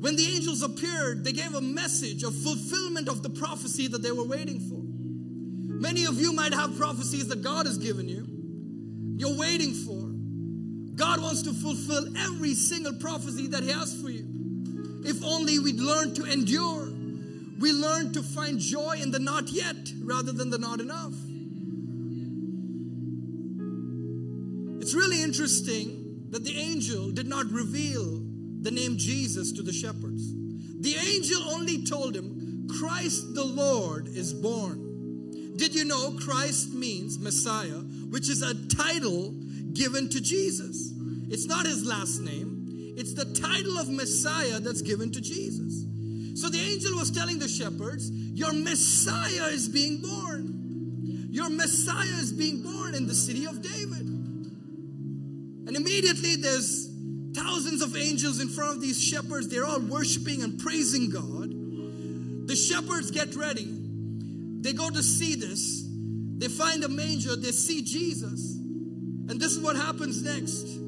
When 0.00 0.16
the 0.16 0.26
angels 0.34 0.62
appeared, 0.62 1.24
they 1.24 1.32
gave 1.32 1.54
a 1.54 1.60
message 1.60 2.24
of 2.24 2.34
fulfillment 2.34 3.08
of 3.08 3.22
the 3.22 3.30
prophecy 3.30 3.88
that 3.88 4.02
they 4.02 4.12
were 4.12 4.24
waiting 4.24 4.60
for. 4.60 4.80
Many 5.80 6.04
of 6.04 6.20
you 6.20 6.32
might 6.32 6.52
have 6.52 6.76
prophecies 6.76 7.28
that 7.28 7.42
God 7.42 7.66
has 7.66 7.78
given 7.78 8.08
you, 8.08 8.26
you're 9.16 9.38
waiting 9.38 9.72
for. 9.72 10.00
God 10.96 11.22
wants 11.22 11.42
to 11.42 11.52
fulfill 11.52 12.06
every 12.18 12.54
single 12.54 12.94
prophecy 12.94 13.48
that 13.48 13.62
He 13.62 13.70
has 13.70 14.00
for 14.00 14.10
you. 14.10 14.23
If 15.04 15.22
only 15.24 15.58
we'd 15.58 15.80
learn 15.80 16.14
to 16.14 16.24
endure, 16.24 16.88
we 17.58 17.72
learn 17.72 18.12
to 18.14 18.22
find 18.22 18.58
joy 18.58 18.98
in 19.00 19.10
the 19.10 19.18
not 19.18 19.50
yet 19.50 19.92
rather 20.02 20.32
than 20.32 20.50
the 20.50 20.58
not 20.58 20.80
enough. 20.80 21.14
It's 24.82 24.94
really 24.94 25.22
interesting 25.22 26.28
that 26.30 26.44
the 26.44 26.58
angel 26.58 27.10
did 27.10 27.26
not 27.26 27.46
reveal 27.50 28.22
the 28.60 28.70
name 28.70 28.96
Jesus 28.96 29.52
to 29.52 29.62
the 29.62 29.72
shepherds. 29.72 30.34
The 30.80 30.96
angel 30.96 31.42
only 31.50 31.84
told 31.84 32.16
him, 32.16 32.66
Christ 32.78 33.34
the 33.34 33.44
Lord 33.44 34.08
is 34.08 34.34
born. 34.34 35.54
Did 35.56 35.74
you 35.74 35.84
know 35.84 36.16
Christ 36.18 36.74
means 36.74 37.18
Messiah, 37.18 37.80
which 38.10 38.28
is 38.28 38.42
a 38.42 38.54
title 38.68 39.30
given 39.72 40.08
to 40.08 40.20
Jesus? 40.20 40.92
It's 41.28 41.46
not 41.46 41.66
his 41.66 41.86
last 41.86 42.20
name, 42.20 42.53
it's 42.96 43.14
the 43.14 43.24
title 43.34 43.78
of 43.78 43.88
Messiah 43.88 44.60
that's 44.60 44.82
given 44.82 45.10
to 45.12 45.20
Jesus. 45.20 45.84
So 46.40 46.48
the 46.48 46.60
angel 46.60 46.96
was 46.96 47.10
telling 47.10 47.38
the 47.38 47.48
shepherds, 47.48 48.10
Your 48.10 48.52
Messiah 48.52 49.48
is 49.50 49.68
being 49.68 50.00
born. 50.00 51.28
Your 51.30 51.50
Messiah 51.50 52.20
is 52.20 52.32
being 52.32 52.62
born 52.62 52.94
in 52.94 53.06
the 53.06 53.14
city 53.14 53.44
of 53.46 53.60
David. 53.62 54.06
And 55.66 55.76
immediately 55.76 56.36
there's 56.36 56.90
thousands 57.34 57.82
of 57.82 57.96
angels 57.96 58.40
in 58.40 58.48
front 58.48 58.76
of 58.76 58.80
these 58.80 59.02
shepherds. 59.02 59.48
They're 59.48 59.66
all 59.66 59.80
worshiping 59.80 60.42
and 60.42 60.58
praising 60.58 61.10
God. 61.10 61.50
The 62.46 62.54
shepherds 62.54 63.10
get 63.10 63.34
ready. 63.34 63.66
They 64.60 64.72
go 64.72 64.90
to 64.90 65.02
see 65.02 65.34
this. 65.34 65.84
They 66.38 66.48
find 66.48 66.84
a 66.84 66.88
manger. 66.88 67.36
They 67.36 67.52
see 67.52 67.82
Jesus. 67.82 68.54
And 68.54 69.40
this 69.40 69.52
is 69.52 69.60
what 69.60 69.76
happens 69.76 70.22
next. 70.22 70.83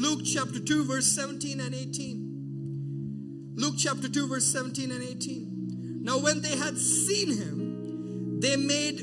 Luke 0.00 0.20
chapter 0.24 0.60
2, 0.60 0.84
verse 0.84 1.06
17 1.06 1.60
and 1.60 1.74
18. 1.74 3.54
Luke 3.56 3.74
chapter 3.76 4.08
2, 4.08 4.28
verse 4.28 4.44
17 4.44 4.92
and 4.92 5.02
18. 5.02 6.00
Now, 6.02 6.18
when 6.18 6.40
they 6.40 6.56
had 6.56 6.78
seen 6.78 7.36
him, 7.36 8.38
they 8.40 8.56
made 8.56 9.02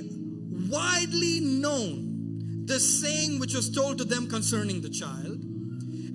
widely 0.70 1.42
known 1.42 2.64
the 2.66 2.80
saying 2.80 3.40
which 3.40 3.54
was 3.54 3.70
told 3.70 3.98
to 3.98 4.06
them 4.06 4.28
concerning 4.28 4.80
the 4.80 4.90
child. 4.90 5.42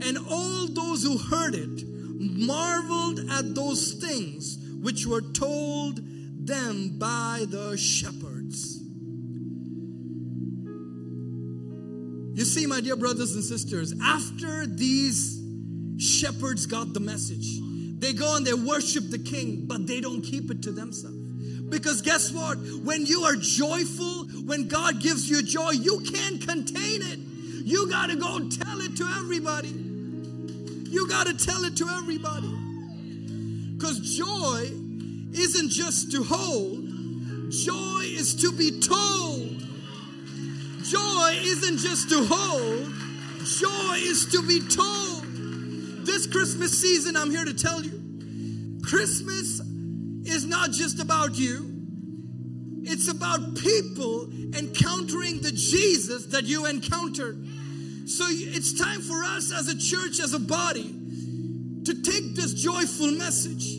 And 0.02 0.16
all 0.30 0.66
those 0.68 1.02
who 1.02 1.18
heard 1.18 1.54
it 1.54 1.84
marveled 1.86 3.20
at 3.30 3.54
those 3.54 3.92
things 3.92 4.56
which 4.80 5.06
were 5.06 5.20
told 5.20 6.00
them 6.46 6.98
by 6.98 7.44
the 7.50 7.76
shepherds. 7.76 8.29
You 12.40 12.46
see, 12.46 12.64
my 12.64 12.80
dear 12.80 12.96
brothers 12.96 13.34
and 13.34 13.44
sisters, 13.44 13.92
after 14.02 14.64
these 14.64 15.38
shepherds 15.98 16.64
got 16.64 16.94
the 16.94 16.98
message, 16.98 17.60
they 17.98 18.14
go 18.14 18.34
and 18.34 18.46
they 18.46 18.54
worship 18.54 19.10
the 19.10 19.18
king, 19.18 19.66
but 19.66 19.86
they 19.86 20.00
don't 20.00 20.22
keep 20.22 20.50
it 20.50 20.62
to 20.62 20.72
themselves. 20.72 21.18
Because 21.68 22.00
guess 22.00 22.32
what? 22.32 22.56
When 22.82 23.04
you 23.04 23.24
are 23.24 23.36
joyful, 23.36 24.24
when 24.46 24.68
God 24.68 25.02
gives 25.02 25.28
you 25.28 25.42
joy, 25.42 25.72
you 25.72 26.00
can't 26.00 26.40
contain 26.40 27.02
it. 27.02 27.18
You 27.66 27.90
got 27.90 28.08
to 28.08 28.16
go 28.16 28.38
tell 28.48 28.80
it 28.80 28.96
to 28.96 29.04
everybody. 29.18 29.68
You 29.68 31.08
got 31.10 31.26
to 31.26 31.36
tell 31.36 31.62
it 31.66 31.76
to 31.76 31.88
everybody. 31.90 32.48
Because 33.76 34.16
joy 34.16 34.62
isn't 35.38 35.68
just 35.68 36.12
to 36.12 36.22
hold, 36.22 36.88
joy 37.50 38.00
is 38.04 38.34
to 38.36 38.50
be 38.52 38.80
told. 38.80 39.29
Joy 40.90 41.38
isn't 41.38 41.78
just 41.78 42.08
to 42.08 42.24
hold, 42.24 42.92
joy 43.44 43.94
is 43.94 44.26
to 44.32 44.42
be 44.42 44.58
told. 44.66 45.24
This 46.04 46.26
Christmas 46.26 46.80
season, 46.80 47.14
I'm 47.14 47.30
here 47.30 47.44
to 47.44 47.54
tell 47.54 47.80
you 47.80 48.80
Christmas 48.82 49.60
is 49.60 50.44
not 50.46 50.72
just 50.72 51.00
about 51.00 51.38
you, 51.38 51.70
it's 52.82 53.06
about 53.06 53.54
people 53.54 54.32
encountering 54.58 55.40
the 55.42 55.52
Jesus 55.52 56.26
that 56.26 56.44
you 56.44 56.66
encountered. 56.66 57.46
So 58.06 58.24
it's 58.28 58.76
time 58.76 59.00
for 59.00 59.22
us 59.22 59.52
as 59.52 59.68
a 59.68 59.78
church, 59.78 60.18
as 60.18 60.34
a 60.34 60.40
body, 60.40 60.92
to 61.84 62.02
take 62.02 62.34
this 62.34 62.52
joyful 62.54 63.12
message 63.12 63.76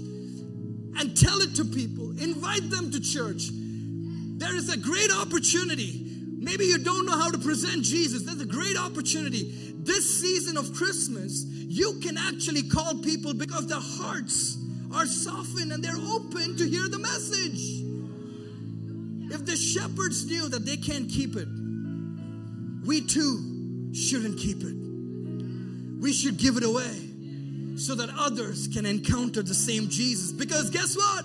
and 0.95 1.17
tell 1.17 1.41
it 1.41 1.55
to 1.55 1.65
people, 1.65 2.11
invite 2.11 2.69
them 2.69 2.89
to 2.91 3.01
church. 3.01 3.49
There 3.51 4.55
is 4.55 4.69
a 4.69 4.77
great 4.77 5.11
opportunity 5.11 6.10
Maybe 6.41 6.65
you 6.65 6.79
don't 6.79 7.05
know 7.05 7.17
how 7.17 7.29
to 7.29 7.37
present 7.37 7.83
Jesus. 7.83 8.23
That's 8.23 8.41
a 8.41 8.47
great 8.47 8.75
opportunity. 8.75 9.53
This 9.77 10.19
season 10.19 10.57
of 10.57 10.73
Christmas, 10.73 11.45
you 11.45 11.99
can 12.01 12.17
actually 12.17 12.63
call 12.63 12.95
people 12.95 13.35
because 13.35 13.67
their 13.67 13.79
hearts 13.79 14.57
are 14.91 15.05
softened 15.05 15.71
and 15.71 15.83
they're 15.83 15.95
open 15.95 16.57
to 16.57 16.67
hear 16.67 16.89
the 16.89 16.97
message. 16.97 17.83
If 19.31 19.45
the 19.45 19.55
shepherds 19.55 20.25
knew 20.25 20.49
that 20.49 20.65
they 20.65 20.77
can't 20.77 21.07
keep 21.07 21.35
it, 21.35 21.47
we 22.87 23.01
too 23.05 23.93
shouldn't 23.93 24.39
keep 24.39 24.63
it. 24.63 26.01
We 26.01 26.11
should 26.11 26.37
give 26.37 26.57
it 26.57 26.63
away 26.63 27.77
so 27.77 27.93
that 27.93 28.09
others 28.17 28.67
can 28.67 28.87
encounter 28.87 29.43
the 29.43 29.53
same 29.53 29.89
Jesus. 29.89 30.31
Because 30.31 30.71
guess 30.71 30.97
what? 30.97 31.23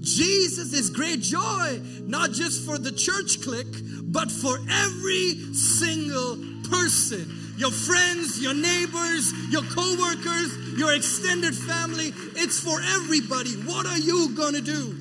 Jesus 0.00 0.72
is 0.72 0.90
great 0.90 1.20
joy, 1.20 1.80
not 2.02 2.32
just 2.32 2.64
for 2.64 2.78
the 2.78 2.92
church 2.92 3.42
clique, 3.42 3.76
but 4.04 4.30
for 4.30 4.58
every 4.58 5.34
single 5.54 6.38
person 6.70 7.36
your 7.60 7.70
friends, 7.70 8.40
your 8.40 8.54
neighbors, 8.54 9.32
your 9.50 9.62
co 9.62 9.94
workers, 10.00 10.78
your 10.78 10.94
extended 10.94 11.54
family. 11.54 12.10
It's 12.34 12.58
for 12.58 12.80
everybody. 12.80 13.50
What 13.50 13.84
are 13.84 13.98
you 13.98 14.34
going 14.34 14.54
to 14.54 14.62
do 14.62 14.96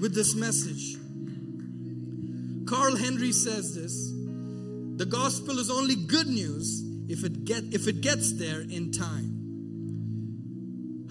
with 0.00 0.14
this 0.14 0.34
message? 0.34 0.96
Carl 2.66 2.96
Henry 2.96 3.32
says 3.32 3.74
this 3.74 4.10
the 4.96 5.06
gospel 5.06 5.58
is 5.58 5.70
only 5.70 5.96
good 5.96 6.28
news 6.28 6.82
if 7.08 7.24
it, 7.24 7.44
get, 7.44 7.64
if 7.72 7.86
it 7.86 8.00
gets 8.00 8.32
there 8.32 8.62
in 8.62 8.90
time. 8.90 9.34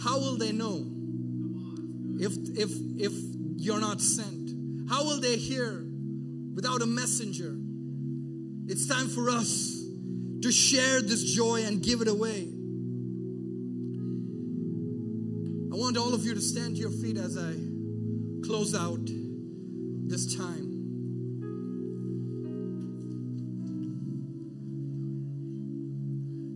How 0.03 0.17
will 0.19 0.37
they 0.37 0.51
know 0.51 0.85
if, 2.19 2.33
if, 2.57 2.71
if 2.97 3.13
you're 3.57 3.79
not 3.79 4.01
sent? 4.01 4.89
How 4.89 5.03
will 5.03 5.19
they 5.19 5.37
hear 5.37 5.87
without 6.57 6.81
a 6.81 6.87
messenger. 6.87 7.55
It's 8.67 8.87
time 8.87 9.09
for 9.09 9.29
us 9.29 9.79
to 10.41 10.51
share 10.51 11.03
this 11.03 11.21
joy 11.35 11.61
and 11.63 11.83
give 11.83 12.01
it 12.01 12.07
away. 12.07 12.47
I 15.71 15.79
want 15.79 15.97
all 15.97 16.15
of 16.15 16.25
you 16.25 16.33
to 16.33 16.41
stand 16.41 16.77
to 16.77 16.81
your 16.81 16.89
feet 16.89 17.15
as 17.15 17.37
I 17.37 17.53
close 18.43 18.73
out 18.73 19.05
this 20.07 20.35
time. 20.35 20.73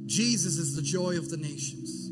Jesus 0.07 0.57
is 0.57 0.76
the 0.76 0.82
joy 0.82 1.20
of 1.20 1.30
the 1.30 1.38
nations. 1.38 2.11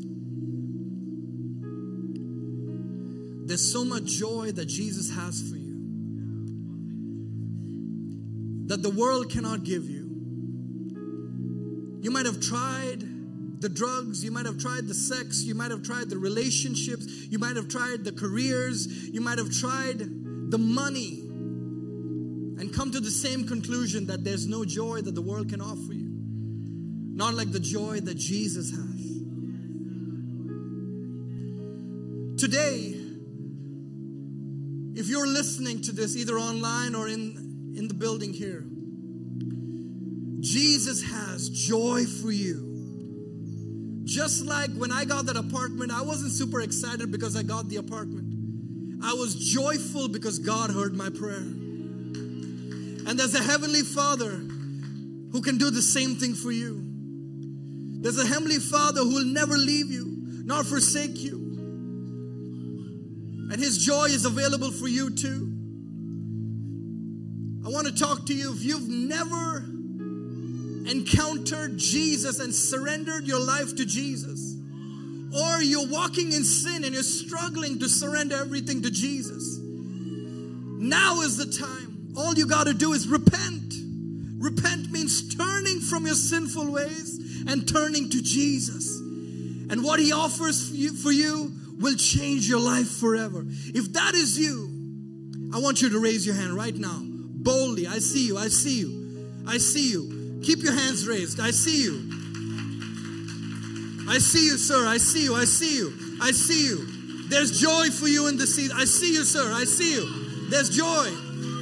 There's 3.60 3.72
so 3.74 3.84
much 3.84 4.04
joy 4.04 4.52
that 4.52 4.64
Jesus 4.64 5.14
has 5.14 5.42
for 5.42 5.56
you. 5.56 5.68
that 8.68 8.82
the 8.82 8.90
world 8.90 9.30
cannot 9.30 9.64
give 9.64 9.90
you. 9.90 10.08
You 12.00 12.10
might 12.12 12.24
have 12.24 12.40
tried 12.40 13.00
the 13.60 13.68
drugs, 13.68 14.24
you 14.24 14.30
might 14.30 14.46
have 14.46 14.58
tried 14.58 14.86
the 14.86 14.94
sex, 14.94 15.42
you 15.42 15.56
might 15.56 15.72
have 15.72 15.82
tried 15.82 16.08
the 16.08 16.16
relationships, 16.16 17.04
you 17.28 17.40
might 17.40 17.56
have 17.56 17.68
tried 17.68 18.04
the 18.04 18.12
careers, 18.12 18.86
you 19.08 19.20
might 19.20 19.38
have 19.38 19.50
tried 19.50 19.98
the 19.98 20.58
money, 20.58 21.18
and 22.60 22.72
come 22.72 22.92
to 22.92 23.00
the 23.00 23.10
same 23.10 23.46
conclusion 23.46 24.06
that 24.06 24.22
there's 24.22 24.46
no 24.46 24.64
joy 24.64 25.00
that 25.02 25.16
the 25.16 25.22
world 25.22 25.50
can 25.50 25.60
offer 25.60 25.92
you. 25.92 26.08
Not 27.12 27.34
like 27.34 27.50
the 27.50 27.60
joy 27.60 27.98
that 27.98 28.16
Jesus 28.16 28.70
has. 28.70 28.86
Today, 32.40 32.99
you're 35.10 35.26
listening 35.26 35.82
to 35.82 35.92
this 35.92 36.16
either 36.16 36.38
online 36.38 36.94
or 36.94 37.08
in 37.08 37.74
in 37.76 37.88
the 37.88 37.94
building 37.94 38.32
here. 38.32 38.64
Jesus 40.40 41.02
has 41.02 41.48
joy 41.48 42.04
for 42.04 42.30
you. 42.30 42.68
Just 44.04 44.46
like 44.46 44.70
when 44.74 44.92
I 44.92 45.04
got 45.04 45.26
that 45.26 45.36
apartment, 45.36 45.92
I 45.92 46.02
wasn't 46.02 46.32
super 46.32 46.60
excited 46.60 47.10
because 47.10 47.36
I 47.36 47.42
got 47.42 47.68
the 47.68 47.76
apartment. 47.76 49.00
I 49.02 49.12
was 49.14 49.34
joyful 49.34 50.08
because 50.08 50.38
God 50.38 50.70
heard 50.70 50.94
my 50.94 51.10
prayer. 51.10 51.46
And 53.06 53.18
there's 53.18 53.34
a 53.34 53.42
Heavenly 53.42 53.82
Father 53.82 54.30
who 55.32 55.40
can 55.42 55.58
do 55.58 55.70
the 55.70 55.82
same 55.82 56.16
thing 56.16 56.34
for 56.34 56.52
you. 56.52 56.82
There's 58.00 58.18
a 58.18 58.26
Heavenly 58.26 58.58
Father 58.58 59.00
who 59.00 59.14
will 59.14 59.26
never 59.26 59.56
leave 59.56 59.90
you 59.90 60.06
nor 60.44 60.64
forsake 60.64 61.18
you. 61.18 61.39
His 63.60 63.84
joy 63.84 64.06
is 64.06 64.24
available 64.24 64.70
for 64.70 64.88
you 64.88 65.10
too. 65.10 65.52
I 67.64 67.68
want 67.68 67.86
to 67.86 67.94
talk 67.94 68.24
to 68.26 68.34
you 68.34 68.52
if 68.52 68.62
you've 68.62 68.88
never 68.88 69.58
encountered 70.90 71.76
Jesus 71.76 72.40
and 72.40 72.54
surrendered 72.54 73.26
your 73.26 73.38
life 73.38 73.76
to 73.76 73.84
Jesus, 73.84 74.56
or 75.36 75.60
you're 75.60 75.86
walking 75.88 76.32
in 76.32 76.42
sin 76.42 76.84
and 76.84 76.94
you're 76.94 77.02
struggling 77.02 77.78
to 77.80 77.88
surrender 77.88 78.36
everything 78.36 78.80
to 78.82 78.90
Jesus. 78.90 79.58
Now 79.60 81.20
is 81.20 81.36
the 81.36 81.46
time. 81.46 82.14
All 82.16 82.32
you 82.34 82.46
got 82.46 82.66
to 82.66 82.72
do 82.72 82.94
is 82.94 83.06
repent. 83.06 83.74
Repent 84.38 84.90
means 84.90 85.34
turning 85.36 85.80
from 85.80 86.06
your 86.06 86.14
sinful 86.14 86.72
ways 86.72 87.44
and 87.46 87.68
turning 87.68 88.08
to 88.08 88.22
Jesus. 88.22 88.98
And 88.98 89.84
what 89.84 90.00
He 90.00 90.12
offers 90.12 90.70
for 90.70 90.74
you, 90.74 90.94
for 90.94 91.12
you 91.12 91.52
will 91.80 91.96
change 91.96 92.48
your 92.48 92.60
life 92.60 92.88
forever. 92.88 93.44
If 93.46 93.92
that 93.94 94.14
is 94.14 94.38
you, 94.38 94.70
I 95.52 95.58
want 95.58 95.82
you 95.82 95.90
to 95.90 95.98
raise 95.98 96.24
your 96.24 96.36
hand 96.36 96.54
right 96.54 96.74
now 96.74 97.10
boldly. 97.42 97.86
I 97.86 97.98
see 97.98 98.26
you. 98.26 98.38
I 98.38 98.48
see 98.48 98.80
you. 98.80 99.44
I 99.46 99.58
see 99.58 99.90
you. 99.90 100.40
Keep 100.44 100.62
your 100.62 100.74
hands 100.74 101.06
raised. 101.08 101.40
I 101.40 101.50
see 101.50 101.82
you. 101.82 102.02
I 104.08 104.18
see 104.18 104.46
you, 104.46 104.58
sir. 104.58 104.86
I 104.86 104.98
see 104.98 105.24
you. 105.24 105.34
I 105.34 105.44
see 105.44 105.76
you. 105.76 105.92
I 106.20 106.30
see 106.32 106.66
you. 106.66 106.86
There's 107.28 107.60
joy 107.60 107.90
for 107.90 108.08
you 108.08 108.28
in 108.28 108.36
the 108.36 108.46
seat. 108.46 108.72
I 108.74 108.84
see 108.84 109.12
you, 109.14 109.24
sir. 109.24 109.52
I 109.52 109.64
see 109.64 109.94
you. 109.94 110.50
There's 110.50 110.68
joy. 110.68 111.10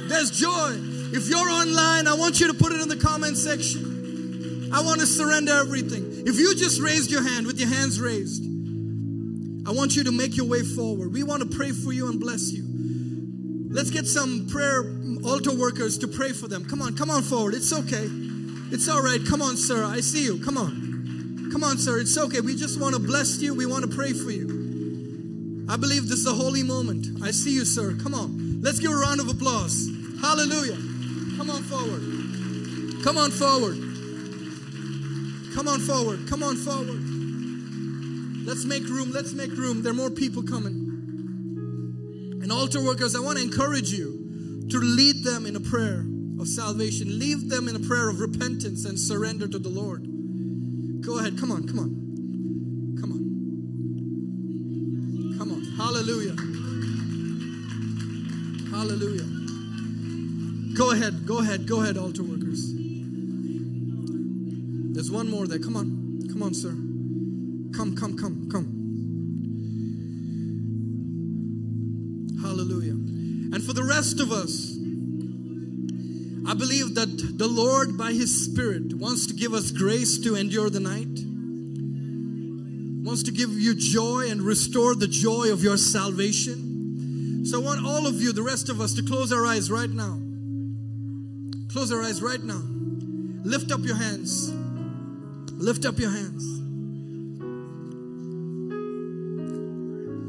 There's 0.07 0.31
joy. 0.31 0.75
If 1.11 1.27
you're 1.29 1.49
online, 1.49 2.07
I 2.07 2.15
want 2.15 2.39
you 2.39 2.47
to 2.47 2.53
put 2.53 2.71
it 2.71 2.81
in 2.81 2.89
the 2.89 2.97
comment 2.97 3.37
section. 3.37 4.69
I 4.73 4.81
want 4.81 4.99
to 4.99 5.07
surrender 5.07 5.53
everything. 5.53 6.27
If 6.27 6.37
you 6.37 6.55
just 6.55 6.81
raised 6.81 7.11
your 7.11 7.23
hand 7.23 7.47
with 7.47 7.59
your 7.59 7.69
hands 7.69 7.99
raised, 8.01 8.48
I 9.67 9.71
want 9.71 9.95
you 9.95 10.03
to 10.03 10.11
make 10.11 10.37
your 10.37 10.47
way 10.47 10.61
forward. 10.63 11.13
We 11.13 11.23
want 11.23 11.41
to 11.43 11.57
pray 11.57 11.71
for 11.71 11.91
you 11.91 12.09
and 12.09 12.19
bless 12.19 12.51
you. 12.51 12.63
Let's 13.71 13.91
get 13.91 14.07
some 14.07 14.47
prayer 14.49 14.83
altar 15.23 15.53
workers 15.53 15.97
to 15.99 16.07
pray 16.07 16.31
for 16.31 16.47
them. 16.47 16.65
Come 16.65 16.81
on, 16.81 16.95
come 16.95 17.09
on 17.09 17.21
forward. 17.21 17.53
It's 17.53 17.71
okay. 17.71 18.07
It's 18.71 18.87
all 18.87 19.01
right. 19.01 19.19
Come 19.27 19.41
on, 19.41 19.57
sir. 19.57 19.83
I 19.83 19.99
see 19.99 20.23
you. 20.23 20.43
Come 20.43 20.57
on. 20.57 21.49
Come 21.51 21.63
on, 21.63 21.77
sir. 21.77 21.99
It's 21.99 22.17
okay. 22.17 22.41
We 22.41 22.55
just 22.55 22.79
want 22.79 22.95
to 22.95 23.01
bless 23.01 23.41
you. 23.41 23.55
We 23.55 23.65
want 23.65 23.89
to 23.89 23.95
pray 23.95 24.13
for 24.13 24.31
you. 24.31 25.65
I 25.69 25.77
believe 25.77 26.07
this 26.07 26.19
is 26.19 26.27
a 26.27 26.33
holy 26.33 26.63
moment. 26.63 27.23
I 27.23 27.31
see 27.31 27.53
you, 27.53 27.65
sir. 27.65 27.95
Come 28.01 28.13
on. 28.13 28.61
Let's 28.61 28.79
give 28.79 28.91
a 28.91 28.95
round 28.95 29.19
of 29.19 29.29
applause. 29.29 29.89
Hallelujah. 30.21 30.77
Come 31.37 31.49
on 31.49 31.63
forward. 31.63 33.03
Come 33.03 33.17
on 33.17 33.31
forward. 33.31 33.77
Come 35.55 35.67
on 35.67 35.79
forward. 35.79 36.27
Come 36.27 36.43
on 36.43 36.55
forward. 36.55 37.08
Let's 38.49 38.65
make 38.65 38.83
room. 38.85 39.11
Let's 39.11 39.33
make 39.33 39.51
room. 39.51 39.83
There 39.83 39.91
are 39.91 39.95
more 39.95 40.09
people 40.09 40.41
coming. 40.41 40.73
And 42.41 42.51
altar 42.51 42.83
workers, 42.83 43.15
I 43.15 43.19
want 43.19 43.37
to 43.37 43.43
encourage 43.43 43.91
you 43.91 44.65
to 44.71 44.79
lead 44.79 45.23
them 45.23 45.45
in 45.45 45.55
a 45.55 45.59
prayer 45.59 46.03
of 46.39 46.47
salvation. 46.47 47.19
Lead 47.19 47.47
them 47.51 47.67
in 47.67 47.75
a 47.75 47.79
prayer 47.79 48.09
of 48.09 48.19
repentance 48.19 48.85
and 48.85 48.97
surrender 48.99 49.47
to 49.47 49.59
the 49.59 49.69
Lord. 49.69 50.01
Go 51.05 51.19
ahead. 51.19 51.37
Come 51.37 51.51
on. 51.51 51.67
Come 51.67 51.77
on. 51.77 52.97
Come 52.99 53.11
on. 53.11 53.19
Come 55.37 55.51
on. 55.51 55.61
Hallelujah. 55.77 56.35
Hallelujah. 58.71 59.27
Go 60.75 60.89
ahead. 60.89 61.27
Go 61.27 61.37
ahead. 61.37 61.67
Go 61.67 61.83
ahead, 61.83 61.97
altar 61.97 62.23
workers. 62.23 62.73
There's 64.95 65.11
one 65.11 65.29
more 65.29 65.45
there. 65.45 65.59
Come 65.59 65.75
on. 65.75 66.27
Come 66.33 66.41
on, 66.41 66.55
sir. 66.55 66.88
Come, 67.79 67.95
come, 67.95 68.17
come, 68.17 68.49
come. 68.51 68.65
Hallelujah. 72.41 72.91
And 72.91 73.63
for 73.63 73.71
the 73.71 73.85
rest 73.85 74.19
of 74.19 74.33
us, 74.33 74.75
I 76.45 76.55
believe 76.55 76.95
that 76.95 77.37
the 77.37 77.47
Lord, 77.47 77.97
by 77.97 78.11
His 78.11 78.43
Spirit, 78.43 78.95
wants 78.95 79.27
to 79.27 79.33
give 79.33 79.53
us 79.53 79.71
grace 79.71 80.19
to 80.25 80.35
endure 80.35 80.69
the 80.69 80.81
night, 80.81 81.23
wants 83.07 83.23
to 83.23 83.31
give 83.31 83.51
you 83.51 83.75
joy 83.75 84.29
and 84.29 84.41
restore 84.41 84.93
the 84.93 85.07
joy 85.07 85.49
of 85.49 85.63
your 85.63 85.77
salvation. 85.77 87.45
So 87.45 87.61
I 87.61 87.63
want 87.63 87.85
all 87.85 88.05
of 88.07 88.21
you, 88.21 88.33
the 88.33 88.43
rest 88.43 88.67
of 88.67 88.81
us, 88.81 88.93
to 88.95 89.03
close 89.03 89.31
our 89.31 89.45
eyes 89.45 89.71
right 89.71 89.89
now. 89.89 90.19
Close 91.71 91.93
our 91.93 92.01
eyes 92.01 92.21
right 92.21 92.43
now. 92.43 92.61
Lift 93.45 93.71
up 93.71 93.79
your 93.83 93.95
hands. 93.95 94.51
Lift 95.53 95.85
up 95.85 95.97
your 95.97 96.11
hands. 96.11 96.58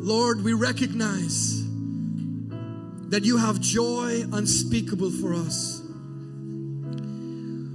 Lord, 0.02 0.42
we 0.42 0.54
recognize 0.54 1.62
that 3.10 3.22
you 3.24 3.36
have 3.36 3.60
joy 3.60 4.24
unspeakable 4.32 5.10
for 5.10 5.34
us. 5.34 5.82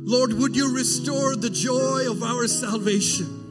Lord, 0.08 0.34
would 0.34 0.56
you 0.56 0.76
restore 0.76 1.36
the 1.36 1.52
joy 1.52 2.10
of 2.10 2.24
our 2.24 2.48
salvation? 2.48 3.44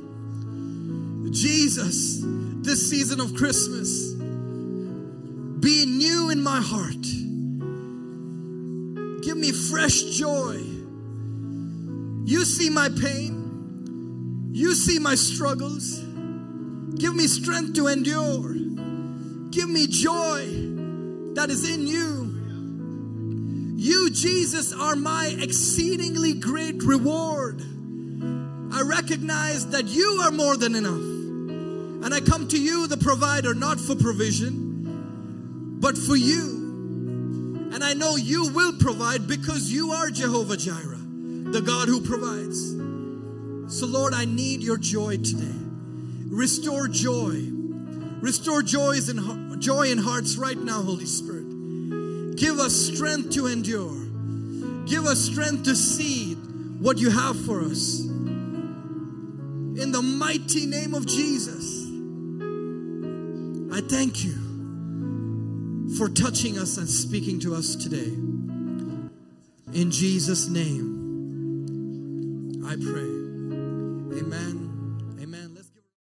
Jesus, 1.33 2.21
this 2.63 2.91
season 2.91 3.21
of 3.21 3.37
Christmas, 3.37 4.13
be 5.61 5.87
new 5.87 6.31
in 6.31 6.43
my 6.43 6.61
heart. 6.61 7.03
Give 9.23 9.37
me 9.37 9.53
fresh 9.53 10.03
joy. 10.17 10.57
You 12.25 12.45
see 12.45 12.71
my 12.71 12.89
pain, 12.89 14.51
you 14.53 14.75
see 14.75 14.99
my 14.99 15.15
struggles. 15.15 16.01
Give 16.97 17.15
me 17.15 17.29
strength 17.29 17.75
to 17.75 17.87
endure. 17.89 18.64
Give 19.55 19.71
me 19.71 19.87
joy 19.87 20.47
that 21.35 21.47
is 21.49 21.71
in 21.71 21.87
you. 21.87 22.25
You, 23.77 24.11
Jesus, 24.11 24.73
are 24.73 24.97
my 24.97 25.37
exceedingly 25.41 26.35
great 26.35 26.83
reward. 26.83 27.63
I 28.73 28.83
recognize 28.83 29.69
that 29.69 29.85
you 29.87 30.23
are 30.25 30.33
more 30.33 30.57
than 30.57 30.75
enough. 30.75 32.05
And 32.05 32.13
I 32.13 32.21
come 32.21 32.49
to 32.49 32.61
you, 32.61 32.89
the 32.89 32.97
provider, 32.97 33.55
not 33.55 33.79
for 33.79 33.95
provision, 33.95 35.79
but 35.81 35.97
for 35.97 36.17
you. 36.17 37.71
And 37.73 37.85
I 37.85 37.95
know 37.95 38.17
you 38.17 38.53
will 38.53 38.73
provide 38.81 39.29
because 39.29 39.71
you 39.71 39.93
are 39.93 40.11
Jehovah 40.11 40.57
Jireh, 40.57 40.99
the 41.53 41.63
God 41.65 41.87
who 41.87 42.01
provides. 42.01 42.71
So, 43.73 43.87
Lord, 43.87 44.15
I 44.15 44.25
need 44.25 44.63
your 44.63 44.79
joy 44.79 45.19
today. 45.19 45.61
Restore 46.27 46.89
joy. 46.89 47.54
Restore 48.25 48.63
joys 48.63 49.11
and 49.11 49.61
joy 49.61 49.91
in 49.91 49.99
hearts 49.99 50.39
right 50.39 50.57
now, 50.57 50.81
Holy 50.81 51.05
Spirit. 51.05 51.45
Give 52.37 52.59
us 52.59 52.75
strength 52.75 53.33
to 53.33 53.49
endure. 53.49 54.87
Give 54.87 55.05
us 55.05 55.21
strength 55.21 55.65
to 55.65 55.77
see 55.77 56.33
what 56.33 56.97
you 56.97 57.11
have 57.11 57.39
for 57.45 57.61
us. 57.61 58.01
In 58.01 59.93
the 59.93 60.01
mighty 60.01 60.65
name 60.65 60.95
of 60.95 61.05
Jesus, 61.05 61.85
I 63.71 63.83
thank 63.87 64.25
you 64.25 65.93
for 65.99 66.09
touching 66.09 66.57
us 66.57 66.79
and 66.79 66.89
speaking 66.89 67.41
to 67.41 67.55
us 67.55 67.77
today. 67.77 68.15
In 69.79 69.91
Jesus' 69.91 70.49
name. 70.49 70.95